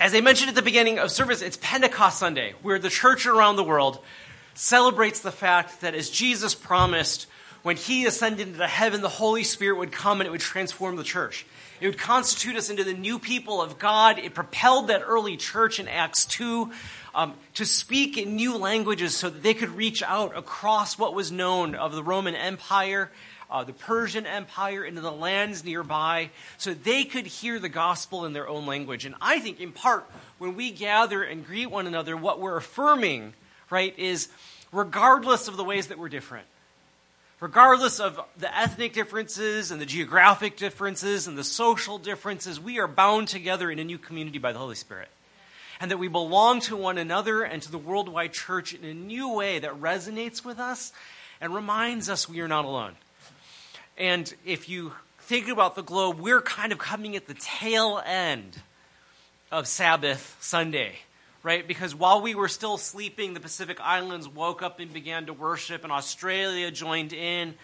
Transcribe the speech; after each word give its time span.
as 0.00 0.14
I 0.14 0.22
mentioned 0.22 0.48
at 0.48 0.54
the 0.54 0.62
beginning 0.62 0.98
of 0.98 1.10
service, 1.10 1.42
it's 1.42 1.58
Pentecost 1.58 2.18
Sunday, 2.18 2.54
where 2.62 2.78
the 2.78 2.88
church 2.88 3.26
around 3.26 3.56
the 3.56 3.62
world 3.62 3.98
celebrates 4.54 5.20
the 5.20 5.30
fact 5.30 5.82
that 5.82 5.94
as 5.94 6.08
Jesus 6.08 6.54
promised, 6.54 7.26
when 7.62 7.76
he 7.76 8.06
ascended 8.06 8.48
into 8.48 8.66
heaven, 8.66 9.02
the 9.02 9.10
Holy 9.10 9.44
Spirit 9.44 9.76
would 9.76 9.92
come 9.92 10.22
and 10.22 10.26
it 10.26 10.30
would 10.30 10.40
transform 10.40 10.96
the 10.96 11.04
church. 11.04 11.44
It 11.82 11.86
would 11.86 11.98
constitute 11.98 12.56
us 12.56 12.70
into 12.70 12.82
the 12.82 12.94
new 12.94 13.18
people 13.18 13.60
of 13.60 13.78
God. 13.78 14.18
It 14.18 14.32
propelled 14.32 14.88
that 14.88 15.02
early 15.04 15.36
church 15.36 15.78
in 15.78 15.86
Acts 15.86 16.24
2 16.24 16.70
um, 17.14 17.34
to 17.54 17.66
speak 17.66 18.16
in 18.16 18.36
new 18.36 18.56
languages 18.56 19.14
so 19.14 19.28
that 19.28 19.42
they 19.42 19.52
could 19.52 19.76
reach 19.76 20.02
out 20.02 20.34
across 20.34 20.98
what 20.98 21.12
was 21.12 21.30
known 21.30 21.74
of 21.74 21.94
the 21.94 22.02
Roman 22.02 22.34
Empire 22.34 23.10
uh, 23.50 23.64
the 23.64 23.72
Persian 23.72 24.26
Empire, 24.26 24.84
into 24.84 25.00
the 25.00 25.10
lands 25.10 25.64
nearby, 25.64 26.30
so 26.56 26.72
they 26.72 27.04
could 27.04 27.26
hear 27.26 27.58
the 27.58 27.68
gospel 27.68 28.24
in 28.24 28.32
their 28.32 28.48
own 28.48 28.64
language. 28.64 29.04
And 29.04 29.14
I 29.20 29.40
think, 29.40 29.60
in 29.60 29.72
part, 29.72 30.08
when 30.38 30.54
we 30.54 30.70
gather 30.70 31.22
and 31.22 31.44
greet 31.44 31.66
one 31.66 31.86
another, 31.86 32.16
what 32.16 32.40
we're 32.40 32.56
affirming, 32.56 33.34
right, 33.68 33.98
is 33.98 34.28
regardless 34.72 35.48
of 35.48 35.56
the 35.56 35.64
ways 35.64 35.88
that 35.88 35.98
we're 35.98 36.08
different, 36.08 36.46
regardless 37.40 37.98
of 37.98 38.20
the 38.38 38.56
ethnic 38.56 38.92
differences 38.92 39.70
and 39.70 39.80
the 39.80 39.86
geographic 39.86 40.56
differences 40.56 41.26
and 41.26 41.36
the 41.36 41.44
social 41.44 41.98
differences, 41.98 42.60
we 42.60 42.78
are 42.78 42.86
bound 42.86 43.26
together 43.28 43.70
in 43.70 43.78
a 43.78 43.84
new 43.84 43.98
community 43.98 44.38
by 44.38 44.52
the 44.52 44.58
Holy 44.58 44.76
Spirit. 44.76 45.08
And 45.80 45.90
that 45.90 45.96
we 45.96 46.08
belong 46.08 46.60
to 46.62 46.76
one 46.76 46.98
another 46.98 47.42
and 47.42 47.62
to 47.62 47.70
the 47.70 47.78
worldwide 47.78 48.34
church 48.34 48.74
in 48.74 48.84
a 48.84 48.92
new 48.92 49.32
way 49.32 49.58
that 49.58 49.80
resonates 49.80 50.44
with 50.44 50.58
us 50.58 50.92
and 51.40 51.54
reminds 51.54 52.10
us 52.10 52.28
we 52.28 52.40
are 52.40 52.48
not 52.48 52.66
alone. 52.66 52.96
And 53.98 54.32
if 54.44 54.68
you 54.68 54.92
think 55.18 55.48
about 55.48 55.76
the 55.76 55.82
globe, 55.82 56.18
we're 56.18 56.40
kind 56.40 56.72
of 56.72 56.78
coming 56.78 57.16
at 57.16 57.26
the 57.26 57.34
tail 57.34 58.02
end 58.04 58.60
of 59.52 59.66
Sabbath 59.66 60.36
Sunday, 60.40 60.96
right? 61.42 61.66
Because 61.66 61.94
while 61.94 62.20
we 62.20 62.34
were 62.34 62.48
still 62.48 62.78
sleeping, 62.78 63.34
the 63.34 63.40
Pacific 63.40 63.78
Islands 63.80 64.28
woke 64.28 64.62
up 64.62 64.80
and 64.80 64.92
began 64.92 65.26
to 65.26 65.32
worship, 65.32 65.84
and 65.84 65.92
Australia 65.92 66.70
joined 66.70 67.12
in. 67.12 67.54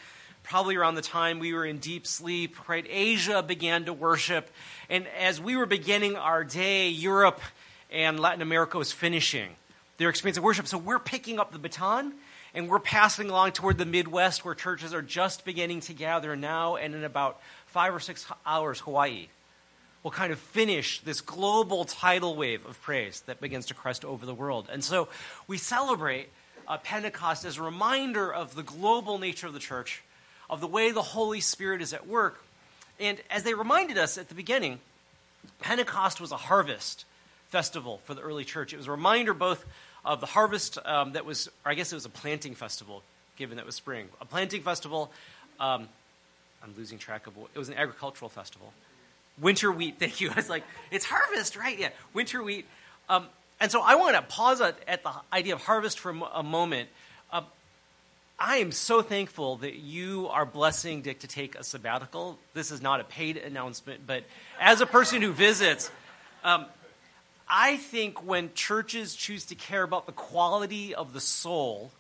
Probably 0.42 0.76
around 0.76 0.94
the 0.94 1.02
time 1.02 1.40
we 1.40 1.54
were 1.54 1.64
in 1.64 1.78
deep 1.78 2.06
sleep, 2.06 2.68
right? 2.68 2.86
Asia 2.88 3.42
began 3.42 3.86
to 3.86 3.92
worship. 3.92 4.48
And 4.88 5.08
as 5.18 5.40
we 5.40 5.56
were 5.56 5.66
beginning 5.66 6.14
our 6.14 6.44
day, 6.44 6.88
Europe 6.88 7.40
and 7.90 8.20
Latin 8.20 8.42
America 8.42 8.78
was 8.78 8.92
finishing 8.92 9.48
their 9.96 10.08
experience 10.08 10.38
of 10.38 10.44
worship. 10.44 10.68
So 10.68 10.78
we're 10.78 11.00
picking 11.00 11.40
up 11.40 11.50
the 11.50 11.58
baton 11.58 12.12
and 12.56 12.70
we're 12.70 12.80
passing 12.80 13.28
along 13.28 13.52
toward 13.52 13.76
the 13.76 13.84
Midwest 13.84 14.42
where 14.42 14.54
churches 14.54 14.94
are 14.94 15.02
just 15.02 15.44
beginning 15.44 15.80
to 15.82 15.92
gather 15.92 16.34
now, 16.34 16.76
and 16.76 16.94
in 16.94 17.04
about 17.04 17.38
five 17.66 17.94
or 17.94 18.00
six 18.00 18.26
hours, 18.46 18.80
Hawaii 18.80 19.28
will 20.02 20.10
kind 20.10 20.32
of 20.32 20.38
finish 20.38 21.00
this 21.00 21.20
global 21.20 21.84
tidal 21.84 22.34
wave 22.34 22.64
of 22.64 22.80
praise 22.80 23.20
that 23.26 23.42
begins 23.42 23.66
to 23.66 23.74
crest 23.74 24.06
over 24.06 24.24
the 24.24 24.32
world. 24.32 24.68
And 24.72 24.82
so 24.82 25.08
we 25.46 25.58
celebrate 25.58 26.30
uh, 26.66 26.78
Pentecost 26.78 27.44
as 27.44 27.58
a 27.58 27.62
reminder 27.62 28.32
of 28.32 28.54
the 28.54 28.62
global 28.62 29.18
nature 29.18 29.46
of 29.46 29.52
the 29.52 29.58
church, 29.58 30.02
of 30.48 30.62
the 30.62 30.66
way 30.66 30.92
the 30.92 31.02
Holy 31.02 31.40
Spirit 31.40 31.82
is 31.82 31.92
at 31.92 32.06
work. 32.06 32.42
And 32.98 33.20
as 33.30 33.42
they 33.42 33.52
reminded 33.52 33.98
us 33.98 34.16
at 34.16 34.30
the 34.30 34.34
beginning, 34.34 34.80
Pentecost 35.60 36.22
was 36.22 36.32
a 36.32 36.38
harvest 36.38 37.04
festival 37.48 38.00
for 38.04 38.14
the 38.14 38.22
early 38.22 38.46
church. 38.46 38.72
It 38.72 38.78
was 38.78 38.86
a 38.86 38.92
reminder 38.92 39.34
both 39.34 39.66
of 40.06 40.20
the 40.20 40.26
harvest 40.26 40.78
um, 40.86 41.12
that 41.12 41.26
was, 41.26 41.50
I 41.64 41.74
guess 41.74 41.92
it 41.92 41.96
was 41.96 42.04
a 42.04 42.10
planting 42.10 42.54
festival, 42.54 43.02
given 43.36 43.56
that 43.56 43.62
it 43.62 43.66
was 43.66 43.74
spring. 43.74 44.08
A 44.20 44.24
planting 44.24 44.62
festival, 44.62 45.10
um, 45.58 45.88
I'm 46.62 46.74
losing 46.78 46.98
track 46.98 47.26
of 47.26 47.36
what, 47.36 47.50
it 47.54 47.58
was 47.58 47.68
an 47.68 47.74
agricultural 47.74 48.28
festival. 48.28 48.72
Winter 49.38 49.70
wheat, 49.72 49.96
thank 49.98 50.20
you. 50.20 50.30
I 50.30 50.34
was 50.34 50.48
like, 50.48 50.62
it's 50.90 51.04
harvest, 51.04 51.56
right? 51.56 51.76
Yeah, 51.76 51.90
winter 52.14 52.42
wheat. 52.42 52.66
Um, 53.08 53.26
and 53.60 53.70
so 53.70 53.82
I 53.82 53.96
want 53.96 54.14
to 54.16 54.22
pause 54.22 54.60
at, 54.60 54.78
at, 54.86 55.02
the 55.02 55.10
idea 55.32 55.54
of 55.54 55.62
harvest 55.62 55.98
for 55.98 56.10
a 56.32 56.42
moment. 56.42 56.88
Uh, 57.32 57.42
I 58.38 58.58
am 58.58 58.70
so 58.70 59.02
thankful 59.02 59.56
that 59.58 59.74
you 59.74 60.28
are 60.28 60.46
blessing 60.46 61.02
Dick 61.02 61.20
to 61.20 61.26
take 61.26 61.56
a 61.56 61.64
sabbatical. 61.64 62.38
This 62.54 62.70
is 62.70 62.80
not 62.80 63.00
a 63.00 63.04
paid 63.04 63.38
announcement, 63.38 64.06
but 64.06 64.24
as 64.60 64.80
a 64.80 64.86
person 64.86 65.22
who 65.22 65.32
visits, 65.32 65.90
um, 66.44 66.66
I 67.48 67.76
think 67.76 68.24
when 68.24 68.52
churches 68.54 69.14
choose 69.14 69.44
to 69.46 69.54
care 69.54 69.82
about 69.82 70.06
the 70.06 70.12
quality 70.12 70.94
of 70.94 71.12
the 71.12 71.20
soul 71.20 71.92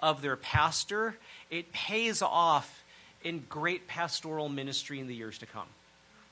of 0.00 0.22
their 0.22 0.36
pastor, 0.36 1.16
it 1.50 1.72
pays 1.72 2.22
off 2.22 2.82
in 3.22 3.44
great 3.48 3.86
pastoral 3.86 4.48
ministry 4.48 4.98
in 4.98 5.06
the 5.06 5.14
years 5.14 5.38
to 5.38 5.46
come. 5.46 5.66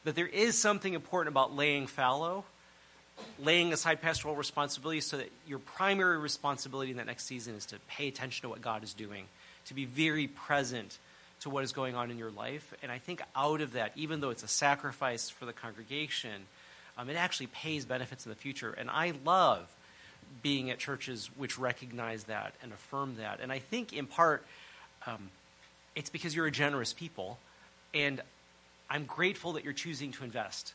That 0.05 0.17
there 0.17 0.27
is 0.27 0.57
something 0.57 0.95
important 0.95 1.33
about 1.33 1.55
laying 1.55 1.87
fallow, 1.87 2.45
laying 3.39 3.73
aside 3.73 4.01
pastoral 4.01 4.35
responsibility 4.35 5.01
so 5.01 5.19
that 5.19 5.31
your 5.47 5.59
primary 5.59 6.19
responsibility 6.19 6.91
in 6.91 6.97
that 6.97 7.07
next 7.07 7.27
season 7.27 7.55
is 7.55 7.67
to 7.67 7.77
pay 7.89 8.09
attention 8.09 8.43
to 8.43 8.49
what 8.49 8.63
God 8.63 8.83
is 8.83 8.95
doing, 8.95 9.27
to 9.67 9.75
be 9.75 9.85
very 9.85 10.27
present 10.27 10.99
to 11.41 11.51
what 11.51 11.63
is 11.63 11.73
going 11.73 11.95
on 11.95 12.11
in 12.11 12.19
your 12.19 12.31
life. 12.31 12.75
And 12.83 12.91
I 12.91 12.99
think 12.99 13.23
out 13.37 13.61
of 13.61 13.75
that, 13.75 13.93
even 13.95 14.21
though 14.21 14.31
it's 14.31 14.43
a 14.43 14.49
sacrifice 14.49 15.31
for 15.31 15.47
the 15.47 15.53
congregation, 15.53 16.47
um, 16.99 17.09
it 17.09 17.15
actually 17.15 17.47
pays 17.47 17.85
benefits 17.85 18.27
in 18.27 18.31
the 18.31 18.37
future. 18.37 18.73
And 18.73 18.91
I 18.91 19.13
love 19.25 19.69
being 20.43 20.71
at 20.71 20.79
churches 20.79 21.31
which 21.37 21.59
recognize 21.59 22.25
that 22.25 22.55
and 22.63 22.73
affirm 22.73 23.17
that. 23.19 23.39
And 23.41 23.53
I 23.53 23.61
think 23.61 23.93
in 23.93 24.07
part, 24.07 24.45
um, 25.07 25.31
it's 25.95 26.11
because 26.11 26.35
you're 26.35 26.47
a 26.47 26.51
generous 26.51 26.93
people. 26.93 27.39
And 27.95 28.21
I'm 28.91 29.05
grateful 29.05 29.53
that 29.53 29.65
you're 29.65 29.73
choosing 29.73 30.13
to 30.13 30.25
invest 30.25 30.75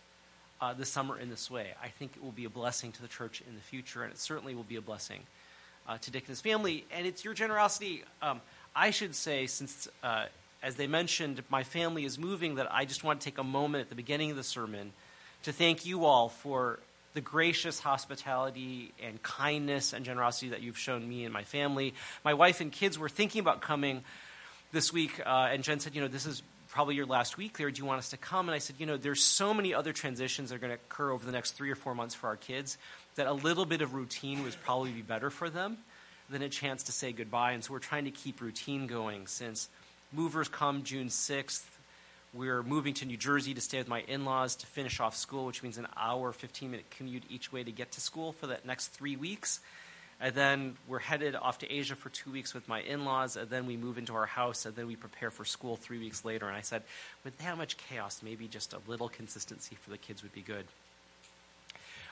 uh, 0.62 0.74
this 0.74 0.90
summer 0.90 1.20
in 1.20 1.30
this 1.30 1.52
way. 1.52 1.74
I 1.84 1.90
think 1.90 2.14
it 2.16 2.24
will 2.24 2.32
be 2.32 2.46
a 2.46 2.50
blessing 2.50 2.92
to 2.94 3.02
the 3.02 3.08
church 3.08 3.44
in 3.48 3.56
the 3.56 3.62
future, 3.62 4.04
and 4.04 4.12
it 4.12 4.18
certainly 4.18 4.56
will 4.56 4.64
be 4.64 4.78
a 4.78 4.82
blessing 4.82 5.20
uh, 5.88 5.98
to 5.98 6.10
Dick 6.10 6.24
and 6.24 6.30
his 6.30 6.42
family. 6.42 6.86
And 6.92 7.06
it's 7.06 7.26
your 7.26 7.34
generosity. 7.34 8.04
Um, 8.22 8.40
I 8.76 8.92
should 8.92 9.14
say, 9.14 9.46
since, 9.48 9.90
uh, 10.04 10.26
as 10.64 10.76
they 10.76 10.88
mentioned, 10.88 11.44
my 11.50 11.64
family 11.64 12.06
is 12.06 12.18
moving, 12.18 12.56
that 12.56 12.74
I 12.74 12.86
just 12.86 13.04
want 13.04 13.20
to 13.20 13.26
take 13.26 13.38
a 13.38 13.44
moment 13.44 13.82
at 13.82 13.90
the 13.90 13.96
beginning 13.96 14.32
of 14.32 14.38
the 14.38 14.44
sermon 14.44 14.94
to 15.44 15.52
thank 15.52 15.86
you 15.86 16.06
all 16.06 16.30
for 16.30 16.80
the 17.14 17.22
gracious 17.22 17.80
hospitality 17.80 18.92
and 19.04 19.22
kindness 19.22 19.94
and 19.94 20.04
generosity 20.04 20.50
that 20.50 20.62
you've 20.62 20.78
shown 20.78 21.08
me 21.08 21.26
and 21.26 21.34
my 21.34 21.44
family. 21.44 21.94
My 22.26 22.34
wife 22.34 22.60
and 22.60 22.72
kids 22.72 22.98
were 22.98 23.10
thinking 23.10 23.40
about 23.40 23.62
coming 23.62 24.04
this 24.72 24.92
week, 24.92 25.22
uh, 25.24 25.50
and 25.52 25.64
Jen 25.64 25.80
said, 25.80 25.94
You 25.94 26.02
know, 26.02 26.08
this 26.08 26.26
is 26.26 26.42
probably 26.70 26.96
your 26.96 27.06
last 27.06 27.38
week 27.38 27.58
there. 27.58 27.70
Do 27.70 27.80
you 27.80 27.86
want 27.86 28.00
us 28.00 28.10
to 28.10 28.18
come? 28.18 28.50
And 28.50 28.56
I 28.56 28.60
said, 28.60 28.78
You 28.80 28.86
know, 28.88 28.98
there's 28.98 29.22
so 29.22 29.54
many 29.54 29.74
other 29.74 29.94
transitions 29.94 30.50
that 30.50 30.56
are 30.56 30.60
going 30.60 30.72
to 30.72 30.76
occur 30.76 31.12
over 31.12 31.24
the 31.26 31.32
next 31.32 31.52
three 31.52 31.70
or 31.70 31.76
four 31.76 31.94
months 31.94 32.16
for 32.16 32.28
our 32.28 32.36
kids 32.36 32.78
that 33.16 33.28
a 33.28 33.34
little 33.34 33.66
bit 33.66 33.82
of 33.82 33.94
routine 33.94 34.44
would 34.44 34.56
probably 34.64 34.92
be 34.92 35.04
better 35.04 35.30
for 35.30 35.50
them 35.50 35.78
than 36.30 36.42
a 36.42 36.50
chance 36.50 36.84
to 36.84 36.92
say 36.92 37.12
goodbye. 37.12 37.52
And 37.52 37.64
so 37.64 37.74
we're 37.74 37.80
trying 37.80 38.06
to 38.06 38.12
keep 38.12 38.42
routine 38.42 38.88
going 38.88 39.28
since 39.28 39.70
movers 40.12 40.48
come 40.48 40.84
June 40.84 41.10
6th 41.10 41.64
we're 42.34 42.64
moving 42.64 42.94
to 42.96 43.06
New 43.06 43.18
Jersey 43.18 43.54
to 43.54 43.62
stay 43.62 43.78
with 43.78 43.88
my 43.88 44.02
in 44.02 44.26
laws 44.26 44.56
to 44.56 44.66
finish 44.66 45.00
off 45.00 45.16
school, 45.16 45.46
which 45.46 45.62
means 45.62 45.78
an 45.78 45.88
hour, 45.96 46.32
15 46.32 46.72
minute 46.72 46.90
commute 46.90 47.24
each 47.30 47.52
way 47.52 47.64
to 47.64 47.72
get 47.72 47.92
to 47.92 48.02
school 48.02 48.32
for 48.32 48.48
the 48.48 48.58
next 48.66 48.88
three 48.88 49.16
weeks. 49.16 49.60
And 50.20 50.34
then 50.34 50.78
we're 50.88 51.00
headed 51.00 51.36
off 51.36 51.60
to 51.60 51.72
Asia 51.72 51.96
for 51.96 52.10
two 52.10 52.32
weeks 52.32 52.54
with 52.54 52.68
my 52.68 52.82
in 52.82 53.06
laws. 53.06 53.36
And 53.36 53.50
then 53.50 53.66
we 53.66 53.78
move 53.78 53.98
into 53.98 54.16
our 54.16 54.26
house. 54.26 54.66
And 54.66 54.76
then 54.76 54.88
we 54.88 54.96
prepare 54.96 55.30
for 55.30 55.46
school 55.46 55.76
three 55.76 56.00
weeks 56.00 56.24
later. 56.24 56.48
And 56.48 56.56
I 56.56 56.62
said, 56.62 56.84
with 57.24 57.38
that 57.40 57.58
much 57.58 57.78
chaos, 57.78 58.22
maybe 58.24 58.48
just 58.48 58.74
a 58.74 58.80
little 58.88 59.10
consistency 59.10 59.78
for 59.82 59.90
the 59.90 59.98
kids 59.98 60.24
would 60.24 60.34
be 60.34 60.42
good. 60.42 60.66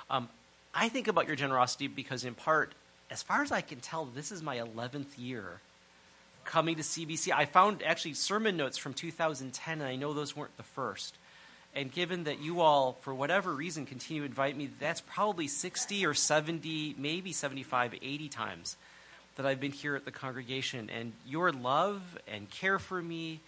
Um, 0.09 0.29
I 0.75 0.89
think 0.89 1.07
about 1.07 1.27
your 1.27 1.35
generosity 1.35 1.87
because, 1.87 2.25
in 2.25 2.35
part, 2.35 2.73
as 3.09 3.23
far 3.23 3.43
as 3.43 3.51
I 3.51 3.61
can 3.61 3.79
tell, 3.79 4.05
this 4.05 4.31
is 4.31 4.43
my 4.43 4.57
11th 4.57 5.17
year 5.17 5.61
coming 6.45 6.75
to 6.75 6.81
CBC. 6.81 7.31
I 7.33 7.45
found 7.45 7.83
actually 7.83 8.13
sermon 8.13 8.57
notes 8.57 8.77
from 8.77 8.93
2010, 8.93 9.81
and 9.81 9.87
I 9.87 9.95
know 9.95 10.13
those 10.13 10.35
weren't 10.35 10.55
the 10.57 10.63
first. 10.63 11.15
And 11.73 11.91
given 11.91 12.25
that 12.25 12.41
you 12.41 12.61
all, 12.61 12.97
for 13.01 13.13
whatever 13.13 13.53
reason, 13.53 13.85
continue 13.85 14.23
to 14.23 14.27
invite 14.27 14.57
me, 14.57 14.69
that's 14.79 15.01
probably 15.01 15.47
60 15.47 16.05
or 16.05 16.13
70, 16.13 16.95
maybe 16.97 17.31
75, 17.31 17.95
80 18.01 18.29
times 18.29 18.75
that 19.37 19.45
I've 19.45 19.61
been 19.61 19.71
here 19.71 19.95
at 19.95 20.03
the 20.03 20.11
congregation. 20.11 20.89
And 20.89 21.13
your 21.25 21.51
love 21.51 22.01
and 22.27 22.49
care 22.49 22.77
for 22.77 23.01
me, 23.01 23.39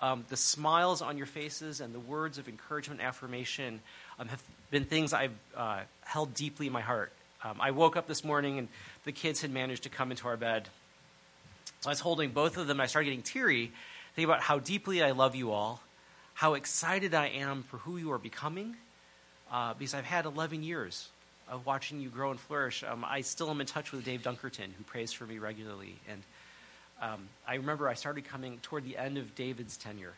um, 0.00 0.24
the 0.28 0.36
smiles 0.36 1.02
on 1.02 1.18
your 1.18 1.26
faces, 1.26 1.80
and 1.80 1.94
the 1.94 2.00
words 2.00 2.38
of 2.38 2.48
encouragement 2.48 3.00
and 3.00 3.08
affirmation 3.08 3.80
um, 4.18 4.28
have 4.28 4.42
been 4.70 4.84
things 4.84 5.12
I've 5.12 5.34
uh, 5.54 5.80
held 6.02 6.32
deeply 6.32 6.66
in 6.66 6.72
my 6.72 6.80
heart. 6.80 7.12
Um, 7.44 7.58
I 7.60 7.70
woke 7.72 7.96
up 7.96 8.06
this 8.06 8.24
morning 8.24 8.58
and 8.58 8.68
the 9.04 9.12
kids 9.12 9.42
had 9.42 9.52
managed 9.52 9.82
to 9.82 9.88
come 9.90 10.10
into 10.10 10.26
our 10.26 10.36
bed 10.36 10.68
I 11.86 11.90
was 11.90 12.00
holding 12.00 12.30
both 12.30 12.56
of 12.56 12.66
them. 12.66 12.80
I 12.80 12.86
started 12.86 13.06
getting 13.06 13.22
teary, 13.22 13.72
thinking 14.14 14.30
about 14.30 14.42
how 14.42 14.58
deeply 14.58 15.02
I 15.02 15.12
love 15.12 15.34
you 15.34 15.52
all, 15.52 15.80
how 16.34 16.54
excited 16.54 17.14
I 17.14 17.28
am 17.28 17.62
for 17.62 17.78
who 17.78 17.96
you 17.96 18.12
are 18.12 18.18
becoming, 18.18 18.76
uh, 19.52 19.74
because 19.74 19.94
I've 19.94 20.04
had 20.04 20.24
11 20.24 20.62
years 20.62 21.08
of 21.48 21.64
watching 21.64 22.00
you 22.00 22.08
grow 22.08 22.30
and 22.30 22.40
flourish. 22.40 22.82
Um, 22.82 23.04
I 23.04 23.20
still 23.20 23.50
am 23.50 23.60
in 23.60 23.66
touch 23.66 23.92
with 23.92 24.04
Dave 24.04 24.22
Dunkerton, 24.22 24.72
who 24.76 24.84
prays 24.84 25.12
for 25.12 25.24
me 25.24 25.38
regularly. 25.38 25.96
And 26.08 26.22
um, 27.00 27.28
I 27.46 27.54
remember 27.54 27.88
I 27.88 27.94
started 27.94 28.24
coming 28.24 28.58
toward 28.62 28.84
the 28.84 28.96
end 28.96 29.18
of 29.18 29.34
David's 29.34 29.76
tenure 29.76 30.14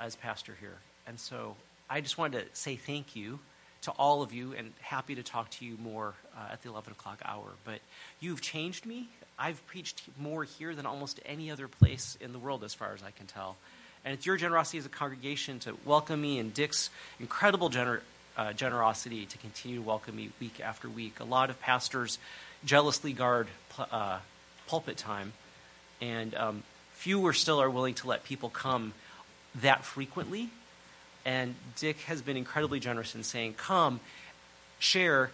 as 0.00 0.16
pastor 0.16 0.56
here. 0.60 0.76
And 1.06 1.18
so 1.18 1.56
I 1.88 2.00
just 2.00 2.18
wanted 2.18 2.40
to 2.40 2.56
say 2.56 2.76
thank 2.76 3.16
you 3.16 3.38
to 3.82 3.90
all 3.92 4.22
of 4.22 4.32
you 4.32 4.54
and 4.54 4.72
happy 4.80 5.14
to 5.14 5.22
talk 5.22 5.50
to 5.50 5.64
you 5.64 5.76
more 5.78 6.14
uh, 6.36 6.52
at 6.52 6.62
the 6.62 6.68
11 6.68 6.92
o'clock 6.92 7.20
hour. 7.24 7.46
But 7.64 7.80
you've 8.20 8.40
changed 8.40 8.86
me. 8.86 9.08
I've 9.38 9.64
preached 9.66 10.02
more 10.18 10.44
here 10.44 10.74
than 10.74 10.86
almost 10.86 11.20
any 11.24 11.50
other 11.50 11.68
place 11.68 12.16
in 12.20 12.32
the 12.32 12.38
world, 12.38 12.64
as 12.64 12.74
far 12.74 12.92
as 12.94 13.02
I 13.02 13.12
can 13.12 13.26
tell. 13.26 13.56
And 14.04 14.14
it's 14.14 14.26
your 14.26 14.36
generosity 14.36 14.78
as 14.78 14.86
a 14.86 14.90
congregation 14.90 15.58
to 15.60 15.76
welcome 15.84 16.20
me 16.20 16.38
and 16.38 16.52
Dick's 16.52 16.90
incredible 17.20 17.70
gener- 17.70 18.00
uh, 18.36 18.52
generosity 18.52 19.26
to 19.26 19.38
continue 19.38 19.78
to 19.78 19.82
welcome 19.82 20.16
me 20.16 20.30
week 20.40 20.60
after 20.60 20.88
week. 20.88 21.20
A 21.20 21.24
lot 21.24 21.50
of 21.50 21.60
pastors 21.60 22.18
jealously 22.64 23.12
guard 23.12 23.48
uh, 23.78 24.18
pulpit 24.66 24.96
time, 24.96 25.32
and 26.00 26.34
um, 26.34 26.62
fewer 26.92 27.32
still 27.32 27.60
are 27.60 27.70
willing 27.70 27.94
to 27.94 28.08
let 28.08 28.24
people 28.24 28.48
come 28.48 28.92
that 29.56 29.84
frequently. 29.84 30.50
And 31.28 31.56
Dick 31.76 32.00
has 32.06 32.22
been 32.22 32.38
incredibly 32.38 32.80
generous 32.80 33.14
in 33.14 33.22
saying, 33.22 33.52
Come, 33.58 34.00
share, 34.78 35.30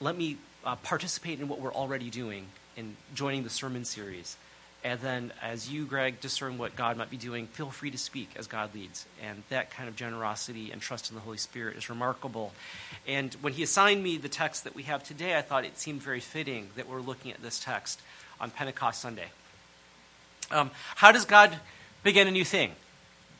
let 0.00 0.18
me 0.18 0.36
uh, 0.64 0.74
participate 0.74 1.38
in 1.38 1.46
what 1.46 1.60
we're 1.60 1.72
already 1.72 2.10
doing 2.10 2.46
in 2.76 2.96
joining 3.14 3.44
the 3.44 3.50
sermon 3.50 3.84
series. 3.84 4.36
And 4.82 4.98
then, 4.98 5.32
as 5.40 5.70
you, 5.70 5.84
Greg, 5.84 6.20
discern 6.20 6.58
what 6.58 6.74
God 6.74 6.96
might 6.96 7.08
be 7.08 7.16
doing, 7.16 7.46
feel 7.46 7.70
free 7.70 7.92
to 7.92 7.98
speak 7.98 8.30
as 8.34 8.48
God 8.48 8.74
leads. 8.74 9.06
And 9.22 9.44
that 9.48 9.70
kind 9.70 9.88
of 9.88 9.94
generosity 9.94 10.72
and 10.72 10.82
trust 10.82 11.08
in 11.08 11.14
the 11.14 11.22
Holy 11.22 11.38
Spirit 11.38 11.76
is 11.76 11.88
remarkable. 11.88 12.52
And 13.06 13.32
when 13.34 13.52
he 13.52 13.62
assigned 13.62 14.02
me 14.02 14.16
the 14.16 14.28
text 14.28 14.64
that 14.64 14.74
we 14.74 14.82
have 14.84 15.04
today, 15.04 15.38
I 15.38 15.42
thought 15.42 15.64
it 15.64 15.78
seemed 15.78 16.02
very 16.02 16.18
fitting 16.18 16.70
that 16.74 16.88
we're 16.88 17.00
looking 17.00 17.30
at 17.30 17.40
this 17.40 17.60
text 17.60 18.00
on 18.40 18.50
Pentecost 18.50 19.00
Sunday. 19.00 19.28
Um, 20.50 20.72
how 20.96 21.12
does 21.12 21.26
God 21.26 21.56
begin 22.02 22.26
a 22.26 22.32
new 22.32 22.44
thing? 22.44 22.72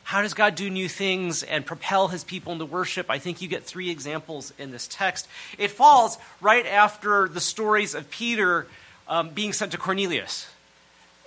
How 0.03 0.21
does 0.21 0.33
God 0.33 0.55
do 0.55 0.69
new 0.69 0.89
things 0.89 1.43
and 1.43 1.65
propel 1.65 2.09
his 2.09 2.23
people 2.23 2.53
into 2.53 2.65
worship? 2.65 3.09
I 3.09 3.19
think 3.19 3.41
you 3.41 3.47
get 3.47 3.63
three 3.63 3.89
examples 3.89 4.53
in 4.57 4.71
this 4.71 4.87
text. 4.87 5.27
It 5.57 5.71
falls 5.71 6.17
right 6.41 6.65
after 6.65 7.27
the 7.27 7.39
stories 7.39 7.95
of 7.95 8.09
Peter 8.09 8.67
um, 9.07 9.29
being 9.29 9.53
sent 9.53 9.71
to 9.71 9.77
Cornelius. 9.77 10.47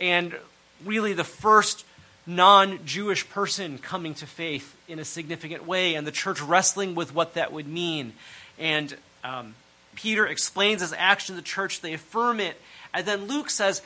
And 0.00 0.36
really, 0.84 1.12
the 1.12 1.24
first 1.24 1.84
non 2.26 2.84
Jewish 2.84 3.28
person 3.28 3.78
coming 3.78 4.14
to 4.14 4.26
faith 4.26 4.76
in 4.88 4.98
a 4.98 5.04
significant 5.04 5.66
way, 5.66 5.94
and 5.94 6.06
the 6.06 6.12
church 6.12 6.40
wrestling 6.40 6.94
with 6.94 7.14
what 7.14 7.34
that 7.34 7.52
would 7.52 7.68
mean. 7.68 8.12
And 8.58 8.96
um, 9.22 9.54
Peter 9.94 10.26
explains 10.26 10.80
his 10.80 10.92
action 10.92 11.34
to 11.34 11.40
the 11.40 11.46
church, 11.46 11.80
they 11.80 11.94
affirm 11.94 12.40
it. 12.40 12.60
And 12.92 13.06
then 13.06 13.26
Luke 13.26 13.50
says, 13.50 13.82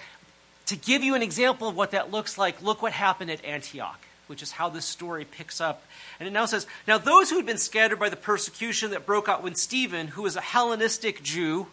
to 0.67 0.77
give 0.77 1.03
you 1.03 1.15
an 1.15 1.23
example 1.23 1.69
of 1.69 1.77
what 1.77 1.93
that 1.93 2.11
looks 2.11 2.37
like, 2.37 2.63
look 2.63 2.83
what 2.83 2.93
happened 2.93 3.31
at 3.31 3.45
Antioch, 3.45 3.99
which 4.29 4.43
is 4.43 4.53
how 4.53 4.69
this 4.69 4.85
story 4.85 5.25
picks 5.25 5.61
up. 5.61 5.83
And 6.19 6.27
it 6.29 6.33
now 6.33 6.47
says, 6.47 6.67
Now 6.87 6.99
those 6.99 7.31
who 7.31 7.37
had 7.37 7.47
been 7.47 7.59
scattered 7.59 7.99
by 7.99 8.09
the 8.09 8.17
persecution 8.17 8.93
that 8.93 9.07
broke 9.07 9.29
out 9.29 9.43
when 9.43 9.55
Stephen, 9.55 10.09
who 10.09 10.23
was 10.23 10.37
a 10.37 10.41
Hellenistic 10.41 11.23
Jew, 11.23 11.67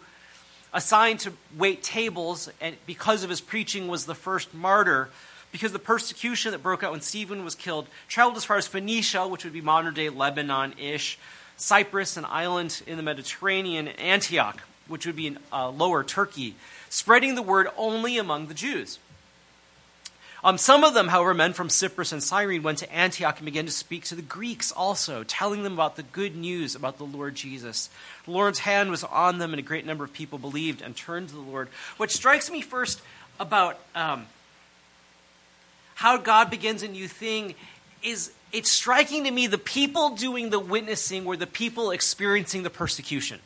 assigned 0.74 1.22
to 1.22 1.34
wait 1.56 1.84
tables, 1.84 2.50
and 2.60 2.75
because 2.86 3.24
of 3.24 3.30
his 3.30 3.42
preaching 3.42 3.88
was 3.88 4.06
the 4.06 4.16
first 4.16 4.54
martyr, 4.54 5.10
because 5.52 5.72
the 5.72 5.80
persecution 5.80 6.52
that 6.52 6.62
broke 6.62 6.84
out 6.84 6.92
when 6.92 7.02
Stephen 7.02 7.46
was 7.46 7.56
killed 7.56 7.88
traveled 8.07 8.36
as 8.36 8.44
far 8.44 8.58
as 8.58 8.68
Phoenicia, 8.68 9.28
which 9.28 9.46
would 9.46 9.54
be 9.54 9.62
modern 9.62 9.94
day 9.94 10.10
Lebanon 10.10 10.74
ish, 10.78 11.18
Cyprus, 11.56 12.18
an 12.18 12.25
island 12.25 12.81
in 12.86 12.98
the 12.98 13.04
Mediterranean, 13.04 13.88
Antioch, 13.88 14.62
which 14.90 15.06
would 15.06 15.16
be 15.16 15.28
in 15.28 15.40
uh, 15.54 15.69
lower 15.69 16.04
Turkey 16.04 16.56
spreading 16.90 17.36
the 17.36 17.42
word 17.42 17.68
only 17.78 18.18
among 18.18 18.48
the 18.48 18.54
Jews. 18.54 19.00
Um, 20.45 20.59
some 20.59 20.83
of 20.83 20.94
them, 20.94 21.07
however, 21.07 21.33
men 21.33 21.53
from 21.53 21.69
Cyprus 21.69 22.12
and 22.12 22.21
Cyrene, 22.21 22.62
went 22.62 22.77
to 22.77 22.94
Antioch 22.94 23.38
and 23.38 23.45
began 23.45 23.65
to 23.65 23.71
speak 23.71 24.06
to 24.06 24.15
the 24.15 24.21
Greeks 24.21 24.71
also, 24.71 25.24
telling 25.24 25.63
them 25.63 25.74
about 25.74 25.95
the 25.95 26.03
good 26.03 26.36
news 26.36 26.75
about 26.75 27.00
the 27.00 27.03
Lord 27.03 27.33
Jesus. 27.33 27.89
The 28.25 28.31
Lord's 28.31 28.59
hand 28.59 28.92
was 28.92 29.03
on 29.03 29.39
them, 29.39 29.53
and 29.53 29.59
a 29.59 29.63
great 29.63 29.88
number 29.88 30.03
of 30.03 30.13
people 30.13 30.38
believed 30.38 30.83
and 30.83 30.95
turned 30.95 31.30
to 31.30 31.36
the 31.36 31.42
Lord. 31.42 31.68
What 31.97 32.12
strikes 32.12 32.51
me 32.51 32.62
first 32.62 33.01
about 33.39 33.80
um, 33.95 34.27
how 35.95 36.18
God 36.18 36.51
begins 36.51 36.83
a 36.83 36.88
new 36.88 37.07
thing 37.07 37.56
is 38.03 38.31
it's 38.53 38.69
striking 38.69 39.24
to 39.24 39.31
me 39.31 39.48
the 39.48 39.57
people 39.57 40.12
doing 40.12 40.51
the 40.51 40.59
witnessing 40.59 41.25
were 41.25 41.38
the 41.38 41.48
people 41.48 41.89
experiencing 41.89 42.62
the 42.62 42.69
persecution. 42.69 43.39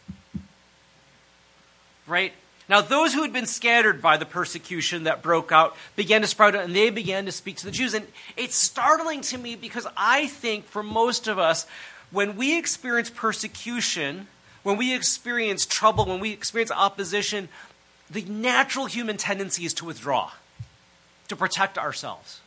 Right? 2.05 2.33
Now, 2.69 2.81
those 2.81 3.15
who 3.15 3.23
had 3.23 3.33
been 3.33 3.47
scattered 3.47 3.99
by 3.99 4.17
the 4.17 4.27
persecution 4.27 5.05
that 5.05 5.23
broke 5.23 5.51
out 5.51 5.75
began 5.95 6.21
to 6.21 6.27
sprout 6.27 6.55
out 6.55 6.65
and 6.65 6.75
they 6.75 6.91
began 6.91 7.25
to 7.25 7.31
speak 7.31 7.57
to 7.57 7.65
the 7.65 7.71
Jews. 7.71 7.95
And 7.95 8.05
it's 8.37 8.55
startling 8.55 9.21
to 9.21 9.39
me 9.39 9.55
because 9.55 9.87
I 9.97 10.27
think 10.27 10.65
for 10.65 10.83
most 10.83 11.27
of 11.27 11.39
us, 11.39 11.65
when 12.11 12.35
we 12.35 12.57
experience 12.57 13.09
persecution, 13.09 14.27
when 14.61 14.77
we 14.77 14.93
experience 14.93 15.65
trouble, 15.65 16.05
when 16.05 16.19
we 16.19 16.31
experience 16.31 16.71
opposition, 16.71 17.49
the 18.09 18.21
natural 18.23 18.85
human 18.85 19.17
tendency 19.17 19.65
is 19.65 19.73
to 19.75 19.85
withdraw, 19.85 20.31
to 21.27 21.35
protect 21.35 21.77
ourselves, 21.77 22.41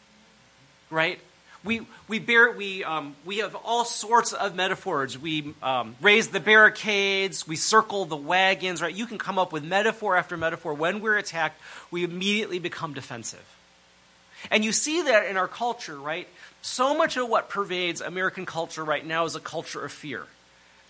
right? 0.88 1.19
We, 1.64 1.87
we, 2.09 2.19
bear, 2.19 2.50
we, 2.50 2.82
um, 2.82 3.14
we 3.25 3.38
have 3.38 3.55
all 3.55 3.85
sorts 3.85 4.32
of 4.32 4.55
metaphors. 4.55 5.19
We 5.19 5.55
um, 5.62 5.97
raise 6.00 6.29
the 6.29 6.41
barricades, 6.41 7.47
we 7.47 7.56
circle 7.56 8.05
the 8.05 8.17
wagons, 8.17 8.82
right? 8.82 8.94
You 8.94 9.06
can 9.06 9.19
come 9.19 9.38
up 9.38 9.53
with 9.53 9.64
metaphor 9.64 10.17
after 10.17 10.37
metaphor. 10.37 10.75
When 10.75 11.00
we're 11.00 11.19
attacked, 11.19 11.61
we 11.91 12.05
immediately 12.05 12.59
become 12.59 12.94
defensive. 12.94 13.44
And 14.50 14.64
you 14.64 14.73
see 14.73 15.03
that 15.03 15.26
in 15.26 15.37
our 15.37 15.47
culture, 15.47 15.97
right? 15.97 16.26
So 16.62 16.97
much 16.97 17.17
of 17.17 17.29
what 17.29 17.49
pervades 17.49 18.00
American 18.00 18.44
culture 18.44 18.85
right 18.85 19.06
now 19.06 19.25
is 19.25 19.37
a 19.37 19.41
culture 19.41 19.85
of 19.85 19.93
fear 19.93 20.26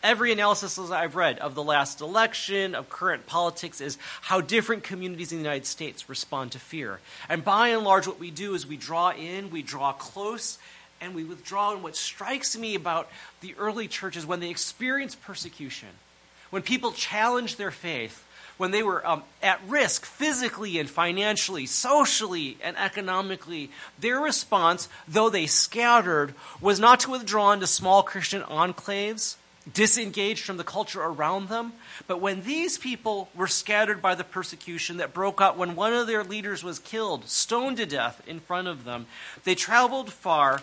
every 0.03 0.33
analysis 0.33 0.79
I've 0.79 1.17
read 1.17 1.39
of 1.39 1.55
the 1.55 1.63
last 1.63 2.01
election, 2.01 2.75
of 2.75 2.89
current 2.89 3.27
politics, 3.27 3.81
is 3.81 3.99
how 4.23 4.41
different 4.41 4.83
communities 4.83 5.33
in 5.33 5.39
the 5.39 5.45
United 5.45 5.67
States 5.67 6.09
respond 6.09 6.53
to 6.53 6.59
fear. 6.59 7.01
And 7.29 7.45
by 7.45 7.69
and 7.69 7.85
large, 7.85 8.07
what 8.07 8.19
we 8.19 8.31
do 8.31 8.55
is 8.55 8.67
we 8.67 8.77
draw 8.77 9.13
in, 9.13 9.51
we 9.51 9.63
draw 9.63 9.93
close, 9.93 10.59
and 11.01 11.15
we 11.15 11.25
withdraw. 11.25 11.73
And 11.73 11.83
what 11.83 11.97
strikes 11.97 12.57
me 12.57 12.75
about 12.75 13.11
the 13.41 13.55
early 13.59 13.89
churches 13.89 14.27
when 14.27 14.41
they 14.41 14.51
experienced 14.51 15.23
persecution, 15.23 15.89
when 16.51 16.63
people 16.63 16.93
challenged 16.93 17.59
their 17.59 17.71
faith, 17.71 18.25
when 18.59 18.71
they 18.71 18.83
were 18.83 19.05
um, 19.07 19.23
at 19.43 19.61
risk 19.67 20.05
physically 20.05 20.79
and 20.79 20.89
financially, 20.89 21.67
socially 21.67 22.59
and 22.63 22.77
economically, 22.77 23.71
their 23.99 24.21
response, 24.21 24.89
though 25.09 25.31
they 25.31 25.47
scattered, 25.47 26.35
was 26.61 26.79
not 26.79 27.01
to 27.01 27.11
withdraw 27.11 27.53
into 27.53 27.67
small 27.67 28.03
Christian 28.03 28.43
enclaves 28.43 29.37
disengaged 29.71 30.45
from 30.45 30.57
the 30.57 30.65
culture 30.65 31.03
around 31.03 31.49
them. 31.49 31.73
But 32.07 32.21
when 32.21 32.43
these 32.43 32.79
people 32.79 33.29
were 33.35 33.47
scattered 33.47 34.03
by 34.03 34.15
the 34.15 34.25
persecution 34.25 34.97
that 34.97 35.15
broke 35.15 35.41
out 35.41 35.57
when 35.57 35.77
one 35.77 35.93
of 35.93 36.07
their 36.07 36.25
leaders 36.25 36.65
was 36.65 36.79
killed, 36.79 37.29
stoned 37.29 37.77
to 37.77 37.87
death 37.87 38.23
in 38.27 38.41
front 38.41 38.69
of 38.69 38.85
them, 38.85 39.07
they 39.45 39.55
traveled 39.55 40.13
far 40.13 40.61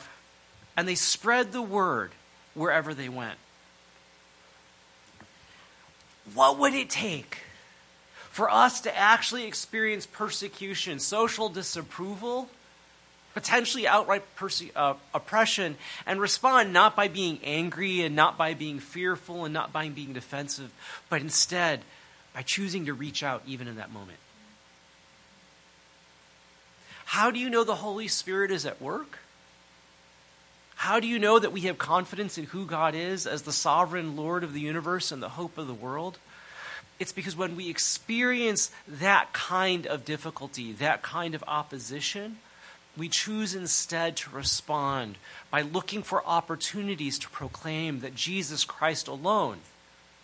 and 0.75 0.87
they 0.87 0.95
spread 0.95 1.51
the 1.51 1.61
word 1.61 2.11
wherever 2.53 2.93
they 2.93 3.09
went. 3.09 3.37
What 6.33 6.59
would 6.59 6.73
it 6.73 6.89
take 6.89 7.39
for 8.29 8.49
us 8.49 8.81
to 8.81 8.97
actually 8.97 9.45
experience 9.45 10.05
persecution, 10.05 10.99
social 10.99 11.49
disapproval? 11.49 12.49
Potentially 13.33 13.87
outright 13.87 14.23
perse- 14.35 14.63
uh, 14.75 14.95
oppression, 15.13 15.77
and 16.05 16.19
respond 16.19 16.73
not 16.73 16.95
by 16.95 17.07
being 17.07 17.39
angry 17.43 18.01
and 18.01 18.15
not 18.15 18.37
by 18.37 18.53
being 18.53 18.79
fearful 18.79 19.45
and 19.45 19.53
not 19.53 19.71
by 19.71 19.89
being 19.89 20.13
defensive, 20.13 20.71
but 21.09 21.21
instead 21.21 21.81
by 22.33 22.41
choosing 22.41 22.85
to 22.85 22.93
reach 22.93 23.23
out 23.23 23.41
even 23.45 23.67
in 23.67 23.77
that 23.77 23.91
moment. 23.91 24.17
How 27.05 27.31
do 27.31 27.39
you 27.39 27.49
know 27.49 27.63
the 27.63 27.75
Holy 27.75 28.07
Spirit 28.07 28.51
is 28.51 28.65
at 28.65 28.81
work? 28.81 29.19
How 30.75 30.99
do 30.99 31.07
you 31.07 31.19
know 31.19 31.39
that 31.39 31.51
we 31.51 31.61
have 31.61 31.77
confidence 31.77 32.37
in 32.37 32.45
who 32.45 32.65
God 32.65 32.95
is 32.95 33.27
as 33.27 33.41
the 33.41 33.51
sovereign 33.51 34.15
Lord 34.15 34.43
of 34.43 34.53
the 34.53 34.61
universe 34.61 35.11
and 35.11 35.21
the 35.21 35.29
hope 35.29 35.57
of 35.57 35.67
the 35.67 35.73
world? 35.73 36.19
It's 36.99 37.11
because 37.11 37.35
when 37.35 37.55
we 37.55 37.69
experience 37.69 38.71
that 38.87 39.33
kind 39.33 39.87
of 39.87 40.05
difficulty, 40.05 40.71
that 40.73 41.01
kind 41.01 41.33
of 41.33 41.43
opposition, 41.47 42.37
we 42.97 43.09
choose 43.09 43.55
instead 43.55 44.17
to 44.17 44.29
respond 44.31 45.15
by 45.51 45.61
looking 45.61 46.03
for 46.03 46.25
opportunities 46.25 47.19
to 47.19 47.29
proclaim 47.29 48.01
that 48.01 48.15
Jesus 48.15 48.65
Christ 48.65 49.07
alone 49.07 49.59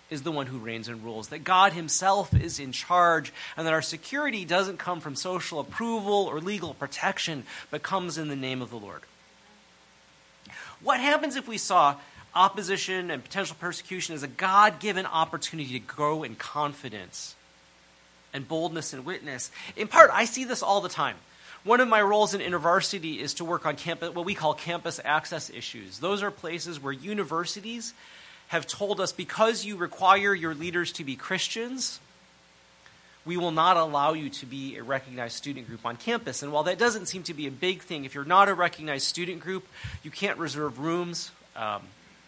is 0.10 0.22
the 0.22 0.32
one 0.32 0.48
who 0.48 0.60
reigns 0.60 0.88
and 0.88 1.04
rules, 1.04 1.30
that 1.30 1.44
God 1.44 1.74
Himself 1.74 2.34
is 2.34 2.60
in 2.60 2.72
charge, 2.72 3.34
and 3.58 3.66
that 3.66 3.74
our 3.74 3.82
security 3.82 4.46
doesn't 4.46 4.78
come 4.78 5.00
from 5.00 5.16
social 5.16 5.60
approval 5.60 6.28
or 6.30 6.40
legal 6.40 6.74
protection, 6.74 7.44
but 7.72 7.82
comes 7.82 8.18
in 8.18 8.28
the 8.28 8.36
name 8.36 8.62
of 8.62 8.70
the 8.70 8.78
Lord. 8.78 9.02
What 10.82 11.00
happens 11.00 11.36
if 11.36 11.48
we 11.48 11.58
saw 11.58 11.96
opposition 12.36 13.10
and 13.10 13.24
potential 13.24 13.56
persecution 13.60 14.14
as 14.14 14.22
a 14.22 14.28
God 14.28 14.80
given 14.80 15.06
opportunity 15.06 15.80
to 15.80 15.86
grow 15.86 16.22
in 16.22 16.36
confidence 16.36 17.36
and 18.34 18.48
boldness 18.48 18.94
and 18.94 19.06
witness? 19.06 19.50
In 19.76 19.88
part, 19.88 20.12
I 20.14 20.26
see 20.26 20.44
this 20.44 20.62
all 20.62 20.82
the 20.82 20.90
time. 20.90 21.16
One 21.66 21.80
of 21.80 21.88
my 21.88 22.00
roles 22.00 22.36
in 22.36 22.42
InterVarsity 22.42 23.18
is 23.18 23.34
to 23.36 23.46
work 23.46 23.66
on 23.66 23.76
campus, 23.76 24.14
what 24.14 24.24
we 24.24 24.36
call 24.36 24.54
campus 24.54 25.00
access 25.04 25.50
issues. 25.50 25.98
Those 25.98 26.22
are 26.22 26.30
places 26.30 26.80
where 26.80 26.94
universities 26.94 27.96
have 28.50 28.68
told 28.68 29.02
us 29.02 29.12
because 29.12 29.66
you 29.66 29.76
require 29.76 30.36
your 30.36 30.54
leaders 30.54 30.92
to 30.94 31.04
be 31.04 31.16
Christians, 31.16 32.00
we 33.26 33.36
will 33.36 33.50
not 33.50 33.78
allow 33.78 34.14
you 34.14 34.30
to 34.30 34.46
be 34.46 34.78
a 34.78 34.84
recognized 34.84 35.38
student 35.38 35.66
group 35.66 35.84
on 35.88 35.98
campus. 35.98 36.44
And 36.44 36.52
while 36.52 36.62
that 36.64 36.78
doesn't 36.78 37.08
seem 37.08 37.24
to 37.24 37.34
be 37.34 37.48
a 37.48 37.52
big 37.52 37.82
thing, 37.82 38.06
if 38.06 38.14
you're 38.14 38.26
not 38.26 38.48
a 38.48 38.54
recognized 38.54 39.08
student 39.08 39.40
group, 39.40 39.68
you 40.04 40.12
can't 40.12 40.38
reserve 40.38 40.78
rooms 40.78 41.32
um, 41.56 41.82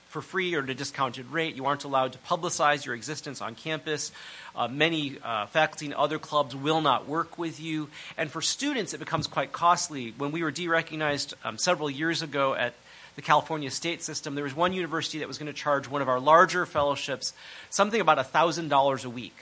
for 0.07 0.21
free 0.21 0.55
or 0.55 0.63
at 0.63 0.69
a 0.69 0.75
discounted 0.75 1.31
rate. 1.31 1.55
You 1.55 1.65
aren't 1.65 1.83
allowed 1.83 2.13
to 2.13 2.17
publicize 2.19 2.85
your 2.85 2.95
existence 2.95 3.41
on 3.41 3.55
campus. 3.55 4.11
Uh, 4.55 4.67
many 4.67 5.17
uh, 5.23 5.45
faculty 5.47 5.85
and 5.85 5.95
other 5.95 6.19
clubs 6.19 6.55
will 6.55 6.81
not 6.81 7.07
work 7.07 7.37
with 7.37 7.59
you. 7.59 7.89
And 8.17 8.31
for 8.31 8.41
students, 8.41 8.93
it 8.93 8.99
becomes 8.99 9.27
quite 9.27 9.51
costly. 9.51 10.13
When 10.17 10.31
we 10.31 10.43
were 10.43 10.51
derecognized 10.51 11.33
um, 11.43 11.57
several 11.57 11.89
years 11.89 12.21
ago 12.21 12.55
at 12.55 12.73
the 13.15 13.21
California 13.21 13.71
state 13.71 14.01
system, 14.01 14.35
there 14.35 14.43
was 14.43 14.55
one 14.55 14.73
university 14.73 15.19
that 15.19 15.27
was 15.27 15.37
going 15.37 15.47
to 15.47 15.53
charge 15.53 15.89
one 15.89 16.01
of 16.01 16.09
our 16.09 16.19
larger 16.19 16.65
fellowships 16.65 17.33
something 17.69 17.99
about 17.99 18.17
$1,000 18.17 19.05
a 19.05 19.09
week 19.09 19.35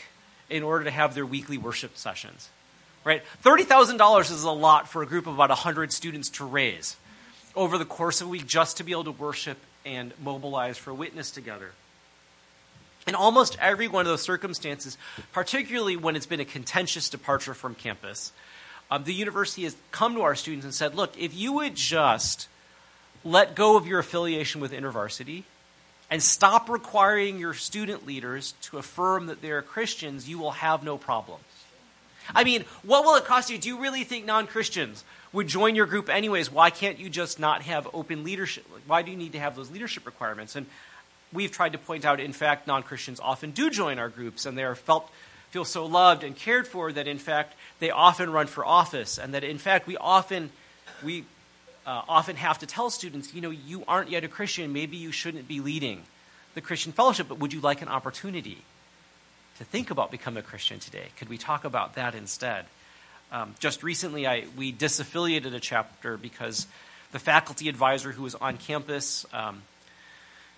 in 0.49 0.63
order 0.63 0.85
to 0.85 0.91
have 0.91 1.13
their 1.13 1.25
weekly 1.25 1.57
worship 1.57 1.97
sessions. 1.97 2.49
Right? 3.03 3.21
$30,000 3.43 4.31
is 4.31 4.43
a 4.43 4.51
lot 4.51 4.87
for 4.87 5.03
a 5.03 5.05
group 5.05 5.27
of 5.27 5.35
about 5.35 5.49
100 5.49 5.93
students 5.93 6.29
to 6.31 6.45
raise 6.45 6.95
over 7.55 7.77
the 7.77 7.85
course 7.85 8.21
of 8.21 8.27
a 8.27 8.29
week 8.29 8.47
just 8.47 8.77
to 8.77 8.83
be 8.83 8.91
able 8.91 9.03
to 9.05 9.11
worship 9.11 9.57
and 9.85 10.13
mobilize 10.21 10.77
for 10.77 10.93
witness 10.93 11.31
together. 11.31 11.71
In 13.07 13.13
almost 13.13 13.55
every 13.61 13.87
one 13.87 14.01
of 14.01 14.07
those 14.07 14.23
circumstances, 14.23 14.97
particularly 15.31 15.95
when 15.95 16.15
it's 16.15 16.25
been 16.25 16.39
a 16.39 16.45
contentious 16.45 17.07
departure 17.07 17.53
from 17.53 17.75
campus, 17.75 18.31
um, 18.89 19.03
the 19.03 19.13
university 19.13 19.63
has 19.63 19.75
come 19.91 20.15
to 20.15 20.21
our 20.21 20.35
students 20.35 20.65
and 20.65 20.73
said, 20.73 20.95
look, 20.95 21.17
if 21.17 21.33
you 21.35 21.53
would 21.53 21.75
just 21.75 22.47
let 23.23 23.55
go 23.55 23.77
of 23.77 23.87
your 23.87 23.99
affiliation 23.99 24.61
with 24.61 24.71
InterVarsity 24.71 25.43
and 26.09 26.21
stop 26.21 26.69
requiring 26.69 27.39
your 27.39 27.53
student 27.53 28.05
leaders 28.05 28.53
to 28.61 28.77
affirm 28.77 29.27
that 29.27 29.41
they're 29.41 29.61
Christians, 29.61 30.29
you 30.29 30.37
will 30.37 30.51
have 30.51 30.83
no 30.83 30.97
problems. 30.97 31.43
I 32.33 32.43
mean, 32.43 32.65
what 32.83 33.05
will 33.05 33.15
it 33.15 33.25
cost 33.25 33.49
you? 33.49 33.57
Do 33.57 33.69
you 33.69 33.79
really 33.79 34.03
think 34.03 34.25
non 34.25 34.47
Christians 34.47 35.03
would 35.33 35.47
join 35.47 35.75
your 35.75 35.85
group 35.85 36.09
anyways? 36.09 36.51
Why 36.51 36.69
can't 36.69 36.99
you 36.99 37.09
just 37.09 37.39
not 37.39 37.61
have 37.63 37.87
open 37.93 38.23
leadership? 38.23 38.65
Why 38.87 39.01
do 39.01 39.11
you 39.11 39.17
need 39.17 39.33
to 39.33 39.39
have 39.39 39.55
those 39.55 39.69
leadership 39.69 40.05
requirements? 40.05 40.55
And 40.55 40.65
we've 41.33 41.51
tried 41.51 41.73
to 41.73 41.77
point 41.77 42.05
out, 42.05 42.19
in 42.19 42.33
fact, 42.33 42.67
non 42.67 42.83
Christians 42.83 43.19
often 43.19 43.51
do 43.51 43.69
join 43.69 43.99
our 43.99 44.09
groups, 44.09 44.45
and 44.45 44.57
they 44.57 44.63
are 44.63 44.75
felt 44.75 45.09
feel 45.51 45.65
so 45.65 45.85
loved 45.85 46.23
and 46.23 46.35
cared 46.35 46.67
for 46.67 46.91
that, 46.91 47.07
in 47.07 47.17
fact, 47.17 47.53
they 47.79 47.89
often 47.89 48.29
run 48.29 48.45
for 48.45 48.65
office, 48.65 49.17
and 49.17 49.33
that, 49.33 49.41
in 49.41 49.57
fact, 49.57 49.87
we 49.87 49.95
often 49.95 50.49
we 51.01 51.23
uh, 51.85 52.01
often 52.09 52.35
have 52.35 52.59
to 52.59 52.65
tell 52.65 52.89
students, 52.89 53.33
you 53.33 53.41
know, 53.41 53.51
you 53.51 53.83
aren't 53.87 54.09
yet 54.09 54.23
a 54.23 54.27
Christian. 54.27 54.73
Maybe 54.73 54.97
you 54.97 55.11
shouldn't 55.11 55.47
be 55.47 55.61
leading 55.61 56.03
the 56.55 56.61
Christian 56.61 56.91
fellowship, 56.91 57.27
but 57.29 57.39
would 57.39 57.53
you 57.53 57.61
like 57.61 57.81
an 57.81 57.87
opportunity 57.87 58.63
to 59.57 59.63
think 59.63 59.91
about 59.91 60.11
becoming 60.11 60.43
a 60.43 60.45
Christian 60.45 60.79
today? 60.79 61.07
Could 61.17 61.29
we 61.29 61.37
talk 61.37 61.63
about 61.63 61.95
that 61.95 62.15
instead? 62.15 62.65
Um, 63.31 63.55
just 63.59 63.83
recently, 63.83 64.27
I, 64.27 64.45
we 64.57 64.71
disaffiliated 64.71 65.53
a 65.53 65.59
chapter 65.59 66.17
because 66.17 66.67
the 67.11 67.19
faculty 67.19 67.69
advisor 67.69 68.11
who 68.11 68.23
was 68.23 68.35
on 68.35 68.57
campus 68.57 69.25
um, 69.33 69.63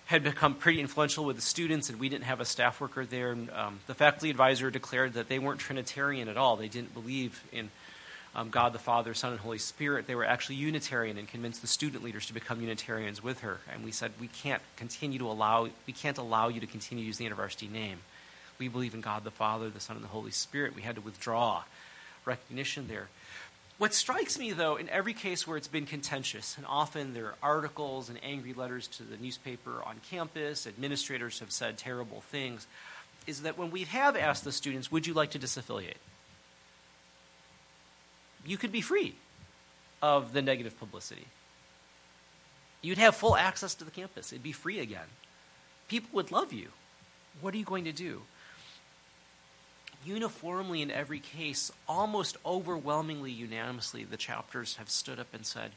had 0.06 0.24
become 0.24 0.54
pretty 0.54 0.80
influential 0.80 1.24
with 1.24 1.36
the 1.36 1.42
students, 1.42 1.90
and 1.90 2.00
we 2.00 2.08
didn't 2.08 2.24
have 2.24 2.40
a 2.40 2.44
staff 2.44 2.80
worker 2.80 3.04
there. 3.04 3.32
And, 3.32 3.50
um, 3.50 3.80
the 3.86 3.94
faculty 3.94 4.30
advisor 4.30 4.70
declared 4.70 5.14
that 5.14 5.28
they 5.28 5.38
weren't 5.38 5.60
Trinitarian 5.60 6.28
at 6.28 6.36
all. 6.36 6.56
They 6.56 6.68
didn't 6.68 6.94
believe 6.94 7.42
in 7.52 7.70
um, 8.34 8.50
God 8.50 8.72
the 8.72 8.78
Father, 8.78 9.14
Son, 9.14 9.32
and 9.32 9.40
Holy 9.40 9.58
Spirit. 9.58 10.06
They 10.06 10.14
were 10.14 10.24
actually 10.24 10.56
Unitarian 10.56 11.18
and 11.18 11.26
convinced 11.26 11.60
the 11.60 11.66
student 11.66 12.04
leaders 12.04 12.26
to 12.26 12.34
become 12.34 12.60
Unitarians 12.60 13.22
with 13.22 13.40
her. 13.40 13.58
And 13.72 13.84
we 13.84 13.92
said, 13.92 14.12
we 14.20 14.28
can't 14.28 14.62
continue 14.76 15.18
to 15.18 15.26
allow, 15.26 15.68
we 15.86 15.92
can't 15.92 16.18
allow 16.18 16.48
you 16.48 16.60
to 16.60 16.66
continue 16.66 17.04
to 17.04 17.06
use 17.06 17.18
the 17.18 17.24
university 17.24 17.68
name. 17.68 17.98
We 18.58 18.68
believe 18.68 18.94
in 18.94 19.00
God 19.00 19.24
the 19.24 19.30
Father, 19.30 19.70
the 19.70 19.80
Son, 19.80 19.96
and 19.96 20.04
the 20.04 20.10
Holy 20.10 20.30
Spirit. 20.30 20.74
We 20.74 20.82
had 20.82 20.96
to 20.96 21.00
withdraw 21.00 21.64
recognition 22.24 22.88
there. 22.88 23.08
What 23.78 23.94
strikes 23.94 24.38
me, 24.38 24.52
though, 24.52 24.74
in 24.74 24.88
every 24.88 25.14
case 25.14 25.46
where 25.46 25.56
it's 25.56 25.68
been 25.68 25.86
contentious, 25.86 26.56
and 26.56 26.66
often 26.68 27.14
there 27.14 27.26
are 27.26 27.34
articles 27.42 28.08
and 28.08 28.18
angry 28.24 28.52
letters 28.52 28.88
to 28.88 29.04
the 29.04 29.16
newspaper 29.16 29.82
on 29.86 30.00
campus, 30.10 30.66
administrators 30.66 31.38
have 31.38 31.52
said 31.52 31.78
terrible 31.78 32.22
things, 32.22 32.66
is 33.28 33.42
that 33.42 33.56
when 33.56 33.70
we 33.70 33.84
have 33.84 34.16
asked 34.16 34.42
the 34.42 34.50
students, 34.50 34.90
would 34.90 35.06
you 35.06 35.14
like 35.14 35.30
to 35.30 35.38
disaffiliate? 35.38 35.94
you 38.48 38.56
could 38.56 38.72
be 38.72 38.80
free 38.80 39.14
of 40.02 40.32
the 40.32 40.42
negative 40.42 40.78
publicity. 40.78 41.26
You'd 42.80 42.98
have 42.98 43.16
full 43.16 43.36
access 43.36 43.74
to 43.76 43.84
the 43.84 43.90
campus. 43.90 44.32
It'd 44.32 44.42
be 44.42 44.52
free 44.52 44.80
again. 44.80 45.06
People 45.88 46.10
would 46.12 46.30
love 46.30 46.52
you. 46.52 46.68
What 47.40 47.54
are 47.54 47.56
you 47.56 47.64
going 47.64 47.84
to 47.84 47.92
do? 47.92 48.22
Uniformly, 50.04 50.82
in 50.82 50.90
every 50.90 51.20
case, 51.20 51.72
almost 51.88 52.36
overwhelmingly 52.46 53.32
unanimously, 53.32 54.04
the 54.04 54.16
chapters 54.16 54.76
have 54.76 54.88
stood 54.88 55.18
up 55.18 55.28
and 55.32 55.44
said, 55.44 55.72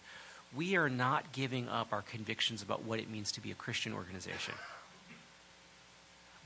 We 0.56 0.76
are 0.76 0.90
not 0.90 1.32
giving 1.32 1.68
up 1.68 1.92
our 1.92 2.02
convictions 2.02 2.62
about 2.62 2.84
what 2.84 3.00
it 3.00 3.10
means 3.10 3.32
to 3.34 3.42
be 3.42 3.52
a 3.52 3.56
Christian 3.56 3.94
organization. 3.94 4.54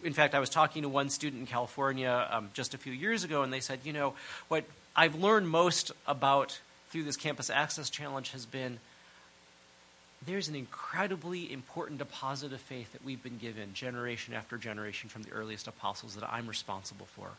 In 0.03 0.13
fact, 0.13 0.36
I 0.36 0.39
was 0.39 0.50
talking 0.50 0.84
to 0.84 0.89
one 0.89 1.10
student 1.10 1.41
in 1.41 1.48
California 1.48 2.27
um, 2.32 2.50
just 2.53 2.74
a 2.74 2.77
few 2.77 2.94
years 2.94 3.24
ago, 3.24 3.44
and 3.44 3.51
they 3.51 3.60
said, 3.60 3.79
You 3.84 3.94
know, 3.94 4.13
what 4.48 4.65
I've 4.96 5.15
learned 5.15 5.50
most 5.50 5.91
about 6.08 6.60
through 6.89 7.03
this 7.03 7.17
campus 7.17 7.50
access 7.50 7.89
challenge 7.89 8.32
has 8.32 8.46
been 8.46 8.79
there's 10.25 10.48
an 10.48 10.55
incredibly 10.55 11.51
important 11.51 12.00
deposit 12.00 12.51
of 12.51 12.62
faith 12.62 12.91
that 12.94 13.03
we've 13.03 13.22
been 13.22 13.38
given 13.38 13.74
generation 13.74 14.34
after 14.34 14.58
generation 14.58 15.10
from 15.10 15.24
the 15.24 15.32
earliest 15.32 15.67
apostles 15.67 16.15
that 16.15 16.27
I'm 16.32 16.48
responsible 16.48 17.05
for. 17.05 17.29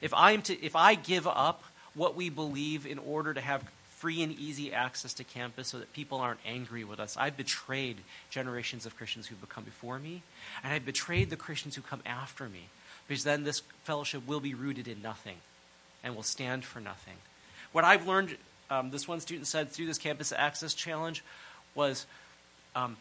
If 0.00 0.14
I'm 0.14 0.42
to 0.42 0.64
if 0.64 0.76
I 0.76 0.94
give 0.94 1.26
up 1.26 1.64
what 1.94 2.14
we 2.14 2.30
believe 2.30 2.86
in 2.86 2.98
order 2.98 3.34
to 3.34 3.40
have 3.40 3.64
free 4.00 4.22
and 4.22 4.32
easy 4.38 4.72
access 4.72 5.12
to 5.12 5.24
campus 5.24 5.68
so 5.68 5.78
that 5.78 5.92
people 5.92 6.18
aren't 6.18 6.40
angry 6.46 6.84
with 6.84 6.98
us. 6.98 7.18
I've 7.18 7.36
betrayed 7.36 7.98
generations 8.30 8.86
of 8.86 8.96
Christians 8.96 9.26
who've 9.26 9.48
come 9.50 9.64
before 9.64 9.98
me, 9.98 10.22
and 10.64 10.72
I've 10.72 10.86
betrayed 10.86 11.28
the 11.28 11.36
Christians 11.36 11.76
who 11.76 11.82
come 11.82 12.00
after 12.06 12.48
me, 12.48 12.68
because 13.06 13.24
then 13.24 13.44
this 13.44 13.60
fellowship 13.84 14.26
will 14.26 14.40
be 14.40 14.54
rooted 14.54 14.88
in 14.88 15.02
nothing 15.02 15.36
and 16.02 16.16
will 16.16 16.22
stand 16.22 16.64
for 16.64 16.80
nothing. 16.80 17.16
What 17.72 17.84
I've 17.84 18.08
learned, 18.08 18.38
um, 18.70 18.90
this 18.90 19.06
one 19.06 19.20
student 19.20 19.46
said 19.46 19.68
through 19.68 19.84
this 19.84 19.98
campus 19.98 20.32
access 20.32 20.72
challenge, 20.72 21.22
was 21.74 22.06
um, 22.74 22.96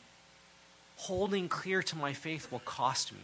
holding 0.98 1.48
clear 1.48 1.82
to 1.82 1.96
my 1.96 2.12
faith 2.12 2.52
will 2.52 2.60
cost 2.60 3.14
me. 3.14 3.20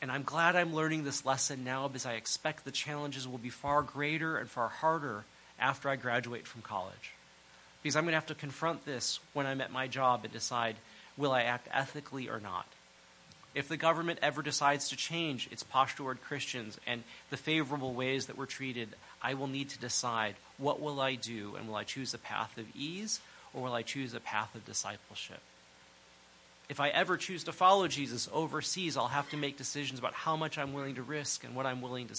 And 0.00 0.12
I'm 0.12 0.22
glad 0.22 0.54
I'm 0.54 0.74
learning 0.74 1.04
this 1.04 1.24
lesson 1.24 1.64
now 1.64 1.88
because 1.88 2.06
I 2.06 2.12
expect 2.12 2.64
the 2.64 2.70
challenges 2.70 3.26
will 3.26 3.38
be 3.38 3.50
far 3.50 3.82
greater 3.82 4.36
and 4.36 4.48
far 4.48 4.68
harder 4.68 5.24
after 5.58 5.88
I 5.88 5.96
graduate 5.96 6.46
from 6.46 6.62
college. 6.62 7.12
Because 7.82 7.96
I'm 7.96 8.04
going 8.04 8.12
to 8.12 8.18
have 8.18 8.26
to 8.26 8.34
confront 8.34 8.84
this 8.84 9.18
when 9.32 9.46
I'm 9.46 9.60
at 9.60 9.72
my 9.72 9.88
job 9.88 10.24
and 10.24 10.32
decide 10.32 10.76
will 11.16 11.32
I 11.32 11.42
act 11.42 11.68
ethically 11.72 12.28
or 12.28 12.38
not? 12.38 12.66
If 13.54 13.66
the 13.66 13.76
government 13.76 14.20
ever 14.22 14.40
decides 14.42 14.90
to 14.90 14.96
change 14.96 15.48
its 15.50 15.64
posture 15.64 15.98
toward 15.98 16.22
Christians 16.22 16.78
and 16.86 17.02
the 17.30 17.36
favorable 17.36 17.92
ways 17.92 18.26
that 18.26 18.38
we're 18.38 18.46
treated, 18.46 18.90
I 19.20 19.34
will 19.34 19.48
need 19.48 19.70
to 19.70 19.78
decide 19.78 20.36
what 20.58 20.80
will 20.80 21.00
I 21.00 21.16
do 21.16 21.56
and 21.56 21.66
will 21.66 21.74
I 21.74 21.84
choose 21.84 22.12
the 22.12 22.18
path 22.18 22.56
of 22.56 22.66
ease 22.76 23.20
or 23.52 23.62
will 23.64 23.74
I 23.74 23.82
choose 23.82 24.14
a 24.14 24.20
path 24.20 24.54
of 24.54 24.64
discipleship? 24.64 25.40
If 26.68 26.80
I 26.80 26.88
ever 26.88 27.16
choose 27.16 27.44
to 27.44 27.52
follow 27.52 27.88
Jesus 27.88 28.28
overseas, 28.32 28.96
I'll 28.96 29.08
have 29.08 29.30
to 29.30 29.36
make 29.36 29.56
decisions 29.56 29.98
about 29.98 30.12
how 30.12 30.36
much 30.36 30.58
I'm 30.58 30.74
willing 30.74 30.96
to 30.96 31.02
risk 31.02 31.44
and 31.44 31.54
what 31.54 31.64
I'm 31.64 31.80
willing 31.80 32.08
to 32.08 32.14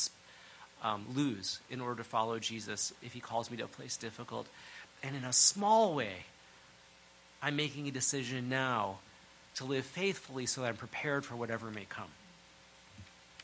um, 0.83 1.05
lose 1.13 1.59
in 1.69 1.81
order 1.81 1.97
to 1.97 2.03
follow 2.03 2.39
Jesus 2.39 2.93
if 3.03 3.13
he 3.13 3.19
calls 3.19 3.51
me 3.51 3.57
to 3.57 3.65
a 3.65 3.67
place 3.67 3.95
difficult. 3.95 4.47
And 5.03 5.15
in 5.15 5.23
a 5.23 5.33
small 5.33 5.93
way, 5.93 6.25
I'm 7.41 7.55
making 7.55 7.87
a 7.87 7.91
decision 7.91 8.49
now 8.49 8.99
to 9.55 9.65
live 9.65 9.85
faithfully 9.85 10.45
so 10.45 10.61
that 10.61 10.67
I'm 10.67 10.77
prepared 10.77 11.25
for 11.25 11.35
whatever 11.35 11.69
may 11.69 11.85
come. 11.85 12.09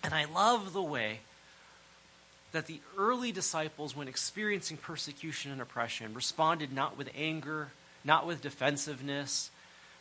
And 0.03 0.13
I 0.13 0.25
love 0.25 0.73
the 0.73 0.81
way 0.81 1.19
that 2.51 2.67
the 2.67 2.79
early 2.97 3.31
disciples, 3.31 3.95
when 3.95 4.07
experiencing 4.07 4.77
persecution 4.77 5.51
and 5.51 5.61
oppression, 5.61 6.13
responded 6.13 6.71
not 6.71 6.97
with 6.97 7.09
anger, 7.15 7.69
not 8.03 8.25
with 8.25 8.41
defensiveness, 8.41 9.49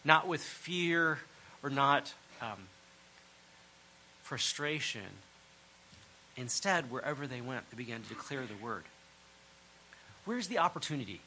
not 0.05 0.29
with 0.29 0.43
fear, 0.43 1.19
or 1.63 1.71
not 1.71 2.13
um, 2.41 2.69
frustration. 4.23 5.03
Instead, 6.37 6.91
wherever 6.91 7.27
they 7.27 7.41
went, 7.41 7.71
they 7.71 7.77
began 7.77 8.03
to 8.03 8.09
declare 8.09 8.43
the 8.45 8.65
word. 8.65 8.83
Where's 10.25 10.49
the 10.49 10.59
opportunity? 10.59 11.21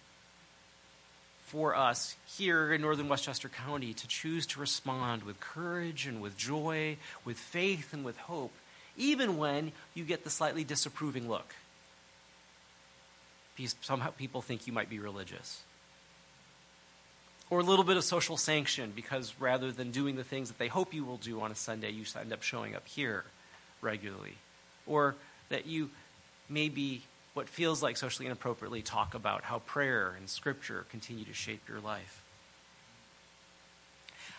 for 1.47 1.73
us 1.77 2.17
here 2.25 2.73
in 2.73 2.81
northern 2.81 3.07
Westchester 3.07 3.47
County 3.47 3.93
to 3.93 4.07
choose 4.09 4.45
to 4.47 4.59
respond 4.59 5.23
with 5.23 5.39
courage 5.39 6.05
and 6.05 6.21
with 6.21 6.35
joy, 6.37 6.97
with 7.23 7.37
faith 7.37 7.93
and 7.93 8.03
with 8.03 8.17
hope, 8.17 8.51
even 8.97 9.37
when 9.37 9.71
you 9.93 10.03
get 10.03 10.25
the 10.25 10.29
slightly 10.29 10.65
disapproving 10.65 11.29
look. 11.29 11.55
Because 13.55 13.75
somehow 13.81 14.09
people 14.09 14.41
think 14.41 14.67
you 14.67 14.73
might 14.73 14.89
be 14.89 14.99
religious. 14.99 15.61
Or 17.49 17.59
a 17.59 17.63
little 17.63 17.85
bit 17.85 17.97
of 17.97 18.03
social 18.03 18.37
sanction 18.37 18.91
because 18.95 19.33
rather 19.39 19.71
than 19.71 19.91
doing 19.91 20.15
the 20.15 20.23
things 20.23 20.49
that 20.49 20.57
they 20.57 20.67
hope 20.67 20.93
you 20.93 21.05
will 21.05 21.17
do 21.17 21.41
on 21.41 21.51
a 21.51 21.55
Sunday, 21.55 21.91
you 21.91 22.03
end 22.19 22.33
up 22.33 22.43
showing 22.43 22.75
up 22.75 22.87
here 22.87 23.23
regularly. 23.81 24.35
Or 24.85 25.15
that 25.49 25.65
you 25.65 25.89
maybe 26.49 27.01
what 27.33 27.47
feels 27.47 27.83
like 27.83 27.97
socially 27.97 28.25
inappropriately 28.25 28.81
talk 28.81 29.13
about 29.13 29.43
how 29.43 29.59
prayer 29.59 30.15
and 30.17 30.27
scripture 30.27 30.85
continue 30.91 31.23
to 31.25 31.33
shape 31.33 31.61
your 31.69 31.79
life. 31.79 32.23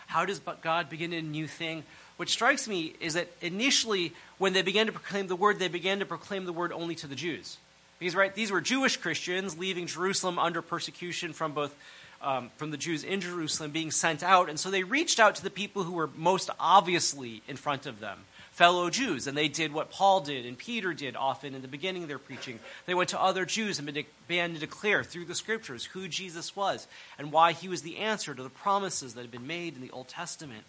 How 0.07 0.25
does 0.25 0.39
God 0.39 0.89
begin 0.89 1.13
a 1.13 1.21
new 1.21 1.47
thing? 1.47 1.83
What 2.17 2.29
strikes 2.29 2.67
me 2.67 2.93
is 2.99 3.13
that 3.13 3.29
initially, 3.41 4.11
when 4.39 4.53
they 4.53 4.63
began 4.63 4.87
to 4.87 4.91
proclaim 4.91 5.27
the 5.27 5.35
word, 5.35 5.59
they 5.59 5.67
began 5.67 5.99
to 5.99 6.05
proclaim 6.05 6.45
the 6.45 6.51
word 6.51 6.73
only 6.73 6.95
to 6.95 7.07
the 7.07 7.15
Jews. 7.15 7.57
Because, 7.99 8.15
right, 8.15 8.33
these 8.33 8.51
were 8.51 8.59
Jewish 8.59 8.97
Christians 8.97 9.57
leaving 9.57 9.87
Jerusalem 9.87 10.39
under 10.39 10.61
persecution 10.61 11.31
from 11.31 11.53
both 11.53 11.75
um, 12.21 12.51
from 12.57 12.71
the 12.71 12.77
Jews 12.77 13.03
in 13.03 13.21
Jerusalem 13.21 13.71
being 13.71 13.91
sent 13.91 14.23
out. 14.23 14.49
And 14.49 14.59
so 14.59 14.69
they 14.69 14.83
reached 14.83 15.19
out 15.19 15.35
to 15.35 15.43
the 15.43 15.49
people 15.49 15.83
who 15.83 15.93
were 15.93 16.09
most 16.15 16.49
obviously 16.59 17.41
in 17.47 17.55
front 17.55 17.85
of 17.85 17.99
them, 17.99 18.19
fellow 18.51 18.89
Jews. 18.89 19.27
And 19.27 19.37
they 19.37 19.47
did 19.47 19.73
what 19.73 19.91
Paul 19.91 20.21
did 20.21 20.45
and 20.45 20.57
Peter 20.57 20.93
did 20.93 21.15
often 21.15 21.55
in 21.55 21.61
the 21.61 21.67
beginning 21.67 22.03
of 22.03 22.09
their 22.09 22.19
preaching. 22.19 22.59
They 22.85 22.93
went 22.93 23.09
to 23.09 23.21
other 23.21 23.45
Jews 23.45 23.79
and 23.79 24.05
began 24.27 24.53
to 24.53 24.59
declare 24.59 25.03
through 25.03 25.25
the 25.25 25.35
scriptures 25.35 25.85
who 25.85 26.07
Jesus 26.07 26.55
was 26.55 26.87
and 27.17 27.31
why 27.31 27.53
he 27.53 27.69
was 27.69 27.81
the 27.81 27.97
answer 27.97 28.33
to 28.33 28.43
the 28.43 28.49
promises 28.49 29.13
that 29.13 29.21
had 29.21 29.31
been 29.31 29.47
made 29.47 29.75
in 29.75 29.81
the 29.81 29.91
Old 29.91 30.07
Testament. 30.07 30.63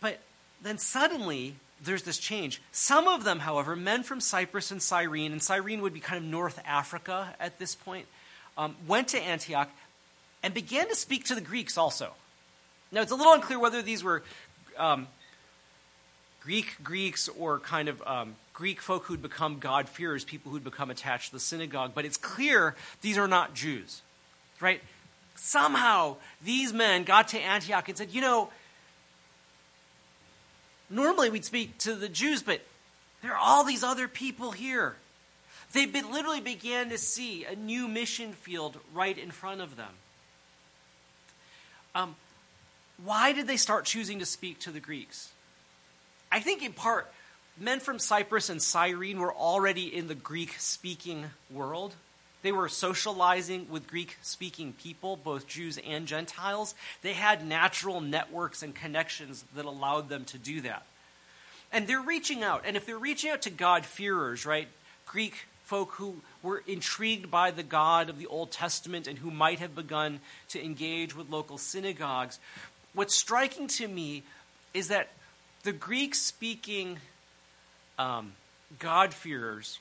But 0.00 0.20
then 0.62 0.78
suddenly, 0.78 1.56
there's 1.82 2.02
this 2.02 2.18
change. 2.18 2.62
Some 2.72 3.08
of 3.08 3.24
them, 3.24 3.40
however, 3.40 3.76
men 3.76 4.02
from 4.02 4.20
Cyprus 4.20 4.70
and 4.70 4.82
Cyrene, 4.82 5.32
and 5.32 5.42
Cyrene 5.42 5.82
would 5.82 5.94
be 5.94 6.00
kind 6.00 6.22
of 6.22 6.30
North 6.30 6.60
Africa 6.64 7.34
at 7.40 7.58
this 7.58 7.74
point, 7.74 8.06
um, 8.56 8.76
went 8.86 9.08
to 9.08 9.20
Antioch 9.20 9.70
and 10.44 10.52
began 10.52 10.86
to 10.88 10.94
speak 10.94 11.24
to 11.24 11.34
the 11.34 11.40
Greeks 11.40 11.78
also. 11.78 12.12
Now, 12.92 13.00
it's 13.00 13.10
a 13.10 13.16
little 13.16 13.32
unclear 13.32 13.58
whether 13.58 13.80
these 13.80 14.04
were 14.04 14.22
um, 14.76 15.08
Greek 16.42 16.76
Greeks 16.84 17.28
or 17.28 17.58
kind 17.58 17.88
of 17.88 18.02
um, 18.06 18.36
Greek 18.52 18.82
folk 18.82 19.04
who'd 19.04 19.22
become 19.22 19.58
God-fearers, 19.58 20.22
people 20.22 20.52
who'd 20.52 20.62
become 20.62 20.90
attached 20.90 21.28
to 21.30 21.32
the 21.32 21.40
synagogue, 21.40 21.92
but 21.94 22.04
it's 22.04 22.18
clear 22.18 22.76
these 23.00 23.16
are 23.16 23.26
not 23.26 23.54
Jews, 23.54 24.02
right? 24.60 24.82
Somehow, 25.34 26.16
these 26.44 26.74
men 26.74 27.04
got 27.04 27.28
to 27.28 27.38
Antioch 27.40 27.88
and 27.88 27.96
said, 27.96 28.10
you 28.12 28.20
know, 28.20 28.50
normally 30.90 31.30
we'd 31.30 31.46
speak 31.46 31.78
to 31.78 31.94
the 31.94 32.08
Jews, 32.08 32.42
but 32.42 32.60
there 33.22 33.32
are 33.32 33.40
all 33.40 33.64
these 33.64 33.82
other 33.82 34.08
people 34.08 34.50
here. 34.50 34.96
They 35.72 35.86
literally 35.86 36.42
began 36.42 36.90
to 36.90 36.98
see 36.98 37.46
a 37.46 37.56
new 37.56 37.88
mission 37.88 38.34
field 38.34 38.76
right 38.92 39.16
in 39.16 39.30
front 39.30 39.62
of 39.62 39.76
them. 39.76 39.88
Um, 41.94 42.16
why 43.02 43.32
did 43.32 43.46
they 43.46 43.56
start 43.56 43.84
choosing 43.84 44.18
to 44.18 44.26
speak 44.26 44.58
to 44.60 44.70
the 44.70 44.80
Greeks? 44.80 45.30
I 46.30 46.40
think 46.40 46.62
in 46.64 46.72
part, 46.72 47.12
men 47.58 47.80
from 47.80 47.98
Cyprus 47.98 48.50
and 48.50 48.60
Cyrene 48.60 49.18
were 49.18 49.32
already 49.32 49.94
in 49.94 50.08
the 50.08 50.14
Greek 50.14 50.56
speaking 50.58 51.26
world. 51.50 51.94
They 52.42 52.52
were 52.52 52.68
socializing 52.68 53.68
with 53.70 53.86
Greek 53.86 54.18
speaking 54.20 54.74
people, 54.74 55.16
both 55.16 55.46
Jews 55.46 55.78
and 55.78 56.06
Gentiles. 56.06 56.74
They 57.02 57.14
had 57.14 57.46
natural 57.46 58.00
networks 58.00 58.62
and 58.62 58.74
connections 58.74 59.44
that 59.54 59.64
allowed 59.64 60.08
them 60.08 60.24
to 60.26 60.38
do 60.38 60.60
that. 60.62 60.84
And 61.72 61.86
they're 61.86 62.02
reaching 62.02 62.42
out. 62.42 62.64
And 62.66 62.76
if 62.76 62.84
they're 62.84 62.98
reaching 62.98 63.30
out 63.30 63.42
to 63.42 63.50
God-fearers, 63.50 64.44
right, 64.44 64.68
Greek 65.06 65.46
folk 65.64 65.92
who 65.92 66.16
were 66.42 66.62
intrigued 66.66 67.30
by 67.30 67.50
the 67.50 67.62
God 67.62 68.08
of 68.10 68.18
the 68.18 68.26
Old 68.26 68.50
Testament 68.50 69.06
and 69.06 69.18
who 69.18 69.30
might 69.30 69.58
have 69.60 69.74
begun 69.74 70.20
to 70.48 70.62
engage 70.62 71.16
with 71.16 71.30
local 71.30 71.58
synagogues. 71.58 72.38
What's 72.92 73.14
striking 73.14 73.66
to 73.68 73.88
me 73.88 74.22
is 74.72 74.88
that 74.88 75.08
the 75.62 75.72
Greek 75.72 76.14
speaking 76.14 76.98
um, 77.98 78.32
God-fearers 78.78 79.78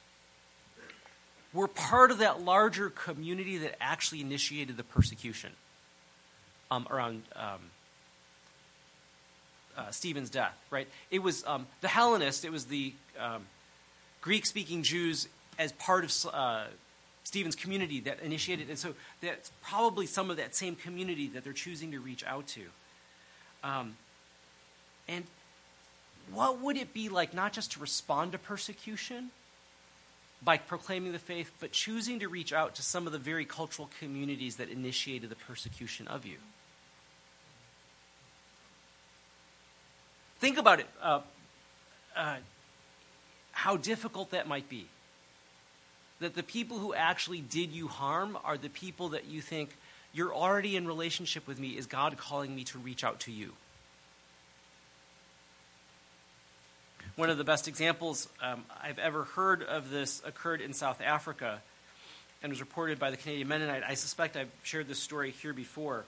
were 1.54 1.68
part 1.68 2.12
of 2.12 2.20
that 2.20 2.42
larger 2.42 2.90
community 2.90 3.58
that 3.60 3.76
actually 3.82 4.22
initiated 4.22 4.78
the 4.78 4.84
persecution 4.84 5.52
um, 6.72 6.88
around 6.90 7.24
um, 7.36 7.60
uh, 9.78 9.92
Stephen's 9.92 10.30
death, 10.30 10.56
right? 10.72 10.88
It 11.12 11.20
was 11.20 11.44
um, 11.46 11.68
the 11.82 11.88
Hellenists, 11.88 12.44
it 12.46 12.52
was 12.52 12.66
the 12.66 12.94
um, 13.20 13.46
Greek 14.22 14.46
speaking 14.46 14.84
Jews 14.84 15.28
as 15.58 15.72
part 15.74 16.04
of 16.04 16.34
uh, 16.34 16.66
Stephen's 17.24 17.56
community 17.56 18.00
that 18.02 18.20
initiated. 18.22 18.70
And 18.70 18.78
so 18.78 18.94
that's 19.22 19.52
probably 19.62 20.06
some 20.06 20.30
of 20.30 20.38
that 20.38 20.56
same 20.56 20.76
community 20.76 21.28
that 21.30 21.44
they're 21.44 21.54
choosing 21.54 21.92
to 21.92 22.00
reach 22.00 22.24
out 22.26 22.48
to. 22.48 22.62
Um, 23.64 23.96
and 25.08 25.24
what 26.32 26.60
would 26.60 26.78
it 26.78 26.94
be 26.94 27.10
like 27.10 27.34
not 27.34 27.54
just 27.54 27.74
to 27.74 27.80
respond 27.80 28.32
to 28.34 28.38
persecution 28.38 29.32
by 30.42 30.58
proclaiming 30.58 31.14
the 31.14 31.20
faith, 31.20 31.52
but 31.60 31.72
choosing 31.72 32.20
to 32.20 32.28
reach 32.28 32.52
out 32.52 32.76
to 32.76 32.82
some 32.82 33.08
of 33.08 33.14
the 33.14 33.20
very 33.20 33.46
cultural 33.46 33.90
communities 34.00 34.58
that 34.58 34.70
initiated 34.70 35.30
the 35.30 35.36
persecution 35.36 36.08
of 36.08 36.26
you? 36.26 36.38
Think 40.40 40.58
about 40.58 40.82
it. 40.82 40.88
Uh, 41.02 41.22
uh, 42.18 42.36
how 43.54 43.78
difficult 43.78 44.32
that 44.32 44.48
might 44.48 44.68
be 44.68 44.88
that 46.24 46.36
the 46.36 46.44
people 46.44 46.80
who 46.80 46.94
actually 46.94 47.42
did 47.42 47.72
you 47.72 47.88
harm 47.88 48.38
are 48.44 48.58
the 48.58 48.70
people 48.70 49.10
that 49.10 49.26
you 49.26 49.42
think 49.42 49.70
you're 50.14 50.34
already 50.34 50.76
in 50.76 50.88
relationship 50.88 51.48
with 51.48 51.60
me. 51.60 51.70
Is 51.70 51.86
God 51.86 52.18
calling 52.18 52.56
me 52.56 52.64
to 52.66 52.78
reach 52.78 53.04
out 53.04 53.22
to 53.22 53.32
you? 53.32 53.54
One 57.16 57.30
of 57.30 57.38
the 57.38 57.44
best 57.44 57.68
examples 57.68 58.28
um, 58.42 58.64
I've 58.82 59.00
ever 59.00 59.24
heard 59.24 59.64
of 59.64 59.90
this 59.90 60.22
occurred 60.26 60.62
in 60.62 60.74
South 60.74 61.02
Africa 61.02 61.62
and 62.42 62.52
was 62.52 62.60
reported 62.60 63.00
by 63.00 63.12
the 63.12 63.18
Canadian 63.18 63.48
Mennonite. 63.48 63.84
I 63.88 63.94
suspect 63.94 64.36
I've 64.36 64.52
shared 64.64 64.88
this 64.88 65.00
story 65.00 65.32
here 65.32 65.54
before. 65.54 66.06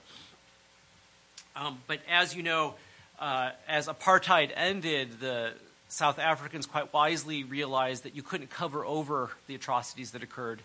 Um, 1.54 1.78
but 1.86 2.00
as 2.10 2.34
you 2.34 2.42
know, 2.42 2.74
uh, 3.18 3.50
as 3.68 3.86
apartheid 3.86 4.50
ended, 4.54 5.20
the 5.20 5.52
South 5.88 6.18
Africans 6.18 6.66
quite 6.66 6.92
wisely 6.92 7.44
realized 7.44 8.04
that 8.04 8.16
you 8.16 8.22
couldn't 8.22 8.50
cover 8.50 8.84
over 8.84 9.30
the 9.46 9.54
atrocities 9.54 10.10
that 10.12 10.22
occurred 10.22 10.60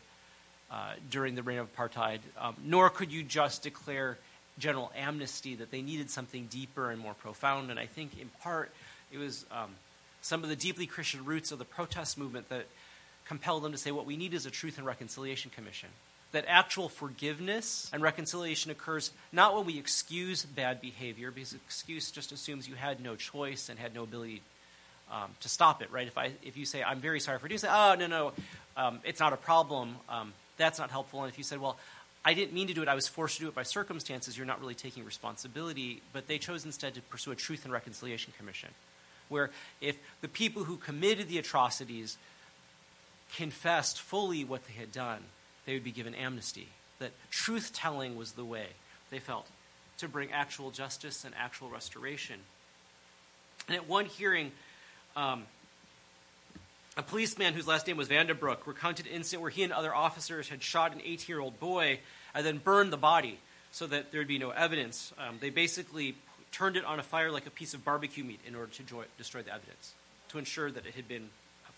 uh, 0.72 0.94
during 1.10 1.36
the 1.36 1.44
reign 1.44 1.60
of 1.60 1.76
apartheid, 1.76 2.20
um, 2.40 2.56
nor 2.64 2.90
could 2.90 3.12
you 3.12 3.24
just 3.24 3.62
declare 3.62 4.18
general 4.58 4.92
amnesty, 4.96 5.56
that 5.56 5.72
they 5.72 5.82
needed 5.82 6.10
something 6.10 6.48
deeper 6.50 6.92
and 6.92 7.00
more 7.00 7.14
profound. 7.14 7.70
And 7.72 7.80
I 7.80 7.86
think 7.86 8.20
in 8.20 8.30
part 8.42 8.72
it 9.12 9.18
was 9.18 9.46
um, 9.52 9.70
some 10.22 10.44
of 10.44 10.50
the 10.50 10.56
deeply 10.56 10.86
Christian 10.86 11.26
roots 11.26 11.52
of 11.52 11.60
the 11.60 11.66
protest 11.66 12.18
movement 12.18 12.50
that 12.50 12.66
compelled 13.26 13.64
them 13.64 13.72
to 13.72 13.78
say 13.78 13.92
what 13.92 14.06
we 14.06 14.18
need 14.18 14.34
is 14.34 14.46
a 14.46 14.52
Truth 14.52 14.78
and 14.78 14.86
Reconciliation 14.86 15.52
Commission. 15.54 15.90
That 16.32 16.46
actual 16.48 16.88
forgiveness 16.88 17.90
and 17.92 18.02
reconciliation 18.02 18.72
occurs 18.72 19.12
not 19.34 19.56
when 19.56 19.66
we 19.66 19.78
excuse 19.78 20.46
bad 20.46 20.80
behavior, 20.80 21.30
because 21.30 21.54
excuse 21.54 22.10
just 22.10 22.32
assumes 22.32 22.70
you 22.70 22.76
had 22.76 23.02
no 23.02 23.18
choice 23.18 23.68
and 23.68 23.78
had 23.78 23.94
no 23.94 24.04
ability 24.04 24.42
um, 25.12 25.30
to 25.42 25.50
stop 25.50 25.82
it, 25.82 25.92
right? 25.92 26.08
If, 26.08 26.18
I, 26.18 26.32
if 26.42 26.58
you 26.58 26.66
say, 26.66 26.82
I'm 26.82 27.00
very 27.00 27.20
sorry 27.20 27.38
for 27.38 27.48
doing 27.48 27.60
that, 27.62 27.72
oh, 27.72 27.96
no, 27.96 28.08
no, 28.08 28.32
um, 28.78 29.00
it's 29.04 29.20
not 29.20 29.34
a 29.34 29.38
problem, 29.38 29.96
um, 30.10 30.34
that's 30.58 30.80
not 30.80 30.90
helpful. 30.90 31.22
And 31.24 31.32
if 31.32 31.38
you 31.38 31.44
said, 31.44 31.60
well, 31.60 31.78
I 32.24 32.34
didn't 32.34 32.54
mean 32.54 32.68
to 32.68 32.74
do 32.74 32.82
it, 32.82 32.88
I 32.88 32.96
was 32.96 33.08
forced 33.08 33.38
to 33.38 33.44
do 33.44 33.50
it 33.50 33.56
by 33.56 33.64
circumstances, 33.64 34.38
you're 34.38 34.48
not 34.48 34.62
really 34.62 34.76
taking 34.76 35.04
responsibility. 35.04 36.02
But 36.14 36.28
they 36.28 36.38
chose 36.38 36.66
instead 36.66 36.94
to 36.94 37.02
pursue 37.02 37.32
a 37.32 37.36
Truth 37.36 37.66
and 37.66 37.74
Reconciliation 37.74 38.34
Commission, 38.38 38.70
where 39.28 39.50
if 39.82 39.98
the 40.22 40.28
people 40.28 40.64
who 40.64 40.78
committed 40.78 41.28
the 41.28 41.40
atrocities 41.40 42.18
confessed 43.36 44.00
fully 44.00 44.44
what 44.44 44.66
they 44.68 44.74
had 44.74 44.92
done, 44.92 45.20
they 45.66 45.74
would 45.74 45.84
be 45.84 45.92
given 45.92 46.14
amnesty. 46.16 46.68
That 47.00 47.12
truth 47.32 47.74
telling 47.74 48.16
was 48.16 48.34
the 48.34 48.46
way, 48.46 48.68
they 49.10 49.20
felt, 49.20 49.48
to 49.98 50.08
bring 50.08 50.32
actual 50.32 50.70
justice 50.70 51.26
and 51.26 51.34
actual 51.36 51.70
restoration. 51.70 52.40
And 53.68 53.76
at 53.76 53.88
one 53.88 54.06
hearing, 54.06 54.52
um, 55.16 55.44
a 56.98 57.02
policeman 57.02 57.54
whose 57.54 57.68
last 57.68 57.88
name 57.88 57.98
was 57.98 58.08
Vanderbroek 58.08 58.66
recounted 58.66 59.06
an 59.06 59.14
incident 59.14 59.42
where 59.42 59.52
he 59.52 59.64
and 59.64 59.72
other 59.72 59.94
officers 59.94 60.50
had 60.50 60.62
shot 60.62 60.94
an 60.94 61.02
18 61.04 61.26
year 61.28 61.40
old 61.40 61.60
boy 61.60 62.00
and 62.34 62.46
then 62.46 62.58
burned 62.58 62.92
the 62.92 62.98
body 62.98 63.40
so 63.72 63.88
that 63.88 64.12
there 64.12 64.20
would 64.20 64.28
be 64.28 64.38
no 64.38 64.50
evidence. 64.50 65.14
Um, 65.18 65.38
they 65.40 65.50
basically 65.50 66.16
turned 66.52 66.76
it 66.76 66.84
on 66.84 67.00
a 67.00 67.04
fire 67.04 67.32
like 67.32 67.48
a 67.48 67.52
piece 67.52 67.74
of 67.74 67.86
barbecue 67.86 68.24
meat 68.24 68.40
in 68.46 68.56
order 68.56 68.72
to 68.74 68.84
joy, 68.84 69.06
destroy 69.18 69.42
the 69.42 69.54
evidence, 69.54 69.94
to 70.30 70.38
ensure 70.38 70.70
that 70.70 70.86
it 70.86 70.96
had 70.96 71.08
been 71.08 71.30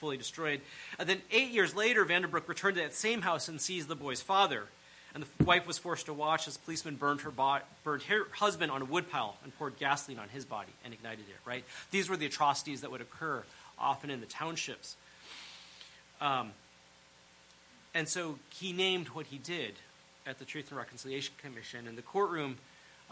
fully 0.04 0.18
destroyed. 0.18 0.60
And 1.00 1.08
then 1.08 1.22
eight 1.32 1.52
years 1.52 1.76
later, 1.76 2.04
Vanderbroek 2.06 2.48
returned 2.48 2.76
to 2.76 2.82
that 2.82 2.94
same 2.94 3.22
house 3.22 3.48
and 3.48 3.62
sees 3.62 3.88
the 3.88 3.96
boy's 3.96 4.22
father. 4.22 4.64
And 5.14 5.24
the 5.24 5.44
wife 5.44 5.68
was 5.68 5.78
forced 5.78 6.08
to 6.08 6.14
watch 6.14 6.48
as 6.48 6.58
policemen 6.58 6.96
burned 6.96 7.22
her, 7.22 7.30
bo- 7.30 7.60
burned 7.84 8.04
her 8.04 8.26
husband 8.32 8.72
on 8.72 8.82
a 8.82 8.86
woodpile 8.86 9.38
and 9.44 9.56
poured 9.58 9.78
gasoline 9.78 10.18
on 10.18 10.30
his 10.30 10.44
body 10.44 10.72
and 10.84 10.94
ignited 10.94 11.26
it, 11.30 11.36
right? 11.46 11.64
These 11.92 12.10
were 12.10 12.18
the 12.18 12.26
atrocities 12.26 12.82
that 12.82 12.92
would 12.92 13.02
occur 13.02 13.44
often 13.78 14.10
in 14.10 14.22
the 14.22 14.26
townships. 14.26 14.96
Um, 16.20 16.52
and 17.94 18.08
so 18.08 18.40
he 18.50 18.74
named 18.74 19.10
what 19.10 19.28
he 19.28 19.38
did 19.38 19.74
at 20.26 20.40
the 20.40 20.46
Truth 20.46 20.70
and 20.70 20.78
Reconciliation 20.78 21.36
Commission. 21.38 21.86
In 21.88 21.96
the 21.96 22.02
courtroom, 22.02 22.58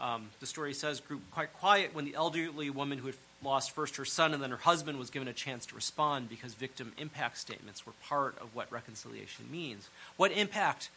um, 0.00 0.30
the 0.40 0.46
story 0.46 0.74
says, 0.74 0.98
grew 1.00 1.20
quite 1.30 1.52
quiet 1.54 1.94
when 1.94 2.04
the 2.04 2.14
elderly 2.14 2.70
woman 2.70 2.98
who 2.98 3.06
had 3.06 3.16
lost 3.44 3.72
first 3.72 3.96
her 3.96 4.04
son 4.04 4.34
and 4.34 4.42
then 4.42 4.50
her 4.50 4.56
husband 4.56 4.98
was 4.98 5.10
given 5.10 5.28
a 5.28 5.32
chance 5.32 5.66
to 5.66 5.74
respond 5.74 6.28
because 6.28 6.54
victim 6.54 6.92
impact 6.98 7.38
statements 7.38 7.86
were 7.86 7.92
part 8.08 8.36
of 8.40 8.54
what 8.54 8.70
reconciliation 8.72 9.44
means. 9.50 9.88
What 10.16 10.32
impact 10.32 10.90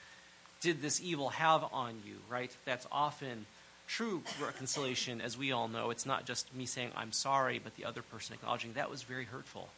did 0.66 0.82
this 0.82 1.00
evil 1.00 1.30
have 1.30 1.64
on 1.72 2.02
you, 2.04 2.16
right? 2.28 2.52
That's 2.66 2.88
often 2.92 3.46
true 3.88 4.24
reconciliation, 4.44 5.22
as 5.22 5.38
we 5.38 5.52
all 5.52 5.68
know. 5.68 5.92
It's 5.92 6.08
not 6.08 6.26
just 6.26 6.52
me 6.56 6.66
saying, 6.66 6.90
I'm 6.96 7.12
sorry, 7.12 7.62
but 7.64 7.76
the 7.76 7.86
other 7.86 8.02
person 8.02 8.34
acknowledging 8.34 8.74
that 8.74 8.90
was 8.90 9.04
very 9.04 9.26
hurtful. 9.26 9.70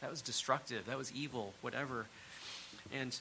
That 0.00 0.10
was 0.10 0.22
destructive. 0.22 0.86
That 0.86 0.96
was 0.96 1.12
evil, 1.12 1.54
whatever. 1.60 2.06
And 2.94 3.18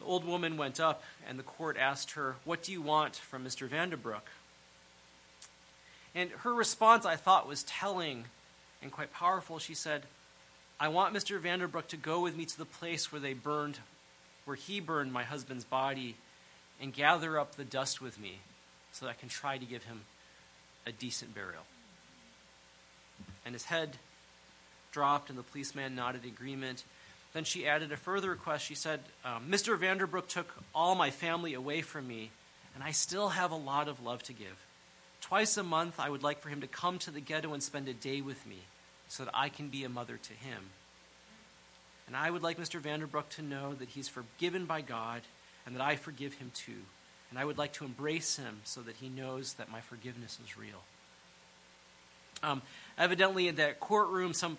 the 0.00 0.04
old 0.04 0.24
woman 0.24 0.56
went 0.56 0.80
up, 0.80 1.04
and 1.28 1.38
the 1.38 1.44
court 1.44 1.76
asked 1.78 2.12
her, 2.12 2.34
What 2.44 2.64
do 2.64 2.72
you 2.72 2.82
want 2.82 3.14
from 3.14 3.44
Mr. 3.44 3.68
Vanderbrook? 3.68 4.26
And 6.12 6.30
her 6.30 6.52
response, 6.52 7.06
I 7.06 7.14
thought, 7.14 7.46
was 7.46 7.62
telling 7.62 8.24
and 8.82 8.90
quite 8.90 9.12
powerful. 9.12 9.60
She 9.60 9.74
said, 9.74 10.02
I 10.80 10.88
want 10.88 11.14
Mr. 11.14 11.40
Vanderbrook 11.40 11.86
to 11.88 11.96
go 11.96 12.20
with 12.20 12.36
me 12.36 12.46
to 12.46 12.58
the 12.58 12.64
place 12.64 13.12
where 13.12 13.20
they 13.20 13.32
burned, 13.32 13.78
where 14.46 14.56
he 14.56 14.80
burned 14.80 15.12
my 15.12 15.24
husband's 15.24 15.64
body, 15.64 16.16
and 16.80 16.94
gather 16.94 17.38
up 17.38 17.56
the 17.56 17.64
dust 17.64 18.00
with 18.00 18.18
me 18.18 18.38
so 18.92 19.04
that 19.04 19.10
I 19.10 19.14
can 19.14 19.28
try 19.28 19.58
to 19.58 19.64
give 19.64 19.84
him 19.84 20.02
a 20.86 20.92
decent 20.92 21.34
burial. 21.34 21.62
And 23.44 23.54
his 23.54 23.64
head 23.64 23.96
dropped, 24.92 25.28
and 25.28 25.38
the 25.38 25.42
policeman 25.42 25.94
nodded 25.94 26.24
agreement. 26.24 26.84
Then 27.32 27.44
she 27.44 27.66
added 27.66 27.92
a 27.92 27.96
further 27.96 28.30
request. 28.30 28.64
She 28.64 28.74
said, 28.74 29.00
um, 29.24 29.46
Mr. 29.50 29.78
Vanderbrook 29.78 30.28
took 30.28 30.48
all 30.74 30.94
my 30.94 31.10
family 31.10 31.54
away 31.54 31.82
from 31.82 32.08
me, 32.08 32.30
and 32.74 32.82
I 32.82 32.92
still 32.92 33.30
have 33.30 33.50
a 33.50 33.56
lot 33.56 33.88
of 33.88 34.02
love 34.02 34.22
to 34.24 34.32
give. 34.32 34.64
Twice 35.20 35.56
a 35.56 35.62
month, 35.62 35.98
I 35.98 36.08
would 36.08 36.22
like 36.22 36.40
for 36.40 36.48
him 36.48 36.60
to 36.60 36.66
come 36.66 36.98
to 37.00 37.10
the 37.10 37.20
ghetto 37.20 37.52
and 37.52 37.62
spend 37.62 37.88
a 37.88 37.92
day 37.92 38.20
with 38.20 38.46
me 38.46 38.58
so 39.08 39.24
that 39.24 39.34
I 39.34 39.48
can 39.48 39.68
be 39.68 39.84
a 39.84 39.88
mother 39.88 40.18
to 40.22 40.32
him. 40.32 40.70
And 42.06 42.16
I 42.16 42.30
would 42.30 42.42
like 42.42 42.58
Mr. 42.58 42.80
Vanderbrook 42.80 43.28
to 43.30 43.42
know 43.42 43.74
that 43.74 43.88
he's 43.88 44.08
forgiven 44.08 44.64
by 44.64 44.80
God 44.80 45.22
and 45.64 45.74
that 45.74 45.82
I 45.82 45.96
forgive 45.96 46.34
him 46.34 46.52
too. 46.54 46.84
And 47.30 47.38
I 47.38 47.44
would 47.44 47.58
like 47.58 47.72
to 47.74 47.84
embrace 47.84 48.36
him 48.36 48.60
so 48.64 48.80
that 48.82 48.96
he 48.96 49.08
knows 49.08 49.54
that 49.54 49.70
my 49.70 49.80
forgiveness 49.80 50.38
is 50.44 50.56
real. 50.56 50.84
Um, 52.42 52.62
evidently, 52.96 53.48
in 53.48 53.56
that 53.56 53.80
courtroom, 53.80 54.32
some 54.32 54.56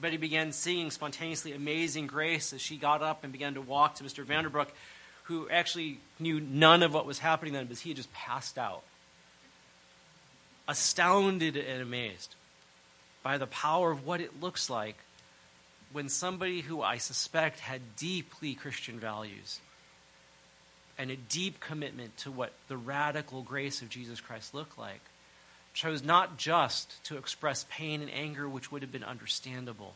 Betty 0.00 0.16
began 0.16 0.52
singing 0.52 0.90
spontaneously 0.90 1.52
Amazing 1.52 2.06
Grace 2.06 2.52
as 2.52 2.60
she 2.60 2.76
got 2.76 3.02
up 3.02 3.24
and 3.24 3.32
began 3.32 3.54
to 3.54 3.60
walk 3.60 3.96
to 3.96 4.04
Mr. 4.04 4.24
Vanderbrook, 4.24 4.68
who 5.24 5.48
actually 5.50 5.98
knew 6.18 6.40
none 6.40 6.82
of 6.82 6.94
what 6.94 7.06
was 7.06 7.18
happening 7.18 7.52
then 7.52 7.64
because 7.64 7.80
he 7.80 7.90
had 7.90 7.96
just 7.96 8.12
passed 8.12 8.58
out. 8.58 8.82
Astounded 10.68 11.56
and 11.56 11.82
amazed 11.82 12.34
by 13.22 13.38
the 13.38 13.46
power 13.46 13.90
of 13.90 14.06
what 14.06 14.20
it 14.20 14.40
looks 14.40 14.70
like 14.70 14.96
when 15.96 16.10
somebody 16.10 16.60
who 16.60 16.82
I 16.82 16.98
suspect 16.98 17.58
had 17.58 17.96
deeply 17.96 18.52
Christian 18.52 19.00
values 19.00 19.60
and 20.98 21.10
a 21.10 21.16
deep 21.16 21.58
commitment 21.58 22.14
to 22.18 22.30
what 22.30 22.52
the 22.68 22.76
radical 22.76 23.40
grace 23.40 23.80
of 23.80 23.88
Jesus 23.88 24.20
Christ 24.20 24.52
looked 24.52 24.78
like 24.78 25.00
chose 25.72 26.04
not 26.04 26.36
just 26.36 27.02
to 27.04 27.16
express 27.16 27.64
pain 27.70 28.02
and 28.02 28.10
anger, 28.12 28.46
which 28.46 28.70
would 28.70 28.82
have 28.82 28.92
been 28.92 29.04
understandable, 29.04 29.94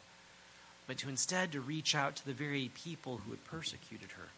but 0.87 0.97
to 0.97 1.11
instead 1.11 1.53
to 1.53 1.61
reach 1.61 1.95
out 1.95 2.17
to 2.17 2.25
the 2.25 2.33
very 2.33 2.71
people 2.83 3.19
who 3.19 3.33
had 3.33 3.45
persecuted 3.45 4.11
her. 4.13 4.29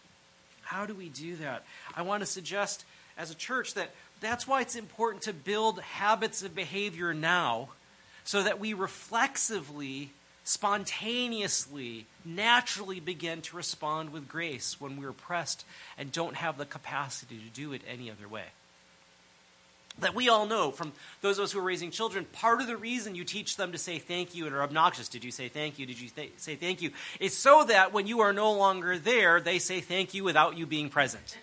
How 0.62 0.84
do 0.84 0.94
we 0.94 1.10
do 1.10 1.36
that? 1.36 1.62
I 1.94 2.02
want 2.02 2.22
to 2.22 2.26
suggest 2.26 2.84
as 3.16 3.30
a 3.30 3.36
church 3.36 3.74
that 3.74 3.90
that's 4.20 4.48
why 4.48 4.62
it's 4.62 4.74
important 4.74 5.22
to 5.22 5.32
build 5.32 5.80
habits 5.80 6.42
of 6.42 6.56
behavior 6.56 7.14
now 7.14 7.68
so 8.24 8.42
that 8.42 8.58
we 8.58 8.74
reflexively, 8.74 10.10
spontaneously, 10.44 12.06
naturally 12.24 13.00
begin 13.00 13.42
to 13.42 13.56
respond 13.56 14.12
with 14.12 14.28
grace 14.28 14.80
when 14.80 14.96
we're 14.96 15.12
pressed 15.12 15.64
and 15.96 16.10
don't 16.10 16.36
have 16.36 16.58
the 16.58 16.66
capacity 16.66 17.38
to 17.38 17.60
do 17.60 17.72
it 17.72 17.82
any 17.88 18.10
other 18.10 18.28
way 18.28 18.46
that 20.00 20.14
we 20.14 20.28
all 20.28 20.46
know 20.46 20.70
from 20.70 20.92
those 21.20 21.38
of 21.38 21.44
us 21.44 21.52
who 21.52 21.58
are 21.58 21.62
raising 21.62 21.90
children, 21.90 22.24
part 22.32 22.60
of 22.60 22.66
the 22.66 22.76
reason 22.76 23.14
you 23.14 23.24
teach 23.24 23.56
them 23.56 23.72
to 23.72 23.78
say 23.78 23.98
thank 23.98 24.34
you 24.34 24.46
and 24.46 24.54
are 24.54 24.62
obnoxious, 24.62 25.08
did 25.08 25.24
you 25.24 25.30
say 25.30 25.48
thank 25.48 25.78
you, 25.78 25.86
did 25.86 26.00
you 26.00 26.08
th- 26.08 26.32
say 26.38 26.56
thank 26.56 26.80
you, 26.80 26.90
is 27.20 27.36
so 27.36 27.64
that 27.64 27.92
when 27.92 28.06
you 28.06 28.20
are 28.20 28.32
no 28.32 28.52
longer 28.52 28.98
there, 28.98 29.40
they 29.40 29.58
say 29.58 29.80
thank 29.80 30.14
you 30.14 30.24
without 30.24 30.56
you 30.56 30.66
being 30.66 30.88
present. 30.88 31.38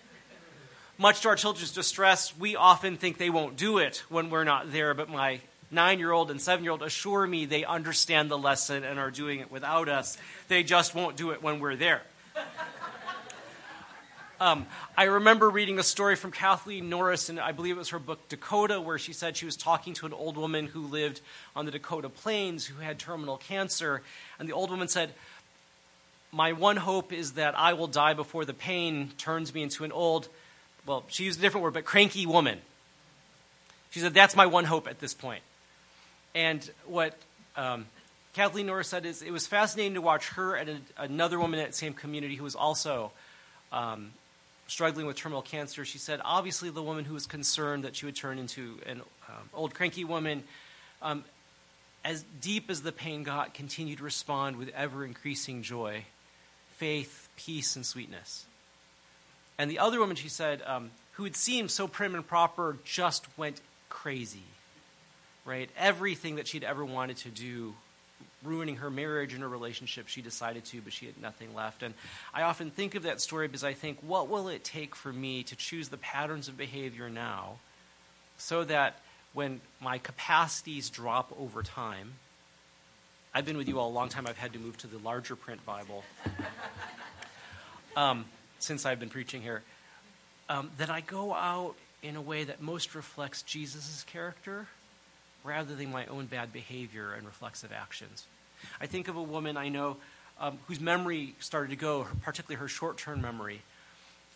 Much 0.98 1.22
to 1.22 1.28
our 1.28 1.36
children's 1.36 1.72
distress, 1.72 2.36
we 2.36 2.56
often 2.56 2.96
think 2.96 3.16
they 3.16 3.30
won't 3.30 3.56
do 3.56 3.78
it 3.78 4.02
when 4.08 4.28
we're 4.28 4.44
not 4.44 4.72
there, 4.72 4.92
but 4.94 5.08
my 5.08 5.40
nine 5.70 5.98
year 5.98 6.12
old 6.12 6.30
and 6.30 6.40
seven 6.40 6.64
year 6.64 6.72
old 6.72 6.82
assure 6.82 7.26
me 7.26 7.44
they 7.44 7.64
understand 7.64 8.30
the 8.30 8.38
lesson 8.38 8.84
and 8.84 8.98
are 8.98 9.10
doing 9.10 9.40
it 9.40 9.50
without 9.50 9.88
us. 9.88 10.18
They 10.48 10.62
just 10.62 10.94
won't 10.94 11.16
do 11.16 11.30
it 11.30 11.42
when 11.42 11.60
we're 11.60 11.76
there. 11.76 12.02
Um, 14.40 14.64
I 14.96 15.04
remember 15.04 15.50
reading 15.50 15.78
a 15.78 15.82
story 15.82 16.16
from 16.16 16.32
Kathleen 16.32 16.88
Norris, 16.88 17.28
and 17.28 17.38
I 17.38 17.52
believe 17.52 17.76
it 17.76 17.78
was 17.78 17.90
her 17.90 17.98
book 17.98 18.26
Dakota, 18.30 18.80
where 18.80 18.98
she 18.98 19.12
said 19.12 19.36
she 19.36 19.44
was 19.44 19.54
talking 19.54 19.92
to 19.94 20.06
an 20.06 20.14
old 20.14 20.38
woman 20.38 20.66
who 20.66 20.86
lived 20.86 21.20
on 21.54 21.66
the 21.66 21.70
Dakota 21.70 22.08
plains 22.08 22.64
who 22.64 22.80
had 22.80 22.98
terminal 22.98 23.36
cancer. 23.36 24.00
And 24.38 24.48
the 24.48 24.54
old 24.54 24.70
woman 24.70 24.88
said, 24.88 25.12
My 26.32 26.54
one 26.54 26.78
hope 26.78 27.12
is 27.12 27.32
that 27.32 27.54
I 27.58 27.74
will 27.74 27.86
die 27.86 28.14
before 28.14 28.46
the 28.46 28.54
pain 28.54 29.10
turns 29.18 29.52
me 29.52 29.62
into 29.62 29.84
an 29.84 29.92
old, 29.92 30.30
well, 30.86 31.04
she 31.08 31.24
used 31.24 31.38
a 31.38 31.42
different 31.42 31.62
word, 31.62 31.74
but 31.74 31.84
cranky 31.84 32.24
woman. 32.24 32.60
She 33.90 34.00
said, 34.00 34.14
That's 34.14 34.34
my 34.34 34.46
one 34.46 34.64
hope 34.64 34.88
at 34.88 35.00
this 35.00 35.12
point. 35.12 35.42
And 36.34 36.68
what 36.86 37.16
um, 37.56 37.86
Kathleen 38.34 38.66
Norris 38.66 38.88
said 38.88 39.06
is 39.06 39.22
it 39.22 39.32
was 39.32 39.46
fascinating 39.46 39.94
to 39.94 40.00
watch 40.00 40.28
her 40.30 40.54
and 40.54 40.70
a, 40.70 41.02
another 41.02 41.38
woman 41.38 41.58
in 41.58 41.66
that 41.66 41.74
same 41.74 41.92
community 41.92 42.36
who 42.36 42.44
was 42.44 42.54
also 42.54 43.10
um, 43.72 44.12
struggling 44.66 45.06
with 45.06 45.16
terminal 45.16 45.42
cancer. 45.42 45.84
She 45.84 45.98
said, 45.98 46.20
obviously, 46.24 46.70
the 46.70 46.82
woman 46.82 47.04
who 47.04 47.14
was 47.14 47.26
concerned 47.26 47.84
that 47.84 47.96
she 47.96 48.06
would 48.06 48.16
turn 48.16 48.38
into 48.38 48.78
an 48.86 49.00
um, 49.28 49.48
old 49.52 49.74
cranky 49.74 50.04
woman, 50.04 50.44
um, 51.02 51.24
as 52.04 52.24
deep 52.40 52.70
as 52.70 52.82
the 52.82 52.92
pain 52.92 53.24
got, 53.24 53.52
continued 53.52 53.98
to 53.98 54.04
respond 54.04 54.56
with 54.56 54.70
ever 54.70 55.04
increasing 55.04 55.62
joy, 55.62 56.04
faith, 56.76 57.28
peace, 57.36 57.76
and 57.76 57.84
sweetness. 57.84 58.46
And 59.58 59.70
the 59.70 59.80
other 59.80 59.98
woman, 59.98 60.16
she 60.16 60.28
said, 60.28 60.62
um, 60.64 60.90
who 61.12 61.24
had 61.24 61.36
seemed 61.36 61.70
so 61.70 61.86
prim 61.86 62.14
and 62.14 62.26
proper, 62.26 62.78
just 62.84 63.26
went 63.36 63.60
crazy. 63.88 64.44
Right? 65.50 65.68
Everything 65.76 66.36
that 66.36 66.46
she'd 66.46 66.62
ever 66.62 66.84
wanted 66.84 67.16
to 67.18 67.28
do 67.28 67.74
ruining 68.44 68.76
her 68.76 68.88
marriage 68.88 69.32
and 69.32 69.42
her 69.42 69.48
relationship. 69.48 70.06
She 70.06 70.22
decided 70.22 70.64
to, 70.66 70.80
but 70.80 70.92
she 70.92 71.06
had 71.06 71.20
nothing 71.20 71.56
left. 71.56 71.82
And 71.82 71.92
I 72.32 72.42
often 72.42 72.70
think 72.70 72.94
of 72.94 73.02
that 73.02 73.20
story 73.20 73.48
because 73.48 73.64
I 73.64 73.72
think, 73.72 73.98
what 74.00 74.28
will 74.28 74.46
it 74.46 74.62
take 74.62 74.94
for 74.94 75.12
me 75.12 75.42
to 75.42 75.56
choose 75.56 75.88
the 75.88 75.96
patterns 75.96 76.46
of 76.46 76.56
behavior 76.56 77.10
now 77.10 77.58
so 78.38 78.62
that 78.62 79.00
when 79.32 79.60
my 79.80 79.98
capacities 79.98 80.88
drop 80.88 81.34
over 81.36 81.64
time, 81.64 82.12
I've 83.34 83.44
been 83.44 83.56
with 83.56 83.66
you 83.66 83.80
all 83.80 83.88
a 83.88 83.92
long 83.92 84.08
time. 84.08 84.28
I've 84.28 84.38
had 84.38 84.52
to 84.52 84.60
move 84.60 84.78
to 84.78 84.86
the 84.86 84.98
larger 84.98 85.34
print 85.34 85.66
Bible 85.66 86.04
um, 87.96 88.24
since 88.60 88.86
I've 88.86 89.00
been 89.00 89.10
preaching 89.10 89.42
here. 89.42 89.62
Um, 90.48 90.70
that 90.78 90.90
I 90.90 91.00
go 91.00 91.34
out 91.34 91.74
in 92.04 92.14
a 92.14 92.22
way 92.22 92.44
that 92.44 92.62
most 92.62 92.94
reflects 92.94 93.42
Jesus' 93.42 94.04
character 94.04 94.68
rather 95.44 95.74
than 95.74 95.90
my 95.90 96.06
own 96.06 96.26
bad 96.26 96.52
behavior 96.52 97.12
and 97.12 97.26
reflexive 97.26 97.72
actions. 97.72 98.26
I 98.80 98.86
think 98.86 99.08
of 99.08 99.16
a 99.16 99.22
woman 99.22 99.56
I 99.56 99.68
know 99.68 99.96
um, 100.38 100.58
whose 100.66 100.80
memory 100.80 101.34
started 101.38 101.70
to 101.70 101.76
go, 101.76 102.06
particularly 102.22 102.60
her 102.60 102.68
short 102.68 102.98
term 102.98 103.20
memory. 103.20 103.62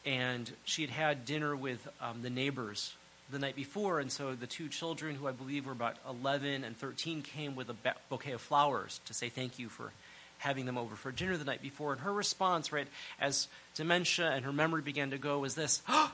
And 0.07 0.51
she 0.65 0.83
had 0.83 0.91
had 0.91 1.25
dinner 1.25 1.57
with 1.57 1.87
um, 2.01 2.21
the 2.23 2.31
neighbors 2.31 2.95
the 3.31 3.39
night 3.39 3.57
before, 3.57 4.01
and 4.01 4.13
so 4.13 4.35
the 4.35 4.47
two 4.47 4.69
children, 4.69 5.17
who 5.17 5.27
I 5.27 5.33
believe 5.33 5.65
were 5.65 5.73
about 5.73 5.97
11 6.07 6.63
and 6.63 6.77
13, 6.77 7.23
came 7.23 7.57
with 7.57 7.71
a 7.71 7.77
bouquet 8.11 8.33
of 8.33 8.43
flowers 8.43 9.01
to 9.07 9.15
say 9.15 9.31
thank 9.31 9.59
you 9.59 9.71
for 9.71 9.93
having 10.39 10.67
them 10.67 10.77
over 10.77 10.95
for 10.95 11.11
dinner 11.11 11.39
the 11.39 11.45
night 11.45 11.63
before. 11.63 11.93
And 11.93 12.03
her 12.03 12.13
response, 12.13 12.71
right, 12.71 12.87
as 13.19 13.49
dementia 13.75 14.31
and 14.31 14.45
her 14.45 14.53
memory 14.53 14.83
began 14.83 15.11
to 15.11 15.19
go, 15.19 15.39
was 15.39 15.55
this 15.55 15.81
oh, 15.89 16.13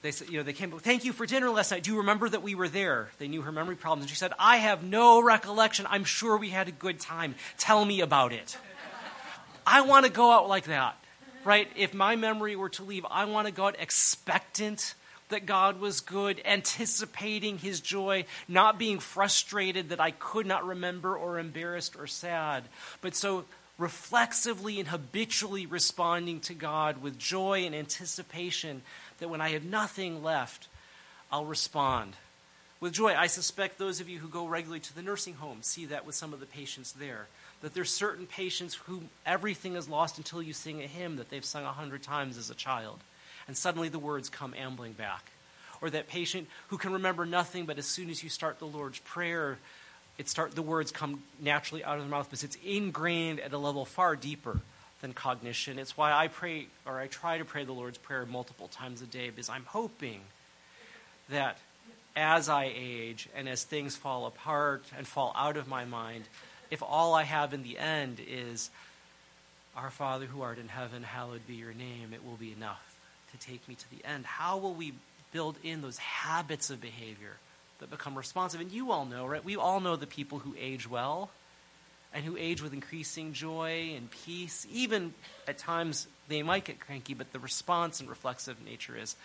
they 0.00 0.12
said, 0.12 0.28
you 0.28 0.38
know, 0.38 0.44
they 0.44 0.52
came, 0.52 0.70
thank 0.70 1.04
you 1.04 1.12
for 1.12 1.26
dinner 1.26 1.50
last 1.50 1.72
night. 1.72 1.82
Do 1.82 1.90
you 1.90 1.98
remember 1.98 2.28
that 2.28 2.42
we 2.42 2.54
were 2.54 2.68
there? 2.68 3.08
They 3.18 3.26
knew 3.26 3.42
her 3.42 3.50
memory 3.50 3.74
problems. 3.74 4.04
And 4.04 4.10
she 4.10 4.16
said, 4.16 4.32
I 4.38 4.58
have 4.58 4.84
no 4.84 5.20
recollection. 5.20 5.86
I'm 5.88 6.04
sure 6.04 6.36
we 6.36 6.50
had 6.50 6.68
a 6.68 6.72
good 6.72 7.00
time. 7.00 7.34
Tell 7.56 7.84
me 7.84 8.00
about 8.00 8.32
it. 8.32 8.56
I 9.66 9.80
want 9.80 10.06
to 10.06 10.12
go 10.12 10.30
out 10.30 10.48
like 10.48 10.64
that, 10.64 10.96
right? 11.44 11.68
If 11.74 11.94
my 11.94 12.14
memory 12.14 12.54
were 12.54 12.68
to 12.70 12.84
leave, 12.84 13.04
I 13.10 13.24
want 13.24 13.48
to 13.48 13.52
go 13.52 13.66
out 13.66 13.76
expectant 13.78 14.94
that 15.30 15.46
God 15.46 15.80
was 15.80 16.00
good, 16.00 16.40
anticipating 16.44 17.58
his 17.58 17.80
joy, 17.80 18.24
not 18.46 18.78
being 18.78 19.00
frustrated 19.00 19.90
that 19.90 20.00
I 20.00 20.12
could 20.12 20.46
not 20.46 20.64
remember 20.64 21.16
or 21.16 21.38
embarrassed 21.38 21.96
or 21.98 22.06
sad, 22.06 22.64
but 23.00 23.14
so 23.14 23.44
reflexively 23.78 24.80
and 24.80 24.88
habitually 24.88 25.64
responding 25.64 26.40
to 26.40 26.54
God 26.54 27.00
with 27.00 27.16
joy 27.18 27.64
and 27.64 27.74
anticipation 27.74 28.82
that 29.18 29.28
when 29.28 29.40
I 29.40 29.50
have 29.50 29.64
nothing 29.64 30.22
left, 30.22 30.68
I'll 31.30 31.44
respond 31.44 32.14
with 32.80 32.92
joy. 32.92 33.14
I 33.14 33.26
suspect 33.26 33.78
those 33.78 34.00
of 34.00 34.08
you 34.08 34.18
who 34.18 34.28
go 34.28 34.46
regularly 34.46 34.80
to 34.80 34.94
the 34.94 35.02
nursing 35.02 35.34
home 35.34 35.58
see 35.62 35.86
that 35.86 36.06
with 36.06 36.14
some 36.14 36.32
of 36.32 36.40
the 36.40 36.46
patients 36.46 36.92
there. 36.92 37.26
That 37.60 37.74
there's 37.74 37.90
certain 37.90 38.26
patients 38.26 38.74
who 38.74 39.02
everything 39.26 39.74
is 39.74 39.88
lost 39.88 40.18
until 40.18 40.40
you 40.40 40.52
sing 40.52 40.80
a 40.80 40.86
hymn 40.86 41.16
that 41.16 41.28
they've 41.28 41.44
sung 41.44 41.64
a 41.64 41.72
hundred 41.72 42.02
times 42.02 42.38
as 42.38 42.50
a 42.50 42.54
child. 42.54 43.00
And 43.48 43.56
suddenly 43.56 43.88
the 43.88 43.98
words 43.98 44.28
come 44.28 44.54
ambling 44.54 44.92
back. 44.92 45.32
Or 45.80 45.90
that 45.90 46.08
patient 46.08 46.48
who 46.68 46.78
can 46.78 46.92
remember 46.92 47.26
nothing, 47.26 47.66
but 47.66 47.78
as 47.78 47.86
soon 47.86 48.10
as 48.10 48.22
you 48.22 48.28
start 48.28 48.58
the 48.58 48.66
Lord's 48.66 49.00
Prayer, 49.00 49.58
it 50.18 50.28
start 50.28 50.54
the 50.54 50.62
words 50.62 50.92
come 50.92 51.22
naturally 51.40 51.84
out 51.84 51.96
of 51.96 52.02
their 52.02 52.10
mouth, 52.10 52.28
because 52.28 52.44
it's 52.44 52.58
ingrained 52.64 53.40
at 53.40 53.52
a 53.52 53.58
level 53.58 53.84
far 53.84 54.16
deeper 54.16 54.60
than 55.00 55.12
cognition. 55.12 55.78
It's 55.78 55.96
why 55.96 56.12
I 56.12 56.28
pray 56.28 56.66
or 56.84 56.98
I 56.98 57.06
try 57.06 57.38
to 57.38 57.44
pray 57.44 57.64
the 57.64 57.72
Lord's 57.72 57.98
Prayer 57.98 58.26
multiple 58.26 58.68
times 58.68 59.00
a 59.02 59.06
day, 59.06 59.30
because 59.30 59.48
I'm 59.48 59.64
hoping 59.64 60.20
that 61.28 61.58
as 62.16 62.48
I 62.48 62.72
age 62.74 63.28
and 63.36 63.48
as 63.48 63.62
things 63.62 63.94
fall 63.94 64.26
apart 64.26 64.82
and 64.96 65.06
fall 65.06 65.32
out 65.36 65.56
of 65.56 65.68
my 65.68 65.84
mind, 65.84 66.24
if 66.70 66.82
all 66.82 67.14
I 67.14 67.22
have 67.22 67.54
in 67.54 67.62
the 67.62 67.78
end 67.78 68.20
is, 68.26 68.70
Our 69.76 69.90
Father 69.90 70.26
who 70.26 70.42
art 70.42 70.58
in 70.58 70.66
heaven, 70.66 71.04
hallowed 71.04 71.46
be 71.46 71.54
your 71.54 71.72
name, 71.72 72.12
it 72.12 72.24
will 72.24 72.36
be 72.36 72.52
enough 72.52 72.96
to 73.30 73.46
take 73.46 73.68
me 73.68 73.76
to 73.76 73.90
the 73.90 74.04
end. 74.04 74.26
How 74.26 74.56
will 74.56 74.74
we 74.74 74.94
build 75.32 75.56
in 75.62 75.82
those 75.82 75.98
habits 75.98 76.70
of 76.70 76.80
behavior 76.80 77.36
that 77.78 77.90
become 77.90 78.18
responsive? 78.18 78.60
And 78.60 78.72
you 78.72 78.90
all 78.90 79.04
know, 79.04 79.26
right? 79.26 79.44
We 79.44 79.54
all 79.54 79.78
know 79.78 79.94
the 79.94 80.06
people 80.06 80.40
who 80.40 80.56
age 80.58 80.90
well 80.90 81.30
and 82.14 82.24
who 82.24 82.36
age 82.36 82.62
with 82.62 82.72
increasing 82.72 83.32
joy 83.32 83.92
and 83.96 84.10
peace. 84.10 84.66
Even 84.72 85.12
at 85.46 85.58
times 85.58 86.06
they 86.28 86.42
might 86.42 86.64
get 86.64 86.80
cranky, 86.80 87.14
but 87.14 87.32
the 87.32 87.38
response 87.38 88.00
and 88.00 88.08
reflexive 88.08 88.64
nature 88.64 88.96
is 88.96 89.16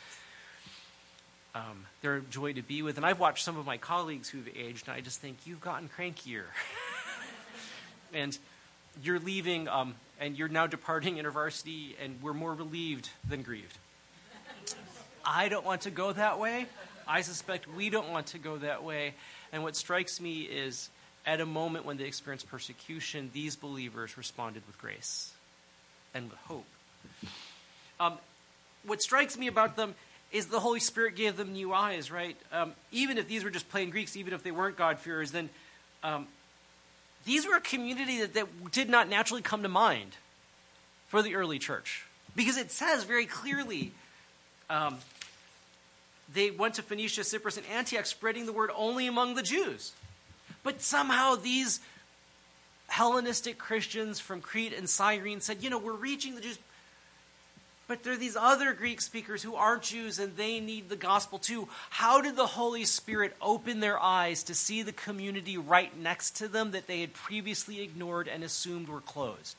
um, 1.56 1.86
they're 2.02 2.17
a 2.17 2.22
joy 2.22 2.54
to 2.54 2.62
be 2.62 2.82
with. 2.82 2.98
And 2.98 3.06
I've 3.06 3.19
watched 3.19 3.43
some 3.43 3.58
of 3.58 3.65
my 3.65 3.78
colleagues 3.78 4.30
who've 4.30 4.48
aged, 4.56 4.88
and 4.88 4.96
I 4.96 5.02
just 5.02 5.22
think, 5.22 5.38
you've 5.46 5.62
gotten 5.62 5.89
crankier. 5.89 6.46
and 8.13 8.38
you're 9.02 9.19
leaving, 9.19 9.67
um, 9.67 9.96
and 10.19 10.38
you're 10.38 10.48
now 10.48 10.67
departing 10.67 11.15
InterVarsity, 11.19 11.96
and 12.04 12.22
we're 12.22 12.34
more 12.34 12.54
relieved 12.54 13.10
than 13.28 13.43
grieved. 13.43 13.78
I 15.26 15.48
don't 15.48 15.65
want 15.65 15.82
to 15.82 15.91
go 15.91 16.12
that 16.12 16.39
way. 16.39 16.65
I 17.08 17.22
suspect 17.22 17.67
we 17.67 17.89
don't 17.89 18.10
want 18.10 18.28
to 18.28 18.39
go 18.39 18.58
that 18.58 18.84
way. 18.84 19.13
And 19.52 19.63
what 19.63 19.76
strikes 19.76 20.19
me 20.19 20.41
is 20.41 20.89
at 21.25 21.39
a 21.39 21.45
moment 21.45 21.86
when 21.86 21.97
they 21.97 22.05
experienced 22.05 22.49
persecution, 22.49 23.29
these 23.33 23.55
believers 23.55 24.17
responded 24.17 24.63
with 24.67 24.77
grace 24.77 25.31
and 26.13 26.29
with 26.29 26.39
hope. 26.39 26.65
Um, 27.99 28.17
what 28.86 29.01
strikes 29.01 29.38
me 29.38 29.47
about 29.47 29.75
them 29.75 29.95
is 30.31 30.47
the 30.47 30.59
Holy 30.59 30.79
Spirit 30.79 31.15
gave 31.15 31.38
them 31.38 31.53
new 31.53 31.73
eyes, 31.73 32.12
right? 32.12 32.36
Um, 32.51 32.73
even 32.91 33.17
if 33.17 33.27
these 33.27 33.43
were 33.43 33.51
just 33.51 33.69
plain 33.69 33.91
Greeks, 33.91 34.17
even 34.17 34.33
if 34.33 34.43
they 34.43 34.51
weren't 34.51 34.75
God-fearers, 34.75 35.31
then 35.31 35.49
um, 36.03 36.27
these 37.23 37.47
were 37.47 37.55
a 37.55 37.62
community 37.62 38.19
that, 38.21 38.33
that 38.33 38.71
did 38.71 38.89
not 38.89 39.07
naturally 39.07 39.41
come 39.41 39.63
to 39.63 39.69
mind 39.69 40.17
for 41.07 41.21
the 41.21 41.36
early 41.36 41.59
church. 41.59 42.05
Because 42.36 42.57
it 42.57 42.71
says 42.71 43.03
very 43.03 43.27
clearly 43.27 43.91
um, 44.69 44.97
they 46.33 46.49
went 46.49 46.73
to 46.75 46.81
Phoenicia, 46.81 47.23
Cyprus, 47.23 47.57
and 47.57 47.65
Antioch, 47.67 48.07
spreading 48.07 48.47
the 48.47 48.53
word 48.53 48.71
only 48.75 49.05
among 49.05 49.36
the 49.36 49.43
Jews. 49.43 49.93
But 50.63 50.82
somehow 50.82 51.36
these 51.36 51.80
Hellenistic 52.88 53.58
Christians 53.58 54.19
from 54.19 54.41
Crete 54.41 54.73
and 54.73 54.89
Cyrene 54.89 55.41
said, 55.41 55.63
you 55.63 55.69
know, 55.69 55.78
we're 55.78 55.93
reaching 55.93 56.36
the 56.36 56.41
Jews, 56.41 56.60
but 57.88 58.04
there 58.04 58.13
are 58.13 58.17
these 58.17 58.38
other 58.38 58.73
Greek 58.73 59.02
speakers 59.02 59.43
who 59.43 59.56
aren't 59.56 59.84
Jews 59.84 60.19
and 60.19 60.38
they 60.38 60.60
need 60.60 60.89
the 60.89 60.95
gospel 60.95 61.38
too. 61.38 61.67
How 61.89 62.21
did 62.21 62.36
the 62.36 62.47
Holy 62.47 62.86
Spirit 62.86 63.36
open 63.41 63.80
their 63.80 63.99
eyes 63.99 64.43
to 64.43 64.54
see 64.54 64.84
the 64.84 64.93
community 64.93 65.58
right 65.58 65.95
next 65.97 66.38
to 66.38 66.47
them 66.47 66.71
that 66.71 66.88
they 66.88 67.02
had 67.02 67.13
previously 67.13 67.82
ignored 67.82 68.28
and 68.28 68.43
assumed 68.43 68.88
were 68.88 69.02
closed? 69.02 69.58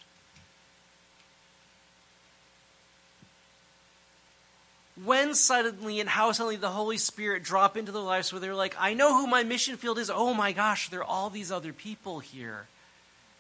When 5.03 5.35
suddenly 5.35 5.99
and 5.99 6.09
how 6.09 6.31
suddenly 6.31 6.57
the 6.57 6.71
Holy 6.71 6.99
Spirit 6.99 7.43
drop 7.43 7.77
into 7.77 7.91
their 7.91 8.03
lives 8.03 8.33
where 8.33 8.39
they're 8.39 8.55
like, 8.55 8.77
I 8.79 8.95
know 8.95 9.19
who 9.19 9.27
my 9.27 9.43
mission 9.43 9.77
field 9.77 9.99
is. 9.99 10.09
Oh 10.09 10.35
my 10.35 10.53
gosh, 10.53 10.89
there 10.89 11.01
are 11.01 11.05
all 11.05 11.31
these 11.31 11.51
other 11.51 11.73
people 11.73 12.21
here. 12.21 12.67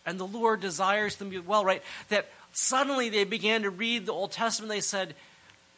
And 0.04 0.18
the 0.18 0.26
Lord 0.26 0.60
desires 0.60 1.16
them 1.16 1.32
well, 1.46 1.64
right? 1.64 1.82
That 2.08 2.28
suddenly 2.52 3.08
they 3.08 3.24
began 3.24 3.62
to 3.62 3.70
read 3.70 4.06
the 4.06 4.12
Old 4.12 4.32
Testament. 4.32 4.68
They 4.68 4.80
said, 4.80 5.14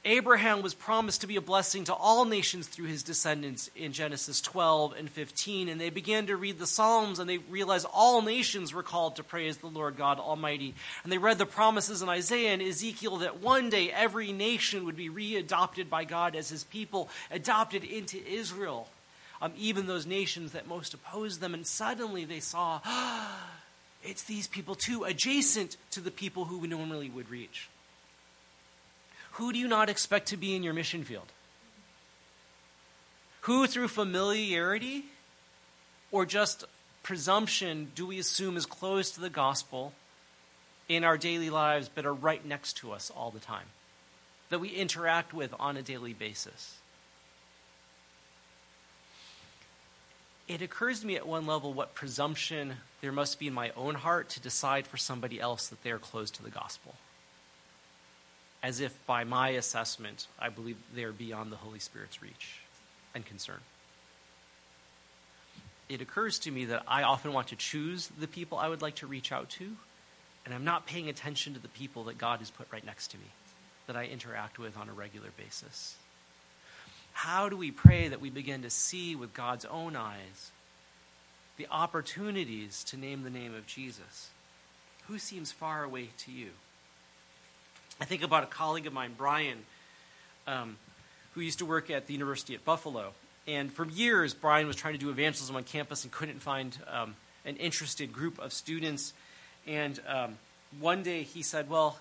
Abraham 0.07 0.63
was 0.63 0.73
promised 0.73 1.23
to 1.23 1.27
be 1.27 1.35
a 1.35 1.41
blessing 1.41 1.83
to 1.85 1.93
all 1.93 2.25
nations 2.25 2.69
through 2.69 2.87
his 2.87 3.03
descendants 3.03 3.69
in 3.75 3.93
Genesis 3.93 4.41
12 4.41 4.95
and 4.97 5.11
15. 5.11 5.69
And 5.69 5.81
they 5.81 5.91
began 5.91 6.29
to 6.29 6.37
read 6.37 6.61
the 6.61 6.67
Psalms 6.67 7.19
and 7.19 7.29
they 7.29 7.39
realized 7.39 7.89
all 7.93 8.23
nations 8.23 8.73
were 8.73 8.85
called 8.85 9.17
to 9.17 9.25
praise 9.25 9.57
the 9.57 9.67
Lord 9.67 9.97
God 9.97 10.21
Almighty. 10.21 10.77
And 11.03 11.11
they 11.11 11.19
read 11.19 11.39
the 11.39 11.45
promises 11.45 12.03
in 12.03 12.09
Isaiah 12.09 12.53
and 12.53 12.63
Ezekiel 12.63 13.17
that 13.17 13.43
one 13.43 13.69
day 13.69 13.91
every 13.91 14.31
nation 14.31 14.85
would 14.85 14.97
be 14.97 15.11
readopted 15.11 15.91
by 15.91 16.05
God 16.05 16.37
as 16.37 16.51
his 16.51 16.63
people, 16.63 17.09
adopted 17.33 17.83
into 17.83 18.25
Israel. 18.25 18.89
Um, 19.43 19.53
even 19.59 19.89
those 19.89 20.07
nations 20.07 20.53
that 20.53 20.69
most 20.69 20.95
opposed 20.95 21.41
them. 21.41 21.53
And 21.53 21.67
suddenly 21.67 22.25
they 22.25 22.41
saw, 22.41 22.81
it's 24.05 24.23
these 24.23 24.47
people 24.47 24.77
too, 24.77 25.03
adjacent 25.03 25.77
to 25.91 26.01
the 26.01 26.13
people 26.13 26.45
who 26.45 26.59
we 26.59 26.69
normally 26.69 27.11
would 27.11 27.29
reach. 27.29 27.69
Who 29.37 29.53
do 29.53 29.59
you 29.59 29.69
not 29.69 29.89
expect 29.89 30.29
to 30.29 30.37
be 30.37 30.55
in 30.55 30.63
your 30.63 30.75
mission 30.75 31.05
field? 31.05 31.27
Who, 33.43 33.67
through 33.67 33.89
familiarity 33.89 35.05
or 36.11 36.27
just 36.27 36.65
presumption, 37.03 37.93
do 37.95 38.07
we 38.07 38.19
assume 38.19 38.57
is 38.57 38.67
close 38.67 39.11
to 39.13 39.21
the 39.21 39.31
gospel 39.31 39.93
in 40.89 41.05
our 41.05 41.19
daily 41.19 41.51
lives 41.51 41.91
but 41.93 42.07
are 42.07 42.15
right 42.15 42.45
next 42.45 42.79
to 42.79 42.93
us 42.93 43.11
all 43.15 43.31
the 43.31 43.39
time? 43.39 43.67
That 44.49 44.59
we 44.59 44.69
interact 44.69 45.35
with 45.35 45.55
on 45.59 45.77
a 45.77 45.83
daily 45.83 46.13
basis? 46.13 46.77
it 50.49 50.63
occurs 50.63 51.01
to 51.01 51.07
me 51.07 51.17
at 51.17 51.27
one 51.27 51.47
level 51.47 51.73
what 51.73 51.95
presumption 51.95 52.75
there 53.01 53.13
must 53.13 53.39
be 53.39 53.49
in 53.49 53.53
my 53.53 53.71
own 53.77 53.95
heart 53.95 54.29
to 54.29 54.41
decide 54.41 54.87
for 54.87 54.97
somebody 54.97 55.41
else 55.41 55.69
that 55.69 55.83
they 55.83 55.91
are 55.91 55.99
close 55.99 56.31
to 56.31 56.43
the 56.43 56.51
gospel. 56.51 56.95
As 58.67 58.81
if 58.81 58.99
by 59.07 59.23
my 59.23 59.51
assessment, 59.51 60.27
I 60.41 60.49
believe 60.49 60.77
they 60.93 61.05
are 61.05 61.13
beyond 61.13 61.53
the 61.53 61.57
Holy 61.57 61.79
Spirit's 61.79 62.21
reach 62.21 62.59
and 63.15 63.25
concern. 63.25 63.61
It 65.89 66.01
occurs 66.01 66.41
to 66.41 66.51
me 66.51 66.65
that 66.65 66.83
I 66.89 67.05
often 67.05 67.33
want 67.33 67.47
to 67.49 67.57
choose 67.57 68.11
the 68.19 68.27
people 68.27 68.59
I 68.59 68.67
would 68.69 68.83
like 68.83 68.97
to 68.97 69.07
reach 69.07 69.31
out 69.31 69.51
to, 69.51 69.77
and 70.45 70.53
I'm 70.53 70.65
not 70.65 70.85
paying 70.85 71.09
attention 71.09 71.55
to 71.55 71.61
the 71.61 71.69
people 71.69 72.03
that 72.05 72.19
God 72.19 72.41
has 72.41 72.51
put 72.51 72.67
right 72.73 72.85
next 72.85 73.13
to 73.13 73.19
me, 73.19 73.27
that 73.87 73.95
I 73.95 74.07
interact 74.07 74.59
with 74.59 74.77
on 74.77 74.89
a 74.89 74.93
regular 74.93 75.29
basis. 75.37 75.95
How 77.13 77.49
do 77.49 77.57
we 77.57 77.71
pray 77.71 78.09
that 78.09 78.21
we 78.21 78.31
begin 78.31 78.63
to 78.63 78.71
see 78.71 79.15
with 79.15 79.33
God's 79.33 79.65
own 79.65 79.95
eyes 79.95 80.51
the 81.57 81.69
opportunities 81.71 82.83
to 82.89 82.97
name 82.97 83.23
the 83.23 83.31
name 83.31 83.55
of 83.55 83.69
Jesus? 83.69 84.31
Who 85.07 85.21
seems 85.21 85.53
far 85.53 85.85
away 85.85 86.09
to 86.25 86.33
you? 86.33 86.51
I 88.01 88.05
think 88.05 88.23
about 88.23 88.45
a 88.45 88.47
colleague 88.47 88.87
of 88.87 88.93
mine, 88.93 89.15
Brian, 89.17 89.59
um, 90.47 90.77
who 91.35 91.41
used 91.41 91.59
to 91.61 91.67
work 91.67 91.91
at 91.91 92.07
the 92.07 92.13
University 92.13 92.55
at 92.55 92.65
Buffalo. 92.65 93.13
And 93.47 93.73
for 93.73 93.87
years, 93.87 94.35
Brian 94.35 94.67
was 94.67 94.77
trying 94.77 94.95
to 94.95 95.01
do 95.01 95.09
evangelism 95.09 95.57
on 95.57 95.65
campus 95.65 96.05
and 96.05 96.13
couldn't 96.13 96.41
find 96.41 96.77
um, 96.89 97.15
an 97.45 97.57
interested 97.57 98.13
group 98.13 98.39
of 98.39 98.53
students. 98.53 99.15
And 99.67 99.99
um, 100.07 100.39
one 100.79 101.03
day 101.03 101.23
he 101.23 101.43
said, 101.43 101.71
Well, 101.71 101.99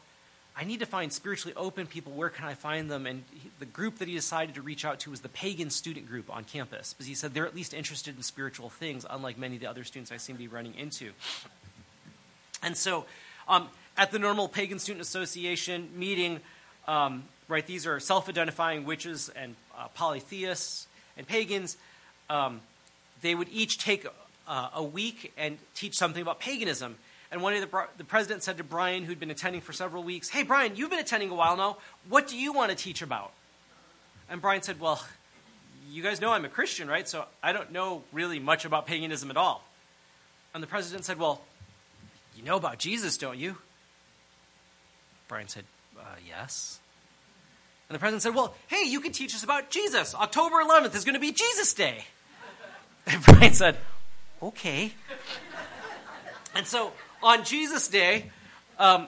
I 0.57 0.65
need 0.65 0.79
to 0.79 0.85
find 0.85 1.13
spiritually 1.13 1.53
open 1.55 1.85
people. 1.85 2.13
Where 2.13 2.29
can 2.29 2.45
I 2.45 2.55
find 2.55 2.89
them? 2.89 3.05
And 3.05 3.23
he, 3.31 3.49
the 3.59 3.65
group 3.65 3.99
that 3.99 4.07
he 4.07 4.15
decided 4.15 4.55
to 4.55 4.61
reach 4.61 4.83
out 4.83 4.99
to 5.01 5.11
was 5.11 5.21
the 5.21 5.29
pagan 5.29 5.69
student 5.69 6.07
group 6.07 6.33
on 6.33 6.43
campus, 6.43 6.93
because 6.93 7.07
he 7.07 7.13
said 7.13 7.33
they're 7.33 7.47
at 7.47 7.55
least 7.55 7.73
interested 7.73 8.17
in 8.17 8.23
spiritual 8.23 8.69
things, 8.69 9.05
unlike 9.09 9.37
many 9.37 9.55
of 9.55 9.61
the 9.61 9.67
other 9.67 9.83
students 9.83 10.11
I 10.11 10.17
seem 10.17 10.35
to 10.35 10.41
be 10.41 10.47
running 10.47 10.75
into. 10.75 11.11
And 12.63 12.75
so, 12.75 13.05
um, 13.47 13.69
at 13.97 14.11
the 14.11 14.19
normal 14.19 14.47
pagan 14.47 14.79
student 14.79 15.01
association 15.01 15.89
meeting, 15.95 16.39
um, 16.87 17.23
right, 17.47 17.65
these 17.65 17.87
are 17.87 17.99
self 17.99 18.29
identifying 18.29 18.85
witches 18.85 19.29
and 19.35 19.55
uh, 19.77 19.87
polytheists 19.89 20.87
and 21.17 21.27
pagans. 21.27 21.77
Um, 22.29 22.61
they 23.21 23.35
would 23.35 23.49
each 23.51 23.77
take 23.77 24.05
uh, 24.47 24.69
a 24.75 24.83
week 24.83 25.33
and 25.37 25.57
teach 25.73 25.95
something 25.95 26.21
about 26.21 26.39
paganism. 26.39 26.95
And 27.31 27.41
one 27.41 27.53
day 27.53 27.59
the, 27.59 27.87
the 27.97 28.03
president 28.03 28.43
said 28.43 28.57
to 28.57 28.63
Brian, 28.63 29.03
who'd 29.03 29.19
been 29.19 29.31
attending 29.31 29.61
for 29.61 29.73
several 29.73 30.03
weeks, 30.03 30.29
Hey, 30.29 30.43
Brian, 30.43 30.75
you've 30.75 30.89
been 30.89 30.99
attending 30.99 31.29
a 31.29 31.35
while 31.35 31.57
now. 31.57 31.77
What 32.09 32.27
do 32.27 32.37
you 32.37 32.53
want 32.53 32.69
to 32.71 32.75
teach 32.77 33.01
about? 33.01 33.31
And 34.29 34.41
Brian 34.41 34.61
said, 34.61 34.79
Well, 34.79 35.03
you 35.89 36.03
guys 36.03 36.19
know 36.19 36.31
I'm 36.31 36.45
a 36.45 36.49
Christian, 36.49 36.87
right? 36.87 37.07
So 37.07 37.25
I 37.41 37.53
don't 37.53 37.71
know 37.71 38.03
really 38.11 38.39
much 38.39 38.65
about 38.65 38.87
paganism 38.87 39.29
at 39.29 39.37
all. 39.37 39.63
And 40.53 40.61
the 40.61 40.67
president 40.67 41.05
said, 41.05 41.19
Well, 41.19 41.41
you 42.35 42.43
know 42.43 42.57
about 42.57 42.79
Jesus, 42.79 43.17
don't 43.17 43.37
you? 43.37 43.57
Brian 45.27 45.47
said, 45.47 45.65
uh, 45.97 46.03
Yes. 46.27 46.79
And 47.87 47.95
the 47.95 47.99
president 47.99 48.23
said, 48.23 48.35
Well, 48.35 48.55
hey, 48.67 48.83
you 48.87 48.99
can 48.99 49.11
teach 49.11 49.35
us 49.35 49.43
about 49.43 49.69
Jesus. 49.69 50.15
October 50.15 50.55
11th 50.57 50.95
is 50.95 51.05
going 51.05 51.13
to 51.13 51.19
be 51.19 51.31
Jesus 51.31 51.73
Day. 51.73 52.03
And 53.07 53.23
Brian 53.23 53.53
said, 53.53 53.77
Okay. 54.41 54.91
and 56.55 56.65
so 56.65 56.91
on 57.21 57.43
Jesus 57.43 57.87
Day, 57.87 58.31
um, 58.79 59.07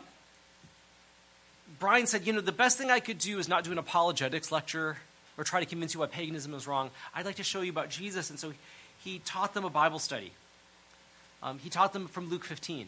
Brian 1.79 2.05
said, 2.05 2.27
You 2.27 2.33
know, 2.33 2.41
the 2.41 2.51
best 2.51 2.77
thing 2.77 2.91
I 2.91 2.99
could 2.99 3.17
do 3.17 3.39
is 3.39 3.47
not 3.47 3.63
do 3.63 3.71
an 3.71 3.79
apologetics 3.79 4.51
lecture 4.51 4.97
or 5.37 5.43
try 5.43 5.59
to 5.59 5.65
convince 5.65 5.93
you 5.93 5.99
why 5.99 6.07
paganism 6.07 6.53
is 6.53 6.67
wrong. 6.67 6.91
I'd 7.13 7.25
like 7.25 7.35
to 7.35 7.43
show 7.43 7.61
you 7.61 7.71
about 7.71 7.89
Jesus. 7.89 8.29
And 8.29 8.39
so 8.39 8.53
he 9.03 9.19
taught 9.19 9.53
them 9.53 9.65
a 9.65 9.69
Bible 9.69 9.99
study. 9.99 10.31
Um, 11.41 11.59
he 11.59 11.69
taught 11.69 11.93
them 11.93 12.07
from 12.07 12.29
Luke 12.29 12.43
15 12.43 12.87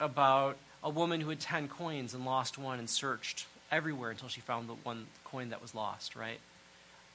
about 0.00 0.56
a 0.82 0.90
woman 0.90 1.20
who 1.20 1.30
had 1.30 1.40
10 1.40 1.68
coins 1.68 2.14
and 2.14 2.24
lost 2.24 2.58
one 2.58 2.78
and 2.78 2.88
searched 2.88 3.46
everywhere 3.70 4.10
until 4.10 4.28
she 4.28 4.40
found 4.40 4.68
the 4.68 4.74
one 4.74 5.06
coin 5.24 5.50
that 5.50 5.62
was 5.62 5.74
lost, 5.74 6.16
right? 6.16 6.38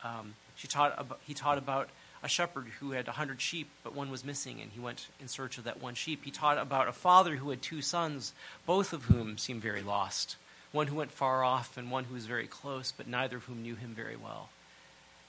Um, 0.04 0.34
she 0.56 0.68
taught 0.68 0.96
about, 0.98 1.20
he 1.26 1.34
taught 1.34 1.58
about 1.58 1.90
a 2.24 2.28
shepherd 2.28 2.68
who 2.80 2.92
had 2.92 3.06
a 3.06 3.12
100 3.12 3.40
sheep, 3.40 3.70
but 3.84 3.96
one 3.96 4.10
was 4.10 4.26
missing, 4.26 4.60
and 4.62 4.72
he 4.72 4.80
went 4.80 5.08
in 5.20 5.28
search 5.28 5.58
of 5.58 5.66
that 5.66 5.82
one 5.82 5.94
sheep. 5.94 6.24
He 6.24 6.32
taught 6.32 6.58
about 6.58 6.88
a 6.88 6.94
father 6.94 7.36
who 7.36 7.50
had 7.50 7.62
two 7.62 7.82
sons, 7.82 8.34
both 8.66 8.94
of 8.94 9.06
whom 9.06 9.38
seemed 9.38 9.62
very 9.62 9.84
lost. 9.84 10.36
One 10.72 10.88
who 10.88 10.96
went 10.96 11.12
far 11.12 11.44
off, 11.44 11.78
and 11.78 11.92
one 11.92 12.06
who 12.06 12.16
was 12.16 12.26
very 12.26 12.48
close, 12.48 12.92
but 12.92 13.08
neither 13.08 13.38
of 13.38 13.44
whom 13.44 13.62
knew 13.62 13.76
him 13.76 13.94
very 13.96 14.16
well, 14.16 14.50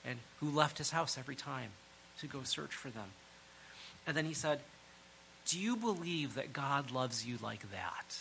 and 0.03 0.19
who 0.39 0.49
left 0.49 0.79
his 0.79 0.91
house 0.91 1.17
every 1.17 1.35
time 1.35 1.69
to 2.19 2.27
go 2.27 2.43
search 2.43 2.73
for 2.73 2.89
them. 2.89 3.09
And 4.07 4.17
then 4.17 4.25
he 4.25 4.33
said, 4.33 4.61
Do 5.45 5.59
you 5.59 5.75
believe 5.75 6.35
that 6.35 6.53
God 6.53 6.91
loves 6.91 7.25
you 7.25 7.37
like 7.41 7.71
that? 7.71 8.17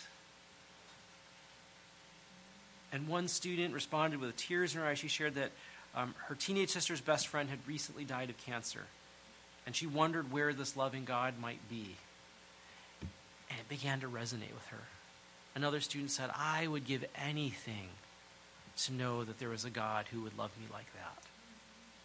And 2.93 3.07
one 3.09 3.29
student 3.29 3.75
responded 3.75 4.21
with 4.21 4.37
tears 4.37 4.75
in 4.75 4.81
her 4.81 4.87
eyes. 4.87 4.99
She 4.99 5.09
shared 5.09 5.35
that 5.35 5.51
um, 5.95 6.15
her 6.29 6.35
teenage 6.35 6.71
sister's 6.71 7.01
best 7.01 7.29
friend 7.29 7.51
had 7.51 7.59
recently 7.67 8.05
died 8.05 8.31
of 8.31 8.39
cancer, 8.39 8.85
and 9.67 9.75
she 9.75 9.87
wondered 9.87 10.33
where 10.33 10.53
this 10.53 10.77
loving 10.77 11.05
God 11.05 11.35
might 11.41 11.61
be. 11.69 11.97
And 13.51 13.59
it 13.59 13.69
began 13.69 14.01
to 14.01 14.07
resonate 14.07 14.55
with 14.55 14.67
her. 14.71 14.83
Another 15.55 15.81
student 15.81 16.11
said, 16.11 16.31
I 16.37 16.67
would 16.67 16.87
give 16.87 17.05
anything 17.17 17.89
to 18.85 18.93
know 18.93 19.25
that 19.25 19.39
there 19.39 19.49
was 19.49 19.65
a 19.65 19.71
God 19.71 20.07
who 20.13 20.23
would 20.23 20.39
love 20.39 20.51
me 20.61 20.67
like 20.73 20.93
that, 20.95 21.23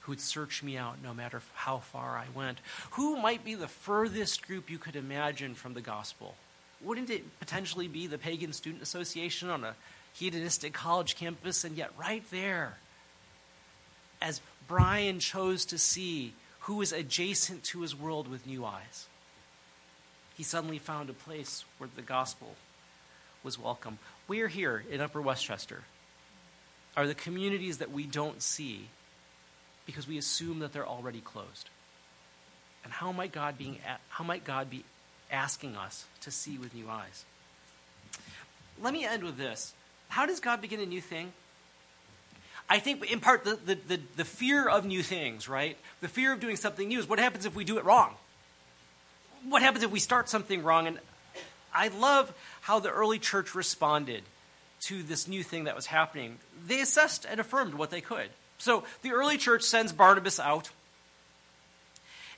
who 0.02 0.12
would 0.14 0.22
search 0.22 0.64
me 0.64 0.78
out 0.78 0.96
no 1.04 1.14
matter 1.14 1.42
how 1.54 1.78
far 1.78 2.18
I 2.18 2.26
went. 2.36 2.60
Who 2.92 3.18
might 3.18 3.46
be 3.46 3.56
the 3.56 3.68
furthest 3.68 4.48
group 4.48 4.70
you 4.70 4.80
could 4.80 4.96
imagine 4.96 5.54
from 5.54 5.76
the 5.76 5.82
gospel? 5.82 6.36
Wouldn't 6.82 7.10
it 7.10 7.40
potentially 7.40 7.88
be 7.88 8.08
the 8.08 8.18
Pagan 8.18 8.54
Student 8.54 8.82
Association 8.82 9.50
on 9.50 9.64
a 9.64 9.76
hedonistic 10.14 10.74
college 10.74 11.16
campus? 11.16 11.64
And 11.64 11.76
yet, 11.76 11.92
right 11.98 12.24
there, 12.32 12.78
as 14.22 14.42
Brian 14.68 15.20
chose 15.20 15.66
to 15.66 15.78
see 15.78 16.34
who 16.62 16.76
was 16.76 16.92
adjacent 16.92 17.64
to 17.66 17.82
his 17.82 17.96
world 17.96 18.28
with 18.28 18.48
new 18.48 18.66
eyes, 18.66 19.08
he 20.36 20.44
suddenly 20.44 20.80
found 20.80 21.10
a 21.10 21.14
place 21.14 21.66
where 21.78 21.90
the 21.96 22.02
gospel 22.02 22.56
was 23.44 23.60
welcome. 23.60 24.00
We're 24.28 24.48
here 24.48 24.84
in 24.90 25.02
Upper 25.02 25.22
Westchester. 25.22 25.84
Are 26.96 27.08
the 27.08 27.16
communities 27.16 27.80
that 27.80 27.92
we 27.92 28.06
don't 28.06 28.42
see 28.42 28.88
because 29.86 30.08
we 30.08 30.18
assume 30.18 30.60
that 30.60 30.74
they're 30.74 30.88
already 30.88 31.20
closed? 31.20 31.70
And 32.84 32.94
how 32.94 33.12
might 33.12 33.32
God, 33.32 33.58
being, 33.58 33.80
how 34.10 34.24
might 34.24 34.44
God 34.44 34.70
be 34.70 34.86
asking 35.32 35.76
us 35.76 36.06
to 36.22 36.32
see 36.32 36.58
with 36.58 36.74
new 36.74 36.90
eyes? 36.90 37.26
Let 38.82 38.94
me 38.94 39.06
end 39.06 39.24
with 39.24 39.38
this. 39.38 39.74
How 40.14 40.28
does 40.28 40.40
God 40.40 40.62
begin 40.62 40.80
a 40.80 40.86
new 40.86 41.02
thing? 41.02 41.34
I 42.70 42.78
think, 42.78 43.12
in 43.12 43.20
part, 43.20 43.44
the, 43.46 43.56
the, 43.56 43.74
the, 43.88 44.00
the, 44.16 44.26
fear 44.26 44.70
of 44.70 44.86
new 44.86 45.02
things, 45.02 45.50
right? 45.50 45.76
The 46.02 46.08
fear 46.08 46.32
of 46.32 46.40
doing 46.40 46.56
something 46.56 46.88
new 46.88 47.00
is 47.00 47.10
what 47.10 47.18
happens 47.18 47.48
if 47.48 47.56
we 47.56 47.64
do 47.64 47.80
it 47.80 47.84
wrong? 47.84 48.14
What 49.50 49.64
happens 49.64 49.84
if 49.84 49.90
we 49.90 50.00
start 50.00 50.30
something 50.30 50.62
wrong? 50.62 50.86
And 50.86 51.00
I 51.74 51.88
love 51.88 52.32
how 52.62 52.80
the 52.80 52.92
early 52.92 53.18
church 53.18 53.56
responded 53.56 54.22
to 54.82 55.02
this 55.02 55.28
new 55.28 55.42
thing 55.42 55.64
that 55.64 55.76
was 55.76 55.88
happening. 55.88 56.38
They 56.68 56.80
assessed 56.80 57.26
and 57.28 57.40
affirmed 57.40 57.74
what 57.74 57.90
they 57.90 58.02
could. 58.02 58.30
So 58.60 58.84
the 59.02 59.14
early 59.14 59.40
church 59.40 59.64
sends 59.64 59.92
Barnabas 59.92 60.40
out. 60.40 60.70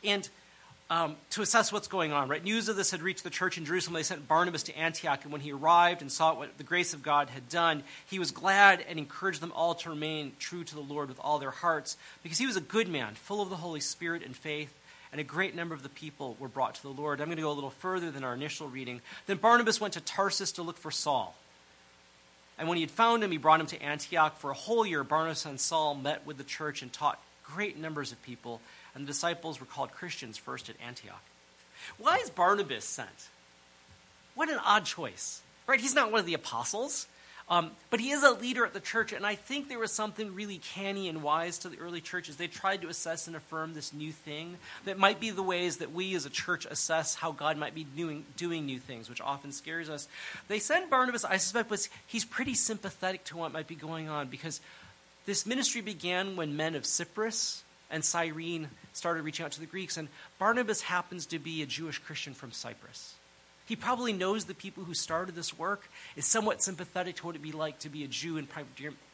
And 0.02 0.30
um, 0.90 1.16
to 1.32 1.42
assess 1.42 1.72
what's 1.72 1.88
going 1.88 2.12
on. 2.12 2.30
Right, 2.30 2.44
news 2.44 2.70
of 2.70 2.76
this 2.76 2.92
had 2.92 3.02
reached 3.02 3.24
the 3.24 3.30
church 3.30 3.58
in 3.58 3.66
Jerusalem. 3.66 3.96
They 3.96 4.04
sent 4.04 4.28
Barnabas 4.28 4.64
to 4.64 4.78
Antioch, 4.78 5.24
and 5.24 5.32
when 5.32 5.42
he 5.42 5.52
arrived 5.52 6.02
and 6.02 6.12
saw 6.12 6.36
what 6.36 6.58
the 6.58 6.64
grace 6.64 6.94
of 6.94 7.02
God 7.02 7.30
had 7.30 7.50
done, 7.50 7.84
he 8.06 8.20
was 8.20 8.32
glad 8.32 8.84
and 8.88 9.00
encouraged 9.00 9.42
them 9.42 9.52
all 9.54 9.76
to 9.76 9.90
remain 9.90 10.34
true 10.40 10.64
to 10.64 10.76
the 10.76 10.82
Lord 10.82 11.10
with 11.10 11.20
all 11.20 11.40
their 11.40 11.52
hearts, 11.52 11.98
because 12.24 12.38
he 12.38 12.46
was 12.46 12.56
a 12.56 12.62
good 12.62 12.88
man, 12.88 13.16
full 13.16 13.42
of 13.42 13.50
the 13.50 13.56
Holy 13.56 13.80
Spirit 13.80 14.24
and 14.24 14.36
faith. 14.36 14.74
And 15.12 15.22
a 15.22 15.24
great 15.24 15.56
number 15.56 15.74
of 15.74 15.82
the 15.82 15.88
people 15.88 16.36
were 16.40 16.50
brought 16.50 16.76
to 16.76 16.82
the 16.82 16.90
Lord. 16.90 17.22
I'm 17.22 17.28
going 17.28 17.38
to 17.38 17.44
go 17.44 17.52
a 17.52 17.54
little 17.54 17.70
further 17.70 18.12
than 18.12 18.26
our 18.26 18.34
initial 18.34 18.68
reading. 18.68 19.00
Then 19.28 19.38
Barnabas 19.38 19.80
went 19.80 19.94
to 19.94 20.02
Tarsus 20.02 20.52
to 20.54 20.62
look 20.62 20.78
for 20.78 20.92
Saul. 20.92 21.34
And 22.58 22.68
when 22.68 22.76
he 22.76 22.84
had 22.84 22.92
found 22.92 23.24
him, 23.24 23.32
he 23.32 23.38
brought 23.38 23.62
him 23.62 23.68
to 23.68 23.82
Antioch. 23.82 24.38
For 24.40 24.52
a 24.52 24.56
whole 24.56 24.86
year, 24.86 25.06
Barnabas 25.06 25.46
and 25.46 25.58
Saul 25.58 25.96
met 25.96 26.26
with 26.26 26.38
the 26.38 26.44
church 26.44 26.82
and 26.82 26.92
taught 26.92 27.22
great 27.46 27.78
numbers 27.78 28.12
of 28.12 28.22
people 28.24 28.60
and 28.96 29.04
the 29.04 29.08
disciples 29.08 29.60
were 29.60 29.66
called 29.66 29.92
Christians 29.92 30.38
first 30.38 30.70
at 30.70 30.76
Antioch. 30.86 31.22
Why 31.98 32.18
is 32.18 32.30
Barnabas 32.30 32.86
sent? 32.86 33.30
What 34.34 34.50
an 34.50 34.60
odd 34.66 34.86
choice, 34.86 35.42
right? 35.68 35.80
He's 35.80 35.94
not 35.94 36.12
one 36.12 36.20
of 36.20 36.26
the 36.26 36.34
apostles, 36.34 37.08
um, 37.48 37.72
but 37.92 38.00
he 38.00 38.10
is 38.10 38.24
a 38.24 38.32
leader 38.32 38.66
at 38.66 38.74
the 38.74 38.80
church, 38.80 39.14
and 39.14 39.26
I 39.26 39.36
think 39.36 39.70
there 39.70 39.78
was 39.78 39.92
something 39.92 40.34
really 40.34 40.58
canny 40.58 41.08
and 41.08 41.22
wise 41.22 41.60
to 41.60 41.70
the 41.70 41.78
early 41.78 42.02
churches. 42.02 42.38
They 42.38 42.48
tried 42.48 42.82
to 42.82 42.88
assess 42.88 43.28
and 43.28 43.36
affirm 43.36 43.76
this 43.76 43.94
new 43.94 44.12
thing 44.12 44.58
that 44.86 44.98
might 44.98 45.20
be 45.20 45.30
the 45.30 45.44
ways 45.44 45.78
that 45.78 45.94
we 45.94 46.16
as 46.16 46.26
a 46.26 46.32
church 46.32 46.66
assess 46.66 47.14
how 47.14 47.32
God 47.32 47.58
might 47.58 47.76
be 47.76 47.84
doing, 47.84 48.26
doing 48.36 48.66
new 48.66 48.80
things, 48.80 49.10
which 49.10 49.22
often 49.22 49.52
scares 49.52 49.90
us. 49.90 50.08
They 50.48 50.58
sent 50.58 50.90
Barnabas, 50.90 51.24
I 51.24 51.38
suspect, 51.38 51.70
was 51.70 51.88
he's 52.08 52.26
pretty 52.26 52.56
sympathetic 52.56 53.24
to 53.26 53.38
what 53.38 53.54
might 53.54 53.68
be 53.68 53.76
going 53.76 54.10
on 54.10 54.28
because 54.28 54.60
this 55.28 55.46
ministry 55.46 55.82
began 55.82 56.36
when 56.36 56.58
men 56.58 56.74
of 56.74 56.86
Cyprus 56.86 57.64
and 57.92 58.04
Cyrene 58.04 58.70
started 58.96 59.24
reaching 59.24 59.46
out 59.46 59.52
to 59.52 59.60
the 59.60 59.66
Greeks. 59.66 59.98
And 59.98 60.08
Barnabas 60.40 60.82
happens 60.82 61.26
to 61.28 61.40
be 61.40 61.62
a 61.62 61.66
Jewish 61.66 62.00
Christian 62.00 62.34
from 62.34 62.52
Cyprus. 62.52 63.14
He 63.66 63.76
probably 63.76 64.14
knows 64.14 64.46
the 64.46 64.54
people 64.54 64.84
who 64.84 64.94
started 64.94 65.36
this 65.36 65.58
work, 65.58 65.90
is 66.16 66.26
somewhat 66.26 66.62
sympathetic 66.62 67.16
to 67.18 67.26
what 67.26 67.32
it'd 67.32 67.42
be 67.42 67.52
like 67.52 67.80
to 67.80 67.90
be 67.90 68.04
a 68.04 68.08
Jew 68.08 68.38
in 68.38 68.48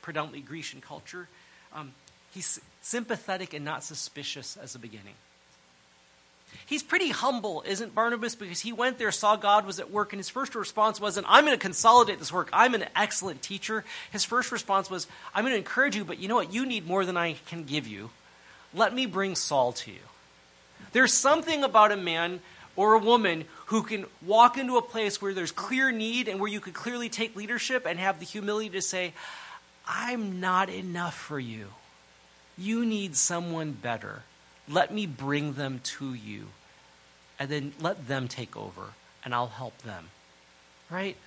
predominantly 0.01 0.41
Grecian 0.41 0.81
culture. 0.81 1.27
Um, 1.73 1.93
he's 2.31 2.59
sympathetic 2.81 3.53
and 3.53 3.63
not 3.63 3.83
suspicious 3.83 4.57
as 4.57 4.75
a 4.75 4.79
beginning. 4.79 5.13
He's 6.65 6.83
pretty 6.83 7.09
humble, 7.09 7.63
isn't 7.65 7.95
Barnabas? 7.95 8.35
Because 8.35 8.59
he 8.59 8.73
went 8.73 8.97
there, 8.97 9.11
saw 9.13 9.37
God 9.37 9.65
was 9.65 9.79
at 9.79 9.89
work, 9.89 10.11
and 10.11 10.19
his 10.19 10.27
first 10.27 10.53
response 10.53 10.99
wasn't, 10.99 11.27
I'm 11.29 11.45
going 11.45 11.57
to 11.57 11.61
consolidate 11.61 12.19
this 12.19 12.33
work. 12.33 12.49
I'm 12.51 12.75
an 12.75 12.85
excellent 12.93 13.41
teacher. 13.41 13.85
His 14.11 14.25
first 14.25 14.51
response 14.51 14.89
was, 14.89 15.07
I'm 15.33 15.45
going 15.45 15.53
to 15.53 15.57
encourage 15.57 15.95
you, 15.95 16.03
but 16.03 16.19
you 16.19 16.27
know 16.27 16.35
what? 16.35 16.53
You 16.53 16.65
need 16.65 16.85
more 16.85 17.05
than 17.05 17.15
I 17.15 17.37
can 17.47 17.63
give 17.63 17.87
you. 17.87 18.09
Let 18.73 18.93
me 18.93 19.05
bring 19.05 19.35
Saul 19.35 19.73
to 19.73 19.91
you. 19.91 19.99
There's 20.93 21.13
something 21.13 21.63
about 21.63 21.91
a 21.91 21.97
man 21.97 22.41
or 22.75 22.93
a 22.93 22.99
woman 22.99 23.45
who 23.67 23.83
can 23.83 24.05
walk 24.25 24.57
into 24.57 24.77
a 24.77 24.81
place 24.81 25.21
where 25.21 25.33
there's 25.33 25.51
clear 25.51 25.91
need 25.91 26.27
and 26.27 26.39
where 26.39 26.49
you 26.49 26.59
could 26.59 26.73
clearly 26.73 27.09
take 27.09 27.35
leadership 27.35 27.85
and 27.85 27.99
have 27.99 28.19
the 28.19 28.25
humility 28.25 28.69
to 28.69 28.81
say, 28.81 29.13
I'm 29.87 30.39
not 30.39 30.69
enough 30.69 31.17
for 31.17 31.39
you. 31.39 31.67
You 32.57 32.85
need 32.85 33.15
someone 33.15 33.71
better. 33.71 34.23
Let 34.69 34.93
me 34.93 35.05
bring 35.05 35.53
them 35.53 35.81
to 35.83 36.13
you. 36.13 36.47
And 37.39 37.49
then 37.49 37.73
let 37.79 38.07
them 38.07 38.27
take 38.27 38.55
over, 38.55 38.93
and 39.25 39.33
I'll 39.33 39.47
help 39.47 39.77
them. 39.79 40.09
Right? 40.89 41.17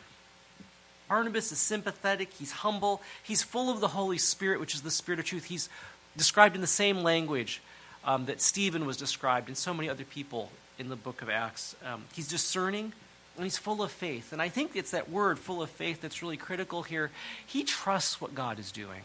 Barnabas 1.09 1.53
is 1.53 1.59
sympathetic, 1.59 2.33
he's 2.33 2.53
humble, 2.53 3.03
he's 3.23 3.43
full 3.43 3.71
of 3.71 3.81
the 3.81 3.89
Holy 3.89 4.19
Spirit, 4.19 4.61
which 4.61 4.75
is 4.75 4.83
the 4.83 4.91
Spirit 4.91 5.19
of 5.19 5.27
truth. 5.27 5.45
He's 5.45 5.69
described 6.17 6.55
in 6.55 6.61
the 6.61 6.67
same 6.67 7.03
language 7.03 7.61
um, 8.05 8.27
that 8.27 8.41
Stephen 8.41 8.87
was 8.87 8.97
described 8.97 9.49
and 9.49 9.57
so 9.57 9.75
many 9.75 9.89
other 9.89 10.05
people 10.05 10.51
in 10.79 10.89
the 10.89 10.97
book 10.97 11.23
of 11.23 11.31
Acts. 11.31 11.75
Um, 11.85 12.05
he's 12.15 12.29
discerning 12.29 12.93
and 13.37 13.45
he's 13.45 13.59
full 13.59 13.83
of 13.83 13.91
faith. 13.91 14.33
And 14.33 14.41
I 14.41 14.49
think 14.49 14.77
it's 14.77 14.93
that 14.93 15.11
word, 15.11 15.39
full 15.39 15.63
of 15.63 15.71
faith, 15.71 16.01
that's 16.01 16.23
really 16.23 16.37
critical 16.37 16.83
here. 16.83 17.11
He 17.47 17.65
trusts 17.65 18.21
what 18.21 18.35
God 18.35 18.59
is 18.59 18.71
doing. 18.71 19.03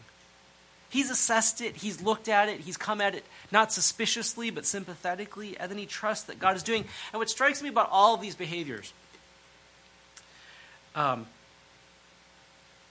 He's 0.88 1.08
assessed 1.08 1.60
it, 1.60 1.76
he's 1.76 2.02
looked 2.02 2.28
at 2.28 2.48
it, 2.48 2.60
he's 2.60 2.76
come 2.76 3.00
at 3.00 3.14
it 3.14 3.24
not 3.52 3.72
suspiciously, 3.72 4.50
but 4.50 4.66
sympathetically, 4.66 5.56
and 5.56 5.70
then 5.70 5.78
he 5.78 5.86
trusts 5.86 6.24
that 6.24 6.40
God 6.40 6.56
is 6.56 6.64
doing. 6.64 6.84
And 7.12 7.20
what 7.20 7.30
strikes 7.30 7.62
me 7.62 7.68
about 7.68 7.88
all 7.92 8.14
of 8.14 8.20
these 8.20 8.34
behaviors, 8.34 8.92
um, 10.96 11.26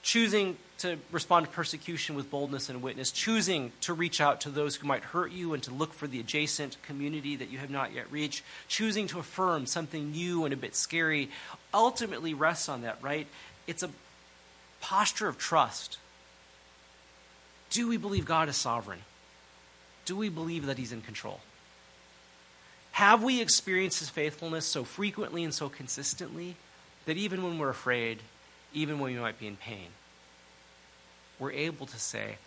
choosing 0.02 0.56
to 0.80 0.98
respond 1.12 1.46
to 1.46 1.52
persecution 1.52 2.16
with 2.16 2.32
boldness 2.32 2.70
and 2.70 2.82
witness, 2.82 3.12
choosing 3.12 3.72
to 3.82 3.94
reach 3.94 4.22
out 4.22 4.42
to 4.42 4.50
those 4.50 4.78
who 4.78 4.88
might 4.88 5.04
hurt 5.04 5.32
you 5.32 5.54
and 5.54 5.62
to 5.64 5.74
look 5.74 5.94
for 5.94 6.08
the 6.08 6.20
adjacent 6.20 6.82
community 6.82 7.36
that 7.36 7.50
you 7.50 7.58
have 7.58 7.70
not 7.70 7.94
yet 7.94 8.10
reached, 8.12 8.44
choosing 8.68 9.08
to 9.08 9.20
affirm 9.20 9.66
something 9.66 10.12
new 10.12 10.46
and 10.46 10.54
a 10.54 10.58
bit 10.58 10.76
scary, 10.76 11.30
ultimately 11.74 12.34
rests 12.34 12.70
on 12.70 12.82
that, 12.82 12.98
right? 13.02 13.28
It's 13.68 13.84
a 13.84 13.90
posture 14.80 15.28
of 15.28 15.38
trust. 15.38 15.98
Do 17.70 17.88
we 17.88 17.98
believe 17.98 18.26
God 18.26 18.50
is 18.50 18.56
sovereign? 18.56 19.02
Do 20.06 20.16
we 20.16 20.30
believe 20.30 20.66
that 20.66 20.78
He's 20.78 20.94
in 20.94 21.02
control? 21.02 21.42
Have 22.94 23.22
we 23.22 23.42
experienced 23.42 24.00
His 24.00 24.10
faithfulness 24.10 24.66
so 24.66 24.84
frequently 24.86 25.44
and 25.44 25.54
so 25.54 25.68
consistently 25.70 26.56
that 27.06 27.18
even 27.18 27.44
when 27.44 27.60
we're 27.60 27.70
afraid, 27.70 28.20
even 28.74 29.00
when 29.00 29.14
we 29.14 29.20
might 29.20 29.40
be 29.40 29.48
in 29.48 29.58
pain, 29.58 29.88
we're 31.40 31.52
able 31.52 31.86
to 31.86 32.00
say, 32.00 32.38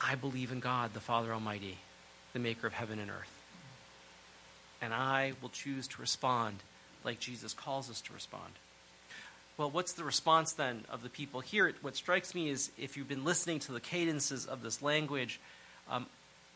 I 0.00 0.14
believe 0.14 0.52
in 0.52 0.60
God, 0.60 0.94
the 0.94 1.00
Father 1.00 1.32
Almighty, 1.32 1.78
the 2.32 2.38
maker 2.38 2.66
of 2.66 2.72
heaven 2.72 2.98
and 2.98 3.10
earth. 3.10 3.32
And 4.80 4.94
I 4.94 5.32
will 5.42 5.48
choose 5.48 5.88
to 5.88 6.00
respond 6.00 6.56
like 7.04 7.18
Jesus 7.18 7.52
calls 7.52 7.90
us 7.90 8.00
to 8.02 8.12
respond. 8.12 8.52
Well, 9.56 9.70
what's 9.70 9.94
the 9.94 10.04
response 10.04 10.52
then 10.52 10.84
of 10.88 11.02
the 11.02 11.08
people 11.08 11.40
here? 11.40 11.72
What 11.82 11.96
strikes 11.96 12.34
me 12.34 12.48
is 12.48 12.70
if 12.78 12.96
you've 12.96 13.08
been 13.08 13.24
listening 13.24 13.58
to 13.60 13.72
the 13.72 13.80
cadences 13.80 14.46
of 14.46 14.62
this 14.62 14.82
language, 14.82 15.40
um, 15.90 16.06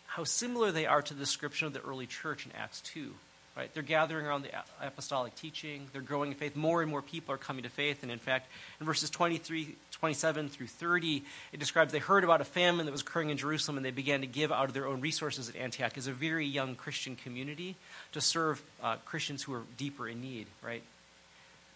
how 0.07 0.25
similar 0.25 0.71
they 0.71 0.87
are 0.87 1.03
to 1.03 1.15
the 1.15 1.21
description 1.21 1.67
of 1.67 1.73
the 1.73 1.81
early 1.81 2.07
church 2.07 2.47
in 2.47 2.53
Acts 2.53 2.81
2. 2.83 3.13
Right? 3.55 3.73
They're 3.75 3.83
gathering 3.83 4.25
around 4.25 4.43
the 4.43 4.51
apostolic 4.81 5.35
teaching. 5.35 5.87
They're 5.93 6.01
growing 6.01 6.31
in 6.31 6.39
faith. 6.39 6.57
More 6.57 6.81
and 6.81 6.91
more 6.91 7.03
people 7.03 7.35
are 7.35 7.39
coming 7.39 7.65
to 7.65 7.69
faith. 7.69 8.03
And 8.03 8.11
in 8.11 8.19
fact, 8.19 8.51
in 8.81 8.87
verses 8.87 9.11
23, 9.11 9.77
27 9.91 10.49
through 10.49 10.69
30, 10.69 11.23
it 11.53 11.61
describes 11.61 11.93
they 11.93 11.99
heard 11.99 12.25
about 12.25 12.41
a 12.41 12.45
famine 12.45 12.87
that 12.87 12.93
was 12.93 13.03
occurring 13.03 13.29
in 13.29 13.37
Jerusalem 13.37 13.77
and 13.77 13.85
they 13.85 13.91
began 13.91 14.23
to 14.23 14.27
give 14.27 14.51
out 14.51 14.69
of 14.69 14.75
their 14.75 14.87
own 14.87 15.03
resources 15.03 15.51
at 15.51 15.57
Antioch 15.57 15.99
as 15.99 16.07
a 16.07 16.13
very 16.13 16.47
young 16.47 16.75
Christian 16.75 17.15
community 17.15 17.77
to 18.13 18.23
serve 18.23 18.63
uh, 18.83 18.97
Christians 19.05 19.43
who 19.43 19.53
were 19.53 19.63
deeper 19.77 20.09
in 20.09 20.23
need, 20.23 20.47
right? 20.63 20.83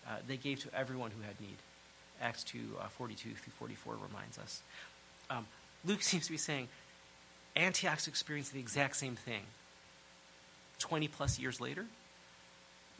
Uh, 0.08 0.12
they 0.26 0.38
gave 0.38 0.60
to 0.60 0.74
everyone 0.74 1.10
who 1.10 1.20
had 1.22 1.38
need. 1.40 1.56
Acts 2.22 2.42
2 2.44 2.58
uh, 2.80 2.88
42 2.88 3.34
through 3.34 3.52
44 3.58 3.96
reminds 4.08 4.38
us. 4.38 4.62
Um, 5.28 5.46
Luke 5.84 6.02
seems 6.02 6.24
to 6.24 6.32
be 6.32 6.38
saying 6.38 6.68
Antioch's 7.54 8.08
experienced 8.08 8.54
the 8.54 8.60
exact 8.60 8.96
same 8.96 9.16
thing 9.16 9.42
20 10.78 11.08
plus 11.08 11.38
years 11.38 11.60
later, 11.60 11.84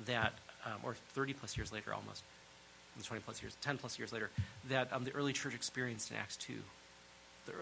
that, 0.07 0.33
um, 0.64 0.72
or 0.83 0.95
30 1.14 1.33
plus 1.35 1.57
years 1.57 1.72
later 1.72 1.93
almost, 1.93 2.22
20 3.03 3.22
plus 3.22 3.43
years, 3.43 3.57
10 3.61 3.79
plus 3.79 3.99
years 3.99 4.12
later, 4.12 4.31
that 4.68 4.93
um, 4.93 5.05
the 5.05 5.12
early 5.12 5.33
church 5.33 5.55
experienced 5.55 6.11
in 6.11 6.16
Acts 6.16 6.37
2. 6.37 6.55
The, 7.45 7.53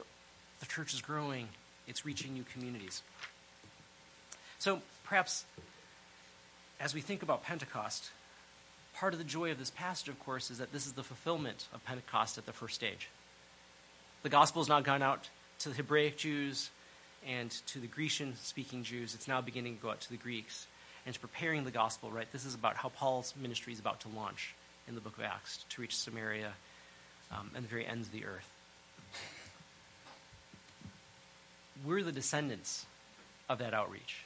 the 0.61 0.67
church 0.67 0.95
is 0.95 1.01
growing, 1.01 1.49
it's 1.89 2.05
reaching 2.05 2.33
new 2.33 2.45
communities. 2.53 3.03
So 4.59 4.81
perhaps 5.05 5.45
as 6.81 6.95
we 6.95 7.01
think 7.01 7.23
about 7.23 7.43
Pentecost, 7.43 8.11
part 8.95 9.13
of 9.13 9.19
the 9.19 9.25
joy 9.25 9.51
of 9.51 9.59
this 9.59 9.71
passage, 9.71 10.09
of 10.09 10.19
course, 10.21 10.51
is 10.51 10.59
that 10.59 10.73
this 10.73 10.87
is 10.87 10.93
the 10.93 11.03
fulfillment 11.03 11.67
of 11.73 11.85
Pentecost 11.85 12.39
at 12.39 12.47
the 12.47 12.53
first 12.53 12.75
stage. 12.75 13.09
The 14.23 14.29
gospel 14.29 14.63
has 14.63 14.69
now 14.69 14.81
gone 14.81 15.03
out 15.03 15.29
to 15.61 15.69
the 15.69 15.75
Hebraic 15.75 16.17
Jews, 16.17 16.71
and 17.27 17.51
to 17.67 17.79
the 17.79 17.87
Grecian 17.87 18.35
speaking 18.37 18.83
Jews. 18.83 19.15
It's 19.15 19.29
now 19.29 19.41
beginning 19.41 19.77
to 19.77 19.83
go 19.83 19.91
out 19.91 20.01
to 20.03 20.11
the 20.11 20.17
Greeks. 20.17 20.67
And 21.05 21.15
it's 21.15 21.21
preparing 21.21 21.65
the 21.65 21.71
gospel, 21.71 22.11
right? 22.11 22.31
This 22.33 22.45
is 22.45 22.55
about 22.55 22.77
how 22.77 22.89
Paul's 22.89 23.35
ministry 23.41 23.73
is 23.73 23.81
about 23.81 24.01
to 24.01 24.09
launch 24.09 24.55
in 24.89 24.95
the 24.95 25.01
book 25.01 25.19
of 25.19 25.25
Acts 25.25 25.65
to 25.71 25.83
reach 25.83 25.97
Samaria 25.97 26.53
um, 27.33 27.51
and 27.55 27.65
the 27.65 27.69
very 27.69 27.87
ends 27.87 28.09
of 28.09 28.13
the 28.13 28.25
earth. 28.25 28.49
We're 31.85 32.03
the 32.03 32.13
descendants 32.13 32.87
of 33.49 33.59
that 33.59 33.75
outreach. 33.75 34.25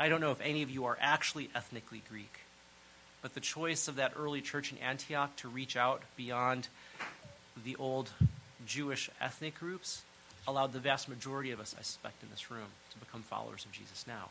I 0.00 0.08
don't 0.08 0.20
know 0.20 0.30
if 0.30 0.40
any 0.40 0.62
of 0.62 0.70
you 0.70 0.86
are 0.86 0.96
actually 1.00 1.50
ethnically 1.54 2.02
Greek, 2.08 2.40
but 3.20 3.34
the 3.34 3.40
choice 3.40 3.88
of 3.88 3.96
that 3.96 4.12
early 4.16 4.40
church 4.40 4.72
in 4.72 4.78
Antioch 4.78 5.34
to 5.36 5.48
reach 5.48 5.76
out 5.76 6.02
beyond 6.16 6.68
the 7.64 7.76
old 7.76 8.10
Jewish 8.64 9.10
ethnic 9.20 9.58
groups 9.58 10.02
allowed 10.48 10.72
the 10.72 10.80
vast 10.80 11.08
majority 11.08 11.50
of 11.50 11.60
us, 11.60 11.74
I 11.78 11.82
suspect, 11.82 12.22
in 12.22 12.30
this 12.30 12.50
room 12.50 12.66
to 12.92 12.98
become 12.98 13.22
followers 13.22 13.64
of 13.64 13.72
Jesus 13.72 14.06
now. 14.06 14.30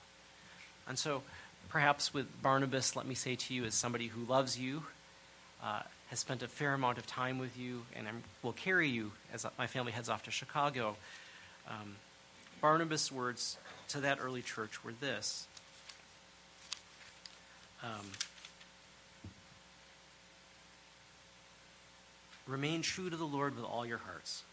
And 0.88 0.98
so, 0.98 1.24
perhaps 1.70 2.14
with 2.14 2.26
Barnabas, 2.42 2.96
let 2.96 3.06
me 3.06 3.16
say 3.16 3.36
to 3.36 3.54
you, 3.54 3.66
as 3.66 3.74
somebody 3.74 4.08
who 4.08 4.26
loves 4.26 4.58
you, 4.58 4.84
uh, 5.64 5.82
has 6.10 6.20
spent 6.20 6.42
a 6.44 6.48
fair 6.48 6.74
amount 6.74 6.98
of 6.98 7.06
time 7.06 7.38
with 7.40 7.58
you, 7.58 7.84
and 7.96 8.08
I'm, 8.08 8.24
will 8.42 8.54
carry 8.54 8.90
you 8.90 9.12
as 9.34 9.46
my 9.58 9.68
family 9.68 9.92
heads 9.92 10.10
off 10.10 10.24
to 10.24 10.32
Chicago. 10.32 10.96
Um, 11.70 11.96
Barnabas' 12.62 13.12
words 13.12 13.58
to 13.90 14.00
that 14.02 14.20
early 14.22 14.42
church 14.42 14.84
were 14.84 14.94
this. 15.00 15.48
Um, 17.84 18.12
Remain 22.48 22.82
true 22.82 23.10
to 23.10 23.18
the 23.18 23.26
Lord 23.26 23.56
with 23.56 23.66
all 23.66 23.86
your 23.86 23.98
hearts 23.98 24.44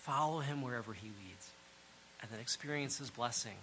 Follow 0.00 0.40
him 0.40 0.62
wherever 0.62 0.92
he 0.92 1.06
leads, 1.06 1.50
and 2.20 2.30
then 2.30 2.40
experience 2.40 2.98
his 2.98 3.10
blessing 3.10 3.56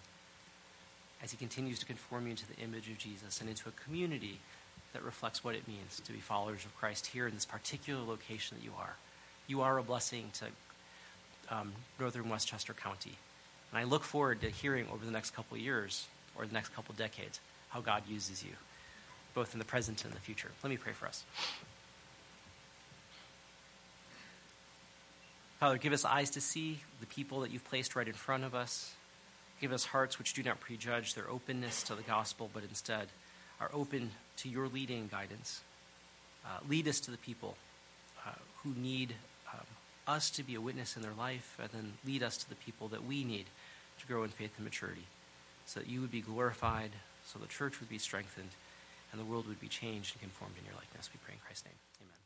as 1.23 1.31
he 1.31 1.37
continues 1.37 1.79
to 1.79 1.85
conform 1.85 2.25
you 2.25 2.31
into 2.31 2.47
the 2.47 2.57
image 2.61 2.87
of 2.89 2.97
Jesus 2.97 3.41
and 3.41 3.49
into 3.49 3.67
a 3.67 3.71
community 3.83 4.39
that 4.93 5.03
reflects 5.03 5.43
what 5.43 5.55
it 5.55 5.67
means 5.67 5.99
to 6.05 6.11
be 6.11 6.19
followers 6.19 6.63
of 6.63 6.75
Christ 6.77 7.07
here 7.07 7.27
in 7.27 7.33
this 7.33 7.45
particular 7.45 8.01
location 8.03 8.57
that 8.57 8.63
you 8.63 8.71
are. 8.77 8.95
You 9.47 9.61
are 9.61 9.77
a 9.79 9.83
blessing 9.83 10.29
to 10.33 11.55
um, 11.55 11.73
northern 11.99 12.29
Westchester 12.29 12.73
County. 12.73 13.17
And 13.71 13.79
I 13.79 13.83
look 13.83 14.03
forward 14.03 14.41
to 14.41 14.49
hearing 14.49 14.85
over 14.93 15.03
the 15.03 15.11
next 15.11 15.31
couple 15.31 15.57
years 15.57 16.07
or 16.35 16.45
the 16.45 16.53
next 16.53 16.73
couple 16.75 16.93
decades 16.95 17.39
how 17.69 17.81
God 17.81 18.03
uses 18.07 18.43
you, 18.43 18.51
both 19.33 19.53
in 19.53 19.59
the 19.59 19.65
present 19.65 20.05
and 20.05 20.13
the 20.13 20.19
future. 20.19 20.51
Let 20.63 20.69
me 20.69 20.77
pray 20.77 20.93
for 20.93 21.07
us. 21.07 21.23
Father, 25.59 25.79
give 25.79 25.93
us 25.93 26.05
eyes 26.05 26.29
to 26.31 26.41
see 26.41 26.81
the 26.99 27.07
people 27.07 27.39
that 27.41 27.51
you've 27.51 27.65
placed 27.65 27.95
right 27.95 28.07
in 28.07 28.13
front 28.13 28.43
of 28.43 28.53
us. 28.53 28.93
Give 29.59 29.71
us 29.71 29.85
hearts 29.85 30.19
which 30.19 30.33
do 30.33 30.43
not 30.43 30.59
prejudge 30.59 31.15
their 31.15 31.27
openness 31.29 31.81
to 31.83 31.95
the 31.95 32.03
gospel, 32.03 32.49
but 32.53 32.63
instead 32.63 33.07
are 33.59 33.71
open 33.73 34.11
to 34.37 34.49
your 34.49 34.67
leading 34.67 34.99
and 34.99 35.11
guidance. 35.11 35.61
Uh, 36.45 36.59
lead 36.69 36.87
us 36.87 36.99
to 36.99 37.11
the 37.11 37.17
people 37.17 37.57
uh, 38.25 38.31
who 38.63 38.73
need 38.79 39.15
um, 39.51 39.65
us 40.07 40.29
to 40.29 40.43
be 40.43 40.53
a 40.53 40.61
witness 40.61 40.95
in 40.95 41.01
their 41.01 41.13
life, 41.17 41.57
and 41.59 41.69
then 41.71 41.93
lead 42.05 42.21
us 42.21 42.37
to 42.37 42.47
the 42.49 42.55
people 42.55 42.87
that 42.89 43.03
we 43.03 43.23
need 43.23 43.45
to 43.99 44.05
grow 44.05 44.23
in 44.23 44.29
faith 44.29 44.51
and 44.57 44.63
maturity, 44.63 45.07
so 45.65 45.79
that 45.79 45.89
you 45.89 46.01
would 46.01 46.11
be 46.11 46.21
glorified, 46.21 46.91
so 47.25 47.39
the 47.39 47.47
church 47.47 47.79
would 47.79 47.89
be 47.89 47.97
strengthened, 47.97 48.51
and 49.11 49.19
the 49.19 49.25
world 49.25 49.47
would 49.47 49.59
be 49.59 49.67
changed 49.67 50.13
and 50.13 50.21
conformed 50.21 50.53
in 50.59 50.65
your 50.65 50.75
likeness. 50.75 51.09
We 51.11 51.19
pray 51.25 51.33
in 51.33 51.39
Christ's 51.39 51.65
name. 51.65 51.75
Amen. 51.99 52.16